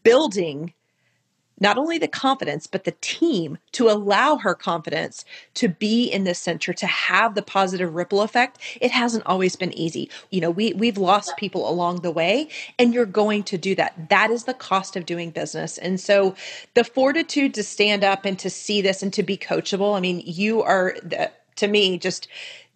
building 0.03 0.75
not 1.61 1.79
only 1.79 1.99
the 1.99 2.09
confidence, 2.09 2.67
but 2.67 2.85
the 2.85 2.95
team 3.01 3.59
to 3.73 3.89
allow 3.89 4.37
her 4.37 4.55
confidence 4.55 5.25
to 5.55 5.69
be 5.69 6.07
in 6.07 6.25
the 6.25 6.35
center, 6.35 6.73
to 6.73 6.87
have 6.87 7.35
the 7.35 7.43
positive 7.43 7.95
ripple 7.95 8.23
effect. 8.23 8.59
It 8.81 8.91
hasn't 8.91 9.27
always 9.27 9.57
been 9.57 9.73
easy. 9.75 10.11
You 10.31 10.41
know, 10.41 10.51
we, 10.51 10.73
we've 10.73 10.99
lost 10.99 11.37
people 11.37 11.69
along 11.69 12.01
the 12.01 12.11
way, 12.11 12.49
and 12.79 12.95
you're 12.95 13.07
going 13.07 13.43
to 13.45 13.59
do 13.59 13.75
that. 13.75 14.09
That 14.09 14.31
is 14.31 14.45
the 14.45 14.55
cost 14.55 14.97
of 14.97 15.07
doing 15.07 15.31
business. 15.31 15.79
And 15.79 16.01
so 16.01 16.35
the 16.75 16.85
fortitude 16.85 17.55
to 17.55 17.63
stand 17.63 18.03
up 18.03 18.25
and 18.25 18.39
to 18.39 18.51
see 18.51 18.81
this 18.81 19.03
and 19.03 19.13
to 19.13 19.23
be 19.23 19.37
coachable. 19.37 19.97
I 19.97 20.01
mean, 20.01 20.23
you 20.25 20.63
are, 20.63 20.97
the, 21.03 21.31
to 21.57 21.69
me, 21.69 21.99
just 21.99 22.27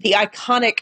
the 0.00 0.12
iconic 0.12 0.80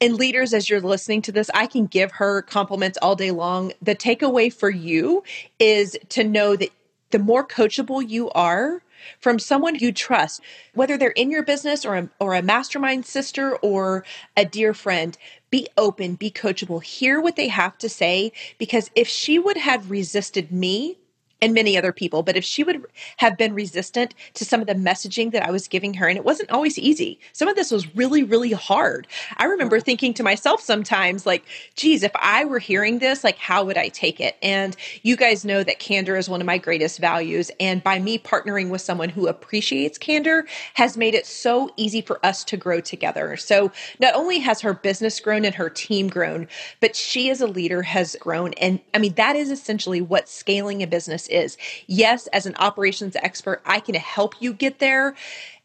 and 0.00 0.14
leaders, 0.14 0.54
as 0.54 0.70
you're 0.70 0.80
listening 0.80 1.20
to 1.22 1.32
this, 1.32 1.50
I 1.52 1.66
can 1.66 1.84
give 1.84 2.12
her 2.12 2.40
compliments 2.42 2.98
all 3.02 3.14
day 3.14 3.32
long. 3.32 3.72
The 3.82 3.94
takeaway 3.94 4.50
for 4.52 4.70
you 4.70 5.22
is 5.58 5.94
to 6.10 6.24
know 6.24 6.56
that 6.56 6.70
the 7.10 7.18
more 7.18 7.46
coachable 7.46 8.06
you 8.06 8.30
are 8.30 8.82
from 9.18 9.38
someone 9.38 9.76
you 9.76 9.92
trust, 9.92 10.40
whether 10.74 10.96
they're 10.98 11.10
in 11.10 11.30
your 11.30 11.42
business 11.42 11.84
or 11.84 11.96
a, 11.96 12.10
or 12.18 12.34
a 12.34 12.42
mastermind 12.42 13.06
sister 13.06 13.56
or 13.56 14.04
a 14.36 14.44
dear 14.44 14.74
friend, 14.74 15.16
be 15.50 15.66
open, 15.76 16.14
be 16.14 16.30
coachable, 16.30 16.82
hear 16.82 17.20
what 17.20 17.36
they 17.36 17.48
have 17.48 17.76
to 17.78 17.88
say. 17.88 18.32
Because 18.58 18.90
if 18.94 19.08
she 19.08 19.38
would 19.38 19.56
have 19.56 19.90
resisted 19.90 20.52
me, 20.52 20.98
and 21.42 21.54
many 21.54 21.76
other 21.76 21.92
people. 21.92 22.22
But 22.22 22.36
if 22.36 22.44
she 22.44 22.64
would 22.64 22.84
have 23.18 23.36
been 23.36 23.54
resistant 23.54 24.14
to 24.34 24.44
some 24.44 24.60
of 24.60 24.66
the 24.66 24.74
messaging 24.74 25.32
that 25.32 25.44
I 25.44 25.50
was 25.50 25.68
giving 25.68 25.94
her, 25.94 26.08
and 26.08 26.18
it 26.18 26.24
wasn't 26.24 26.50
always 26.50 26.78
easy, 26.78 27.18
some 27.32 27.48
of 27.48 27.56
this 27.56 27.70
was 27.70 27.94
really, 27.96 28.22
really 28.22 28.52
hard. 28.52 29.06
I 29.36 29.44
remember 29.44 29.80
thinking 29.80 30.14
to 30.14 30.22
myself 30.22 30.60
sometimes, 30.60 31.26
like, 31.26 31.44
geez, 31.74 32.02
if 32.02 32.12
I 32.14 32.44
were 32.44 32.58
hearing 32.58 32.98
this, 32.98 33.24
like, 33.24 33.38
how 33.38 33.64
would 33.64 33.76
I 33.76 33.88
take 33.88 34.20
it? 34.20 34.36
And 34.42 34.76
you 35.02 35.16
guys 35.16 35.44
know 35.44 35.62
that 35.62 35.78
candor 35.78 36.16
is 36.16 36.28
one 36.28 36.40
of 36.40 36.46
my 36.46 36.58
greatest 36.58 36.98
values. 36.98 37.50
And 37.58 37.82
by 37.82 37.98
me 37.98 38.18
partnering 38.18 38.70
with 38.70 38.80
someone 38.80 39.08
who 39.08 39.28
appreciates 39.28 39.98
candor 39.98 40.46
has 40.74 40.96
made 40.96 41.14
it 41.14 41.26
so 41.26 41.70
easy 41.76 42.00
for 42.00 42.24
us 42.24 42.44
to 42.44 42.56
grow 42.56 42.80
together. 42.80 43.36
So 43.36 43.72
not 43.98 44.14
only 44.14 44.38
has 44.40 44.60
her 44.60 44.74
business 44.74 45.20
grown 45.20 45.44
and 45.44 45.54
her 45.54 45.70
team 45.70 46.08
grown, 46.08 46.48
but 46.80 46.96
she 46.96 47.30
as 47.30 47.40
a 47.40 47.46
leader 47.46 47.82
has 47.82 48.16
grown. 48.20 48.52
And 48.54 48.80
I 48.94 48.98
mean, 48.98 49.14
that 49.14 49.36
is 49.36 49.50
essentially 49.50 50.00
what 50.00 50.28
scaling 50.28 50.82
a 50.82 50.86
business 50.86 51.26
is. 51.30 51.56
Yes, 51.86 52.26
as 52.28 52.46
an 52.46 52.56
operations 52.56 53.16
expert, 53.16 53.62
I 53.64 53.80
can 53.80 53.94
help 53.94 54.34
you 54.40 54.52
get 54.52 54.78
there. 54.78 55.14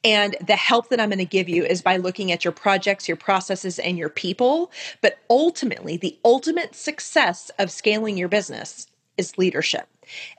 And 0.04 0.36
the 0.46 0.56
help 0.56 0.90
that 0.90 1.00
I'm 1.00 1.10
going 1.10 1.18
to 1.18 1.26
give 1.26 1.50
you 1.50 1.66
is 1.66 1.82
by 1.82 1.98
looking 1.98 2.32
at 2.32 2.46
your 2.46 2.52
projects, 2.52 3.08
your 3.08 3.18
processes, 3.18 3.80
and 3.80 3.98
your 3.98 4.10
people. 4.10 4.72
But 5.02 5.18
ultimately, 5.30 5.98
the 5.98 6.18
ultimate 6.24 6.76
success 6.76 7.50
of 7.58 7.72
scaling 7.72 8.18
your 8.18 8.28
business 8.28 8.88
is 9.18 9.38
leadership. 9.38 9.88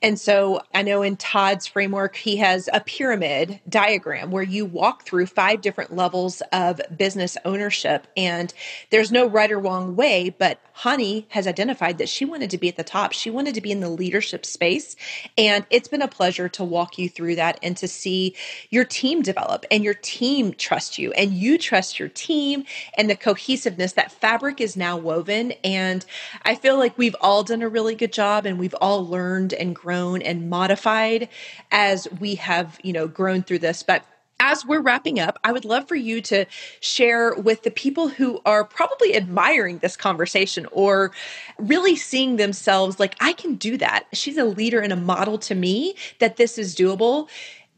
And 0.02 0.18
so 0.18 0.62
I 0.74 0.82
know 0.82 1.02
in 1.02 1.16
Todd's 1.16 1.66
framework, 1.66 2.16
he 2.16 2.36
has 2.36 2.68
a 2.72 2.80
pyramid 2.80 3.60
diagram 3.68 4.30
where 4.30 4.42
you 4.42 4.64
walk 4.64 5.04
through 5.04 5.26
five 5.26 5.60
different 5.60 5.94
levels 5.94 6.42
of 6.52 6.80
business 6.96 7.36
ownership. 7.44 8.06
And 8.16 8.52
there's 8.90 9.12
no 9.12 9.26
right 9.26 9.50
or 9.50 9.58
wrong 9.58 9.96
way, 9.96 10.30
but 10.30 10.60
Chanie 10.76 11.24
has 11.28 11.46
identified 11.46 11.98
that 11.98 12.08
she 12.08 12.24
wanted 12.24 12.50
to 12.50 12.58
be 12.58 12.68
at 12.68 12.76
the 12.76 12.84
top. 12.84 13.12
She 13.12 13.30
wanted 13.30 13.54
to 13.54 13.60
be 13.60 13.72
in 13.72 13.80
the 13.80 13.88
leadership 13.88 14.44
space. 14.44 14.94
And 15.38 15.66
it's 15.70 15.88
been 15.88 16.02
a 16.02 16.08
pleasure 16.08 16.48
to 16.50 16.64
walk 16.64 16.98
you 16.98 17.08
through 17.08 17.36
that 17.36 17.58
and 17.62 17.76
to 17.78 17.88
see 17.88 18.34
your 18.68 18.84
team 18.84 19.22
develop 19.22 19.64
and 19.70 19.82
your 19.82 19.94
team 19.94 20.52
trust 20.52 20.98
you 20.98 21.12
and 21.12 21.32
you 21.32 21.56
trust 21.56 21.98
your 21.98 22.08
team 22.08 22.64
and 22.96 23.08
the 23.08 23.16
cohesiveness. 23.16 23.92
That 23.92 24.12
fabric 24.12 24.60
is 24.60 24.76
now 24.76 24.98
woven. 24.98 25.52
And 25.64 26.04
I 26.42 26.54
feel 26.54 26.76
like 26.76 26.98
we've 26.98 27.16
all 27.20 27.42
done 27.42 27.62
a 27.62 27.68
really 27.68 27.94
good 27.94 28.12
job 28.12 28.44
and 28.44 28.58
we've 28.58 28.74
all 28.80 29.06
learned 29.06 29.54
and 29.59 29.74
grown 29.74 30.22
and 30.22 30.48
modified 30.50 31.28
as 31.70 32.09
we 32.20 32.36
have, 32.36 32.78
you 32.82 32.92
know, 32.92 33.09
grown 33.09 33.42
through 33.42 33.61
this. 33.61 33.82
But 33.82 34.04
as 34.38 34.66
we're 34.66 34.80
wrapping 34.80 35.18
up, 35.18 35.38
I 35.44 35.52
would 35.52 35.64
love 35.64 35.88
for 35.88 35.94
you 35.94 36.20
to 36.22 36.44
share 36.80 37.34
with 37.34 37.62
the 37.62 37.70
people 37.70 38.09
who 38.09 38.40
are 38.44 38.64
probably 38.64 39.16
admiring 39.16 39.78
this 39.78 39.96
conversation 39.96 40.66
or 40.72 41.11
really 41.59 41.96
seeing 41.96 42.36
themselves 42.36 43.00
like, 43.00 43.16
I 43.20 43.32
can 43.32 43.54
do 43.54 43.76
that. 43.78 44.04
She's 44.12 44.36
a 44.36 44.44
leader 44.44 44.80
and 44.80 44.92
a 44.92 44.96
model 44.96 45.38
to 45.38 45.54
me 45.54 45.94
that 46.18 46.36
this 46.36 46.59
is 46.59 46.76
doable. 46.76 47.28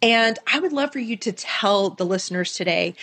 And 0.03 0.39
I 0.53 0.61
would 0.61 0.73
love 0.73 0.93
for 0.93 0.99
you 0.99 1.17
to 1.19 1.33
tell 1.33 1.91
the 1.91 2.07
listeners 2.07 2.55
today 2.55 2.95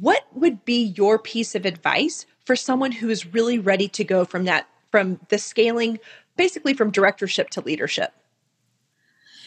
what 0.00 0.24
would 0.32 0.64
be 0.64 0.92
your 0.96 1.18
piece 1.18 1.54
of 1.54 1.64
advice 1.64 2.26
for 2.44 2.56
someone 2.56 2.92
who 2.92 3.08
is 3.08 3.32
really 3.32 3.58
ready 3.58 3.88
to 3.88 4.04
go 4.04 4.24
from 4.24 4.44
that, 4.44 4.68
from 4.90 5.20
the 5.28 5.38
scaling, 5.38 6.00
basically 6.36 6.74
from 6.74 6.90
directorship 6.90 7.50
to 7.50 7.60
leadership? 7.60 8.12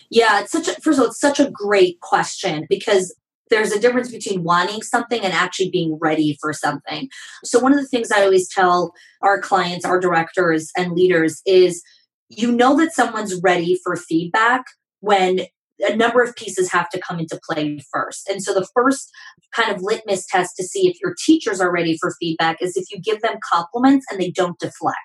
Yeah, 0.10 0.42
it's 0.42 0.52
such 0.52 0.68
a 0.68 0.80
first 0.82 1.00
of 1.00 1.04
all, 1.04 1.10
it's 1.10 1.20
such 1.20 1.40
a 1.40 1.52
great 1.52 2.00
question 2.00 2.66
because 2.70 3.16
there's 3.50 3.72
a 3.72 3.80
difference 3.80 4.12
between 4.12 4.44
wanting 4.44 4.82
something 4.82 5.22
and 5.22 5.34
actually 5.34 5.70
being 5.70 5.98
ready 6.02 6.38
for 6.42 6.54
something. 6.54 7.10
So 7.44 7.60
one 7.60 7.74
of 7.74 7.80
the 7.80 7.88
things 7.88 8.12
I 8.12 8.24
always 8.24 8.50
tell 8.50 8.94
our 9.22 9.40
clients, 9.40 9.86
our 9.86 10.00
directors 10.00 10.70
and 10.78 10.94
leaders 10.94 11.42
is 11.46 11.82
you 12.30 12.52
know 12.52 12.76
that 12.78 12.94
someone's 12.94 13.40
ready 13.42 13.80
for 13.84 13.96
feedback 13.96 14.66
when 15.00 15.42
a 15.80 15.96
number 15.96 16.24
of 16.24 16.36
pieces 16.36 16.72
have 16.72 16.90
to 16.90 17.00
come 17.00 17.20
into 17.20 17.40
play 17.50 17.80
first. 17.92 18.28
And 18.30 18.42
so 18.42 18.54
the 18.54 18.68
first 18.74 19.12
kind 19.56 19.74
of 19.74 19.82
litmus 19.82 20.26
test 20.26 20.56
to 20.58 20.64
see 20.64 20.88
if 20.88 21.00
your 21.02 21.16
teachers 21.26 21.62
are 21.62 21.72
ready 21.72 21.98
for 22.00 22.16
feedback 22.20 22.58
is 22.62 22.76
if 22.76 22.86
you 22.92 23.00
give 23.00 23.22
them 23.22 23.38
compliments 23.44 24.06
and 24.10 24.20
they 24.20 24.32
don't 24.32 24.60
deflect. 24.60 24.98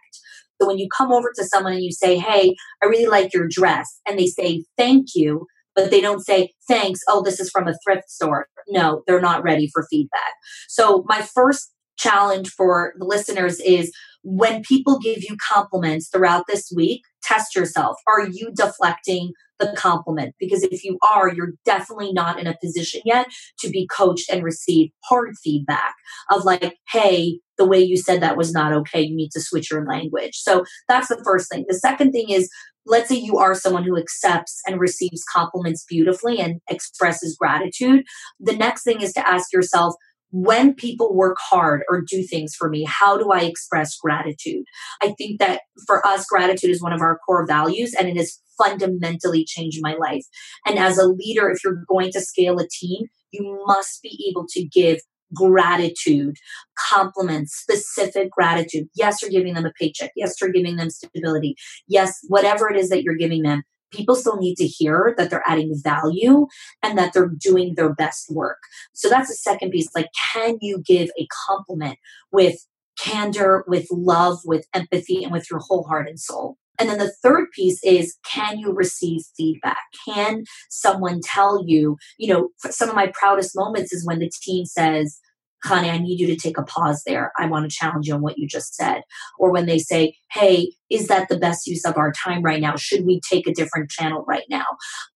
So 0.60 0.66
when 0.66 0.78
you 0.78 0.88
come 0.96 1.12
over 1.12 1.32
to 1.34 1.44
someone 1.44 1.72
and 1.72 1.82
you 1.82 1.92
say, 1.92 2.18
Hey, 2.18 2.54
I 2.82 2.86
really 2.86 3.06
like 3.06 3.32
your 3.32 3.48
dress, 3.48 4.00
and 4.06 4.18
they 4.18 4.26
say, 4.26 4.64
Thank 4.76 5.08
you, 5.14 5.46
but 5.74 5.90
they 5.90 6.00
don't 6.00 6.24
say, 6.24 6.52
Thanks, 6.68 7.00
oh, 7.08 7.22
this 7.22 7.40
is 7.40 7.50
from 7.50 7.68
a 7.68 7.76
thrift 7.84 8.10
store. 8.10 8.46
No, 8.68 9.02
they're 9.06 9.20
not 9.20 9.42
ready 9.42 9.68
for 9.72 9.86
feedback. 9.90 10.34
So 10.68 11.04
my 11.06 11.22
first 11.22 11.72
challenge 11.98 12.48
for 12.50 12.94
the 12.98 13.04
listeners 13.04 13.60
is 13.60 13.92
when 14.22 14.62
people 14.62 14.98
give 14.98 15.22
you 15.22 15.36
compliments 15.36 16.08
throughout 16.08 16.44
this 16.48 16.72
week, 16.74 17.02
test 17.22 17.54
yourself. 17.54 17.96
Are 18.06 18.28
you 18.28 18.52
deflecting 18.54 19.32
the 19.58 19.72
compliment? 19.76 20.34
Because 20.38 20.62
if 20.64 20.84
you 20.84 20.98
are, 21.12 21.32
you're 21.32 21.52
definitely 21.64 22.12
not 22.12 22.38
in 22.38 22.46
a 22.46 22.56
position 22.62 23.02
yet 23.04 23.26
to 23.60 23.68
be 23.68 23.86
coached 23.86 24.30
and 24.30 24.44
receive 24.44 24.90
hard 25.04 25.34
feedback 25.42 25.94
of 26.30 26.44
like, 26.44 26.76
hey, 26.90 27.40
the 27.62 27.68
way 27.68 27.80
you 27.80 27.96
said 27.96 28.20
that 28.20 28.36
was 28.36 28.52
not 28.52 28.72
okay. 28.72 29.00
You 29.00 29.14
need 29.14 29.30
to 29.30 29.40
switch 29.40 29.70
your 29.70 29.86
language. 29.86 30.34
So 30.34 30.64
that's 30.88 31.06
the 31.06 31.22
first 31.24 31.48
thing. 31.48 31.64
The 31.68 31.78
second 31.78 32.10
thing 32.10 32.28
is, 32.28 32.50
let's 32.86 33.08
say 33.08 33.14
you 33.14 33.38
are 33.38 33.54
someone 33.54 33.84
who 33.84 33.96
accepts 33.96 34.60
and 34.66 34.80
receives 34.80 35.22
compliments 35.32 35.84
beautifully 35.88 36.40
and 36.40 36.60
expresses 36.68 37.36
gratitude. 37.38 38.02
The 38.40 38.56
next 38.56 38.82
thing 38.82 39.00
is 39.00 39.12
to 39.12 39.28
ask 39.28 39.52
yourself, 39.52 39.94
when 40.32 40.74
people 40.74 41.14
work 41.14 41.36
hard 41.38 41.82
or 41.88 42.00
do 42.00 42.24
things 42.24 42.54
for 42.54 42.68
me, 42.68 42.84
how 42.88 43.16
do 43.16 43.30
I 43.30 43.42
express 43.42 43.96
gratitude? 43.96 44.64
I 45.00 45.14
think 45.18 45.38
that 45.38 45.60
for 45.86 46.04
us, 46.06 46.26
gratitude 46.26 46.70
is 46.70 46.82
one 46.82 46.94
of 46.94 47.02
our 47.02 47.18
core 47.18 47.46
values 47.46 47.94
and 47.96 48.08
it 48.08 48.16
has 48.16 48.40
fundamentally 48.58 49.44
changed 49.44 49.78
my 49.82 49.94
life. 49.94 50.24
And 50.66 50.78
as 50.78 50.98
a 50.98 51.06
leader, 51.06 51.50
if 51.50 51.62
you're 51.62 51.84
going 51.86 52.10
to 52.12 52.20
scale 52.20 52.58
a 52.58 52.66
team, 52.66 53.06
you 53.30 53.62
must 53.66 54.02
be 54.02 54.26
able 54.30 54.46
to 54.50 54.64
give 54.64 55.00
gratitude, 55.34 56.36
compliments, 56.78 57.54
specific 57.54 58.30
gratitude. 58.30 58.88
Yes, 58.94 59.22
you're 59.22 59.30
giving 59.30 59.54
them 59.54 59.66
a 59.66 59.72
paycheck. 59.78 60.12
Yes, 60.16 60.34
you're 60.40 60.50
giving 60.50 60.76
them 60.76 60.90
stability. 60.90 61.56
Yes, 61.88 62.18
whatever 62.28 62.70
it 62.70 62.76
is 62.76 62.88
that 62.90 63.02
you're 63.02 63.14
giving 63.14 63.42
them, 63.42 63.62
people 63.92 64.14
still 64.14 64.38
need 64.38 64.56
to 64.56 64.66
hear 64.66 65.14
that 65.16 65.30
they're 65.30 65.44
adding 65.46 65.78
value 65.82 66.46
and 66.82 66.98
that 66.98 67.12
they're 67.12 67.28
doing 67.28 67.74
their 67.74 67.92
best 67.94 68.30
work. 68.30 68.58
So 68.92 69.08
that's 69.08 69.28
the 69.28 69.34
second 69.34 69.70
piece. 69.70 69.88
Like, 69.94 70.08
can 70.32 70.58
you 70.60 70.82
give 70.84 71.10
a 71.18 71.26
compliment 71.46 71.98
with 72.32 72.56
candor, 72.98 73.64
with 73.66 73.86
love, 73.90 74.38
with 74.44 74.66
empathy, 74.74 75.22
and 75.22 75.32
with 75.32 75.50
your 75.50 75.60
whole 75.60 75.84
heart 75.84 76.08
and 76.08 76.18
soul? 76.18 76.56
And 76.78 76.88
then 76.88 76.98
the 76.98 77.12
third 77.22 77.50
piece 77.52 77.82
is 77.84 78.16
can 78.24 78.58
you 78.58 78.72
receive 78.72 79.22
feedback? 79.36 79.78
Can 80.06 80.44
someone 80.70 81.20
tell 81.22 81.64
you, 81.66 81.96
you 82.18 82.32
know, 82.32 82.48
some 82.70 82.88
of 82.88 82.94
my 82.94 83.12
proudest 83.14 83.54
moments 83.54 83.92
is 83.92 84.06
when 84.06 84.18
the 84.18 84.30
team 84.42 84.64
says, 84.64 85.20
Chanie, 85.64 85.92
I 85.92 85.98
need 85.98 86.18
you 86.18 86.26
to 86.26 86.36
take 86.36 86.58
a 86.58 86.62
pause 86.62 87.02
there. 87.06 87.32
I 87.38 87.46
want 87.46 87.70
to 87.70 87.76
challenge 87.76 88.08
you 88.08 88.14
on 88.14 88.22
what 88.22 88.36
you 88.36 88.48
just 88.48 88.74
said. 88.74 89.02
Or 89.38 89.52
when 89.52 89.66
they 89.66 89.78
say, 89.78 90.16
hey, 90.32 90.72
is 90.90 91.06
that 91.06 91.28
the 91.28 91.38
best 91.38 91.66
use 91.66 91.84
of 91.84 91.96
our 91.96 92.12
time 92.12 92.42
right 92.42 92.60
now? 92.60 92.74
Should 92.76 93.06
we 93.06 93.20
take 93.20 93.46
a 93.46 93.54
different 93.54 93.90
channel 93.90 94.24
right 94.26 94.44
now? 94.50 94.64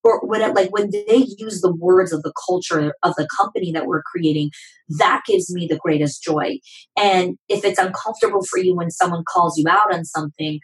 Or 0.04 0.20
when, 0.20 0.54
like 0.54 0.70
when 0.70 0.90
they 0.90 1.26
use 1.38 1.60
the 1.60 1.74
words 1.74 2.12
of 2.12 2.22
the 2.22 2.32
culture 2.46 2.94
of 3.02 3.14
the 3.16 3.28
company 3.36 3.72
that 3.72 3.86
we're 3.86 4.02
creating, 4.02 4.50
that 4.98 5.22
gives 5.26 5.52
me 5.52 5.66
the 5.66 5.78
greatest 5.78 6.22
joy. 6.22 6.58
And 6.96 7.38
if 7.48 7.64
it's 7.64 7.78
uncomfortable 7.78 8.44
for 8.44 8.58
you 8.58 8.76
when 8.76 8.90
someone 8.90 9.24
calls 9.26 9.58
you 9.58 9.64
out 9.68 9.92
on 9.92 10.04
something, 10.04 10.60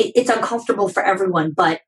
it, 0.00 0.12
it's 0.16 0.30
uncomfortable 0.30 0.88
for 0.88 1.02
everyone, 1.02 1.52
but 1.52 1.80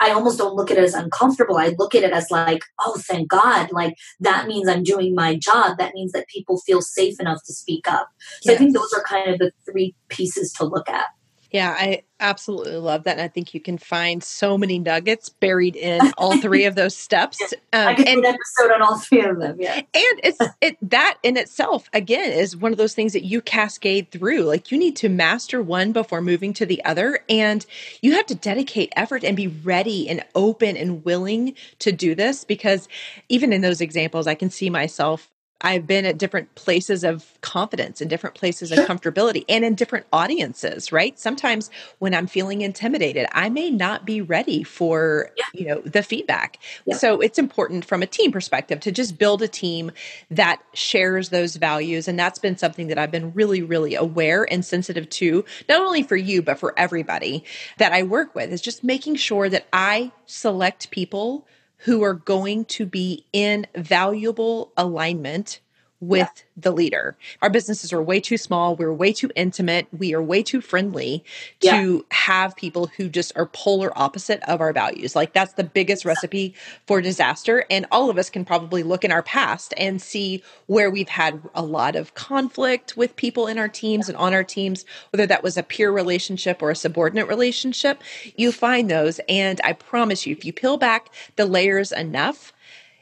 I 0.00 0.10
almost 0.12 0.38
don't 0.38 0.54
look 0.54 0.70
at 0.70 0.78
it 0.78 0.84
as 0.84 0.94
uncomfortable. 0.94 1.56
I 1.56 1.74
look 1.76 1.94
at 1.94 2.04
it 2.04 2.12
as 2.12 2.30
like, 2.30 2.62
oh, 2.78 2.96
thank 2.98 3.28
God. 3.28 3.72
Like 3.72 3.96
that 4.20 4.46
means 4.46 4.68
I'm 4.68 4.84
doing 4.84 5.14
my 5.14 5.36
job. 5.36 5.78
That 5.78 5.94
means 5.94 6.12
that 6.12 6.28
people 6.28 6.60
feel 6.60 6.80
safe 6.80 7.20
enough 7.20 7.42
to 7.46 7.52
speak 7.52 7.88
up. 7.88 8.08
So 8.42 8.52
yes. 8.52 8.54
I 8.54 8.58
think 8.58 8.74
those 8.74 8.92
are 8.92 9.02
kind 9.02 9.28
of 9.28 9.38
the 9.38 9.52
three 9.68 9.96
pieces 10.08 10.52
to 10.54 10.64
look 10.64 10.88
at. 10.88 11.06
Yeah, 11.50 11.74
I 11.76 12.02
absolutely 12.20 12.76
love 12.76 13.04
that. 13.04 13.12
And 13.12 13.20
I 13.22 13.28
think 13.28 13.54
you 13.54 13.60
can 13.60 13.78
find 13.78 14.22
so 14.22 14.58
many 14.58 14.78
nuggets 14.78 15.30
buried 15.30 15.76
in 15.76 16.00
all 16.18 16.38
three 16.40 16.64
of 16.64 16.74
those 16.74 16.96
steps. 16.96 17.38
Um, 17.70 17.88
I 17.88 17.94
could 17.94 18.08
and, 18.08 18.22
do 18.22 18.28
an 18.28 18.34
episode 18.34 18.74
on 18.74 18.82
all 18.82 18.98
three 18.98 19.20
of 19.20 19.38
them. 19.38 19.56
Yeah. 19.60 19.74
And 19.74 19.84
it's 19.92 20.38
it 20.62 20.78
that 20.80 21.18
in 21.22 21.36
itself, 21.36 21.90
again, 21.92 22.32
is 22.32 22.56
one 22.56 22.72
of 22.72 22.78
those 22.78 22.94
things 22.94 23.12
that 23.12 23.24
you 23.24 23.42
cascade 23.42 24.10
through. 24.10 24.44
Like 24.44 24.72
you 24.72 24.78
need 24.78 24.96
to 24.96 25.10
master 25.10 25.60
one 25.60 25.92
before 25.92 26.22
moving 26.22 26.54
to 26.54 26.66
the 26.66 26.82
other. 26.86 27.20
And 27.28 27.66
you 28.00 28.14
have 28.14 28.24
to 28.26 28.34
dedicate 28.34 28.90
effort 28.96 29.22
and 29.22 29.36
be 29.36 29.48
ready 29.48 30.08
and 30.08 30.24
open 30.34 30.78
and 30.78 31.04
willing 31.04 31.54
to 31.80 31.92
do 31.92 32.14
this 32.14 32.42
because 32.42 32.88
even 33.28 33.52
in 33.52 33.60
those 33.60 33.82
examples, 33.82 34.26
I 34.26 34.34
can 34.34 34.48
see 34.48 34.70
myself 34.70 35.28
I've 35.60 35.86
been 35.86 36.04
at 36.04 36.18
different 36.18 36.54
places 36.54 37.02
of 37.02 37.34
confidence 37.40 38.00
and 38.00 38.08
different 38.08 38.36
places 38.36 38.68
sure. 38.68 38.80
of 38.80 38.88
comfortability 38.88 39.44
and 39.48 39.64
in 39.64 39.74
different 39.74 40.06
audiences, 40.12 40.92
right? 40.92 41.18
Sometimes 41.18 41.68
when 41.98 42.14
I'm 42.14 42.28
feeling 42.28 42.60
intimidated, 42.60 43.26
I 43.32 43.48
may 43.48 43.70
not 43.70 44.04
be 44.04 44.20
ready 44.20 44.62
for, 44.62 45.30
yeah. 45.36 45.44
you 45.54 45.66
know, 45.66 45.80
the 45.80 46.02
feedback. 46.02 46.58
Yeah. 46.84 46.94
So 46.96 47.20
it's 47.20 47.38
important 47.38 47.84
from 47.84 48.02
a 48.02 48.06
team 48.06 48.30
perspective 48.30 48.78
to 48.80 48.92
just 48.92 49.18
build 49.18 49.42
a 49.42 49.48
team 49.48 49.90
that 50.30 50.62
shares 50.74 51.30
those 51.30 51.56
values. 51.56 52.06
And 52.06 52.18
that's 52.18 52.38
been 52.38 52.56
something 52.56 52.86
that 52.88 52.98
I've 52.98 53.10
been 53.10 53.32
really, 53.32 53.62
really 53.62 53.96
aware 53.96 54.46
and 54.50 54.64
sensitive 54.64 55.08
to, 55.10 55.44
not 55.68 55.80
only 55.80 56.04
for 56.04 56.16
you, 56.16 56.40
but 56.40 56.58
for 56.58 56.72
everybody 56.76 57.44
that 57.78 57.92
I 57.92 58.04
work 58.04 58.34
with 58.34 58.52
is 58.52 58.60
just 58.60 58.84
making 58.84 59.16
sure 59.16 59.48
that 59.48 59.66
I 59.72 60.12
select 60.26 60.90
people 60.90 61.46
who 61.78 62.02
are 62.02 62.14
going 62.14 62.64
to 62.64 62.86
be 62.86 63.24
in 63.32 63.66
valuable 63.74 64.72
alignment 64.76 65.60
with 66.00 66.20
yeah. 66.20 66.42
the 66.56 66.70
leader. 66.70 67.16
Our 67.42 67.50
businesses 67.50 67.92
are 67.92 68.02
way 68.02 68.20
too 68.20 68.36
small. 68.36 68.76
We're 68.76 68.92
way 68.92 69.12
too 69.12 69.30
intimate. 69.34 69.88
We 69.96 70.14
are 70.14 70.22
way 70.22 70.42
too 70.42 70.60
friendly 70.60 71.24
to 71.60 71.66
yeah. 72.10 72.16
have 72.16 72.54
people 72.56 72.86
who 72.96 73.08
just 73.08 73.32
are 73.36 73.46
polar 73.46 73.96
opposite 73.98 74.40
of 74.48 74.60
our 74.60 74.72
values. 74.72 75.16
Like 75.16 75.32
that's 75.32 75.54
the 75.54 75.64
biggest 75.64 76.04
recipe 76.04 76.54
for 76.86 77.00
disaster. 77.00 77.64
And 77.68 77.86
all 77.90 78.10
of 78.10 78.18
us 78.18 78.30
can 78.30 78.44
probably 78.44 78.82
look 78.82 79.04
in 79.04 79.10
our 79.10 79.22
past 79.22 79.74
and 79.76 80.00
see 80.00 80.42
where 80.66 80.90
we've 80.90 81.08
had 81.08 81.42
a 81.54 81.62
lot 81.62 81.96
of 81.96 82.14
conflict 82.14 82.96
with 82.96 83.16
people 83.16 83.48
in 83.48 83.58
our 83.58 83.68
teams 83.68 84.06
yeah. 84.06 84.14
and 84.14 84.22
on 84.22 84.34
our 84.34 84.44
teams, 84.44 84.84
whether 85.10 85.26
that 85.26 85.42
was 85.42 85.56
a 85.56 85.62
peer 85.62 85.90
relationship 85.90 86.62
or 86.62 86.70
a 86.70 86.76
subordinate 86.76 87.26
relationship. 87.26 88.02
You 88.36 88.52
find 88.52 88.88
those. 88.88 89.20
And 89.28 89.60
I 89.64 89.72
promise 89.72 90.26
you, 90.26 90.32
if 90.32 90.44
you 90.44 90.52
peel 90.52 90.76
back 90.76 91.10
the 91.34 91.46
layers 91.46 91.90
enough, 91.90 92.52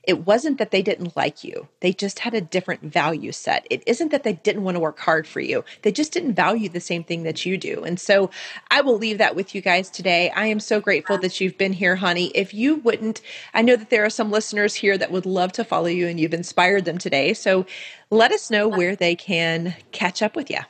it 0.07 0.25
wasn't 0.27 0.59
that 0.59 0.71
they 0.71 0.83
didn't 0.83 1.17
like 1.17 1.43
you. 1.43 1.69
They 1.81 1.93
just 1.93 2.21
had 2.21 2.35
a 2.35 2.41
different 2.41 2.83
value 2.83 3.33
set. 3.33 3.67
It 3.71 3.83
isn't 3.87 4.11
that 4.13 4.23
they 4.23 4.35
didn't 4.35 4.63
want 4.63 4.77
to 4.77 4.81
work 4.81 4.99
hard 5.01 5.27
for 5.27 5.41
you. 5.41 5.65
They 5.83 5.93
just 5.93 6.13
didn't 6.13 6.35
value 6.35 6.69
the 6.69 6.81
same 6.81 7.05
thing 7.05 7.25
that 7.25 7.45
you 7.45 7.59
do. 7.59 7.83
And 7.85 7.99
so 7.99 8.31
I 8.71 8.81
will 8.81 8.97
leave 8.97 9.19
that 9.19 9.35
with 9.35 9.55
you 9.55 9.61
guys 9.61 9.91
today. 9.91 10.31
I 10.31 10.47
am 10.47 10.61
so 10.61 10.81
grateful 10.81 11.19
that 11.19 11.41
you've 11.41 11.59
been 11.59 11.73
here, 11.73 11.97
Chanie. 11.97 12.31
If 12.35 12.55
you 12.55 12.77
wouldn't, 12.77 13.21
I 13.53 13.63
know 13.63 13.77
that 13.77 13.91
there 13.91 14.05
are 14.05 14.11
some 14.11 14.31
listeners 14.31 14.75
here 14.75 14.97
that 14.97 15.11
would 15.11 15.27
love 15.27 15.53
to 15.53 15.65
follow 15.65 15.87
you 15.87 16.07
and 16.07 16.21
you've 16.21 16.35
inspired 16.35 16.85
them 16.85 16.99
today. 16.99 17.35
So 17.35 17.67
let 18.11 18.33
us 18.33 18.51
know 18.51 18.69
where 18.69 18.95
they 18.95 19.17
can 19.17 19.75
catch 19.91 20.23
up 20.23 20.37
with 20.37 20.51
you. 20.51 20.61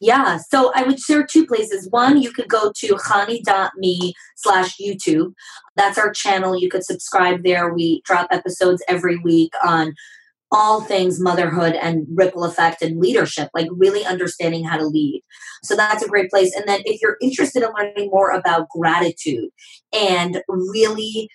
Yeah, 0.00 0.38
so 0.38 0.72
I 0.74 0.84
would 0.84 1.00
share 1.00 1.26
two 1.26 1.46
places. 1.46 1.88
One, 1.90 2.22
you 2.22 2.32
could 2.32 2.48
go 2.48 2.72
to 2.76 2.86
chanie.me 2.94 4.14
slash 4.36 4.76
YouTube. 4.76 5.32
That's 5.76 5.98
our 5.98 6.12
channel. 6.12 6.56
You 6.56 6.68
could 6.68 6.84
subscribe 6.84 7.42
there. 7.42 7.74
We 7.74 8.02
drop 8.04 8.28
episodes 8.30 8.82
every 8.88 9.16
week 9.16 9.52
on 9.64 9.94
all 10.50 10.80
things 10.80 11.20
motherhood 11.20 11.74
and 11.74 12.06
ripple 12.14 12.44
effect 12.44 12.80
and 12.80 13.00
leadership, 13.00 13.50
like 13.54 13.68
really 13.72 14.04
understanding 14.04 14.64
how 14.64 14.76
to 14.76 14.86
lead. 14.86 15.22
So 15.62 15.76
that's 15.76 16.02
a 16.02 16.08
great 16.08 16.30
place. 16.30 16.54
And 16.54 16.66
then 16.66 16.80
if 16.84 17.02
you're 17.02 17.18
interested 17.20 17.62
in 17.62 17.70
learning 17.76 18.10
more 18.10 18.30
about 18.30 18.68
gratitude 18.70 19.50
and 19.92 20.42
really 20.48 21.28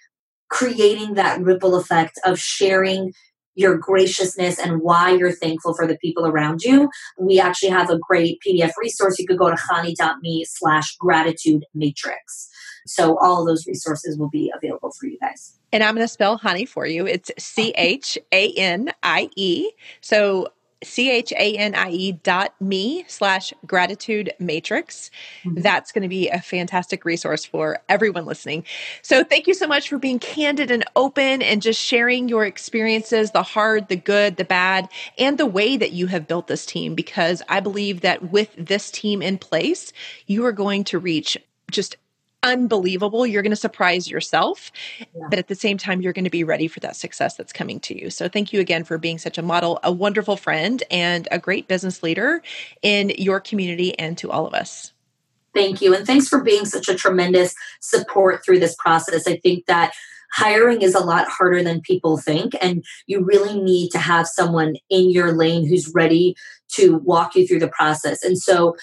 creating 0.50 1.16
that 1.16 1.42
ripple 1.42 1.76
effect 1.76 2.20
of 2.26 2.40
sharing 2.40 3.14
your 3.56 3.78
graciousness 3.78 4.60
and 4.60 4.82
why 4.82 5.12
you're 5.12 5.32
thankful 5.32 5.74
for 5.74 5.88
the 5.88 5.98
people 5.98 6.26
around 6.26 6.62
you, 6.64 6.90
we 7.20 7.40
actually 7.40 7.70
have 7.70 7.90
a 7.90 8.00
great 8.00 8.40
PDF 8.46 8.72
resource. 8.78 9.20
You 9.20 9.28
could 9.28 9.38
go 9.38 9.50
to 9.50 9.56
chanie.me 9.56 10.46
slash 10.46 10.96
gratitude 10.98 11.66
matrix. 11.74 12.50
So 12.86 13.18
all 13.20 13.46
those 13.46 13.66
resources 13.66 14.18
will 14.18 14.30
be 14.30 14.52
available 14.56 14.92
for 15.00 15.08
you 15.08 15.18
guys. 15.20 15.58
And 15.72 15.84
I'm 15.84 15.96
going 15.96 16.06
to 16.06 16.12
spell 16.12 16.38
Chanie 16.38 16.68
for 16.68 16.86
you. 16.86 17.08
It's 17.08 17.32
C 17.40 17.74
H 17.76 18.18
A 18.32 18.54
N 18.54 18.92
I 19.02 19.30
E. 19.36 19.72
So 20.02 20.50
C-H-A-N-I-E 20.84 22.12
dot 22.24 22.54
me 22.62 23.06
slash 23.08 23.54
gratitude 23.66 24.32
matrix. 24.40 25.10
Mm-hmm. 25.44 25.62
That's 25.62 25.92
going 25.92 26.04
to 26.04 26.10
be 26.10 26.30
a 26.30 26.40
fantastic 26.40 27.06
resource 27.06 27.46
for 27.46 27.80
everyone 27.90 28.26
listening. 28.26 28.66
So 29.02 29.24
thank 29.24 29.48
you 29.48 29.54
so 29.54 29.68
much 29.68 29.90
for 29.90 29.98
being 29.98 30.20
candid 30.20 30.72
and 30.72 30.84
open 30.96 31.42
and 31.42 31.62
just 31.62 31.80
sharing 31.80 32.30
your 32.30 32.46
experiences, 32.46 33.32
the 33.32 33.44
hard, 33.44 33.88
the 33.88 33.96
good, 33.96 34.38
the 34.38 34.46
bad, 34.46 34.90
and 35.18 35.38
the 35.38 35.46
way 35.46 35.78
that 35.78 35.92
you 35.92 36.08
have 36.08 36.28
built 36.28 36.48
this 36.48 36.66
team, 36.66 36.96
because 36.96 37.42
I 37.50 37.60
believe 37.60 38.02
that 38.02 38.32
with 38.32 38.54
this 38.58 38.92
team 38.92 39.22
in 39.22 39.38
place, 39.38 39.94
you 40.28 40.46
are 40.46 40.52
going 40.52 40.84
to 40.86 41.00
reach 41.00 41.38
just 41.72 41.96
unbelievable. 42.44 43.26
You're 43.26 43.42
going 43.42 43.52
to 43.52 43.56
surprise 43.56 44.10
yourself, 44.10 44.72
yeah. 45.00 45.28
but 45.30 45.40
at 45.40 45.48
the 45.48 45.56
same 45.56 45.78
time, 45.78 46.02
you're 46.02 46.14
going 46.14 46.26
to 46.26 46.30
be 46.30 46.44
ready 46.44 46.68
for 46.68 46.80
that 46.82 46.96
success 46.96 47.36
that's 47.36 47.54
coming 47.54 47.80
to 47.82 48.00
you. 48.00 48.10
So, 48.10 48.28
thank 48.28 48.54
you 48.54 48.60
again 48.60 48.84
for 48.84 48.98
being 48.98 49.18
such 49.18 49.38
a 49.38 49.42
model, 49.42 49.80
a 49.84 49.92
wonderful 49.92 50.38
friend, 50.38 50.84
and 50.92 51.28
a 51.32 51.40
great 51.40 51.68
business 51.68 52.04
leader 52.04 52.42
in 52.82 53.10
your 53.18 53.40
community 53.40 53.98
and 53.98 54.18
to 54.20 54.30
all 54.30 54.46
of 54.46 54.54
us. 54.54 54.94
Thank 55.54 55.82
you. 55.82 55.96
And 55.96 56.06
thanks 56.06 56.28
for 56.28 56.42
being 56.42 56.66
such 56.66 56.88
a 56.90 56.96
tremendous 56.96 57.56
support 57.80 58.44
through 58.44 58.60
this 58.60 58.76
process. 58.76 59.28
I 59.28 59.38
think 59.38 59.68
that 59.68 59.94
hiring 60.34 60.82
is 60.82 60.96
a 60.96 61.00
lot 61.00 61.28
harder 61.28 61.64
than 61.64 61.80
people 61.82 62.18
think 62.18 62.54
and 62.60 62.84
you 63.06 63.24
really 63.24 63.62
need 63.62 63.90
to 63.92 64.00
have 64.00 64.28
someone 64.28 64.76
in 64.90 65.12
your 65.12 65.32
lane 65.32 65.68
who's 65.68 65.94
ready 65.94 66.36
to 66.68 66.98
walk 67.00 67.36
you 67.36 67.48
through 67.48 67.60
the 67.60 67.68
process 67.68 68.24
and 68.24 68.38
so 68.38 68.76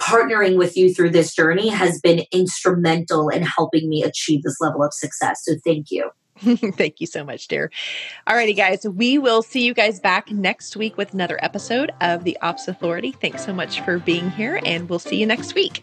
partnering 0.00 0.56
with 0.56 0.76
you 0.76 0.92
through 0.92 1.10
this 1.10 1.34
journey 1.34 1.68
has 1.68 2.00
been 2.00 2.22
instrumental 2.32 3.28
in 3.28 3.42
helping 3.42 3.88
me 3.88 4.02
achieve 4.02 4.42
this 4.42 4.56
level 4.60 4.82
of 4.82 4.92
success. 4.94 5.42
So 5.44 5.54
thank 5.64 5.90
you. 5.90 6.10
Thank 6.40 7.00
you 7.00 7.06
so 7.08 7.24
much, 7.24 7.48
dear. 7.48 7.70
Alrighty, 8.28 8.56
guys, 8.56 8.86
we 8.86 9.18
will 9.18 9.42
see 9.42 9.64
you 9.64 9.74
guys 9.74 9.98
back 9.98 10.30
next 10.30 10.76
week 10.76 10.96
with 10.96 11.12
another 11.12 11.36
episode 11.42 11.90
of 12.00 12.22
The 12.22 12.38
Ops 12.42 12.68
Authority. 12.68 13.10
Thanks 13.10 13.44
so 13.44 13.52
much 13.52 13.80
for 13.80 13.98
being 13.98 14.30
here, 14.30 14.60
and 14.64 14.88
we'll 14.88 15.00
see 15.00 15.16
you 15.16 15.26
next 15.26 15.56
week. 15.56 15.82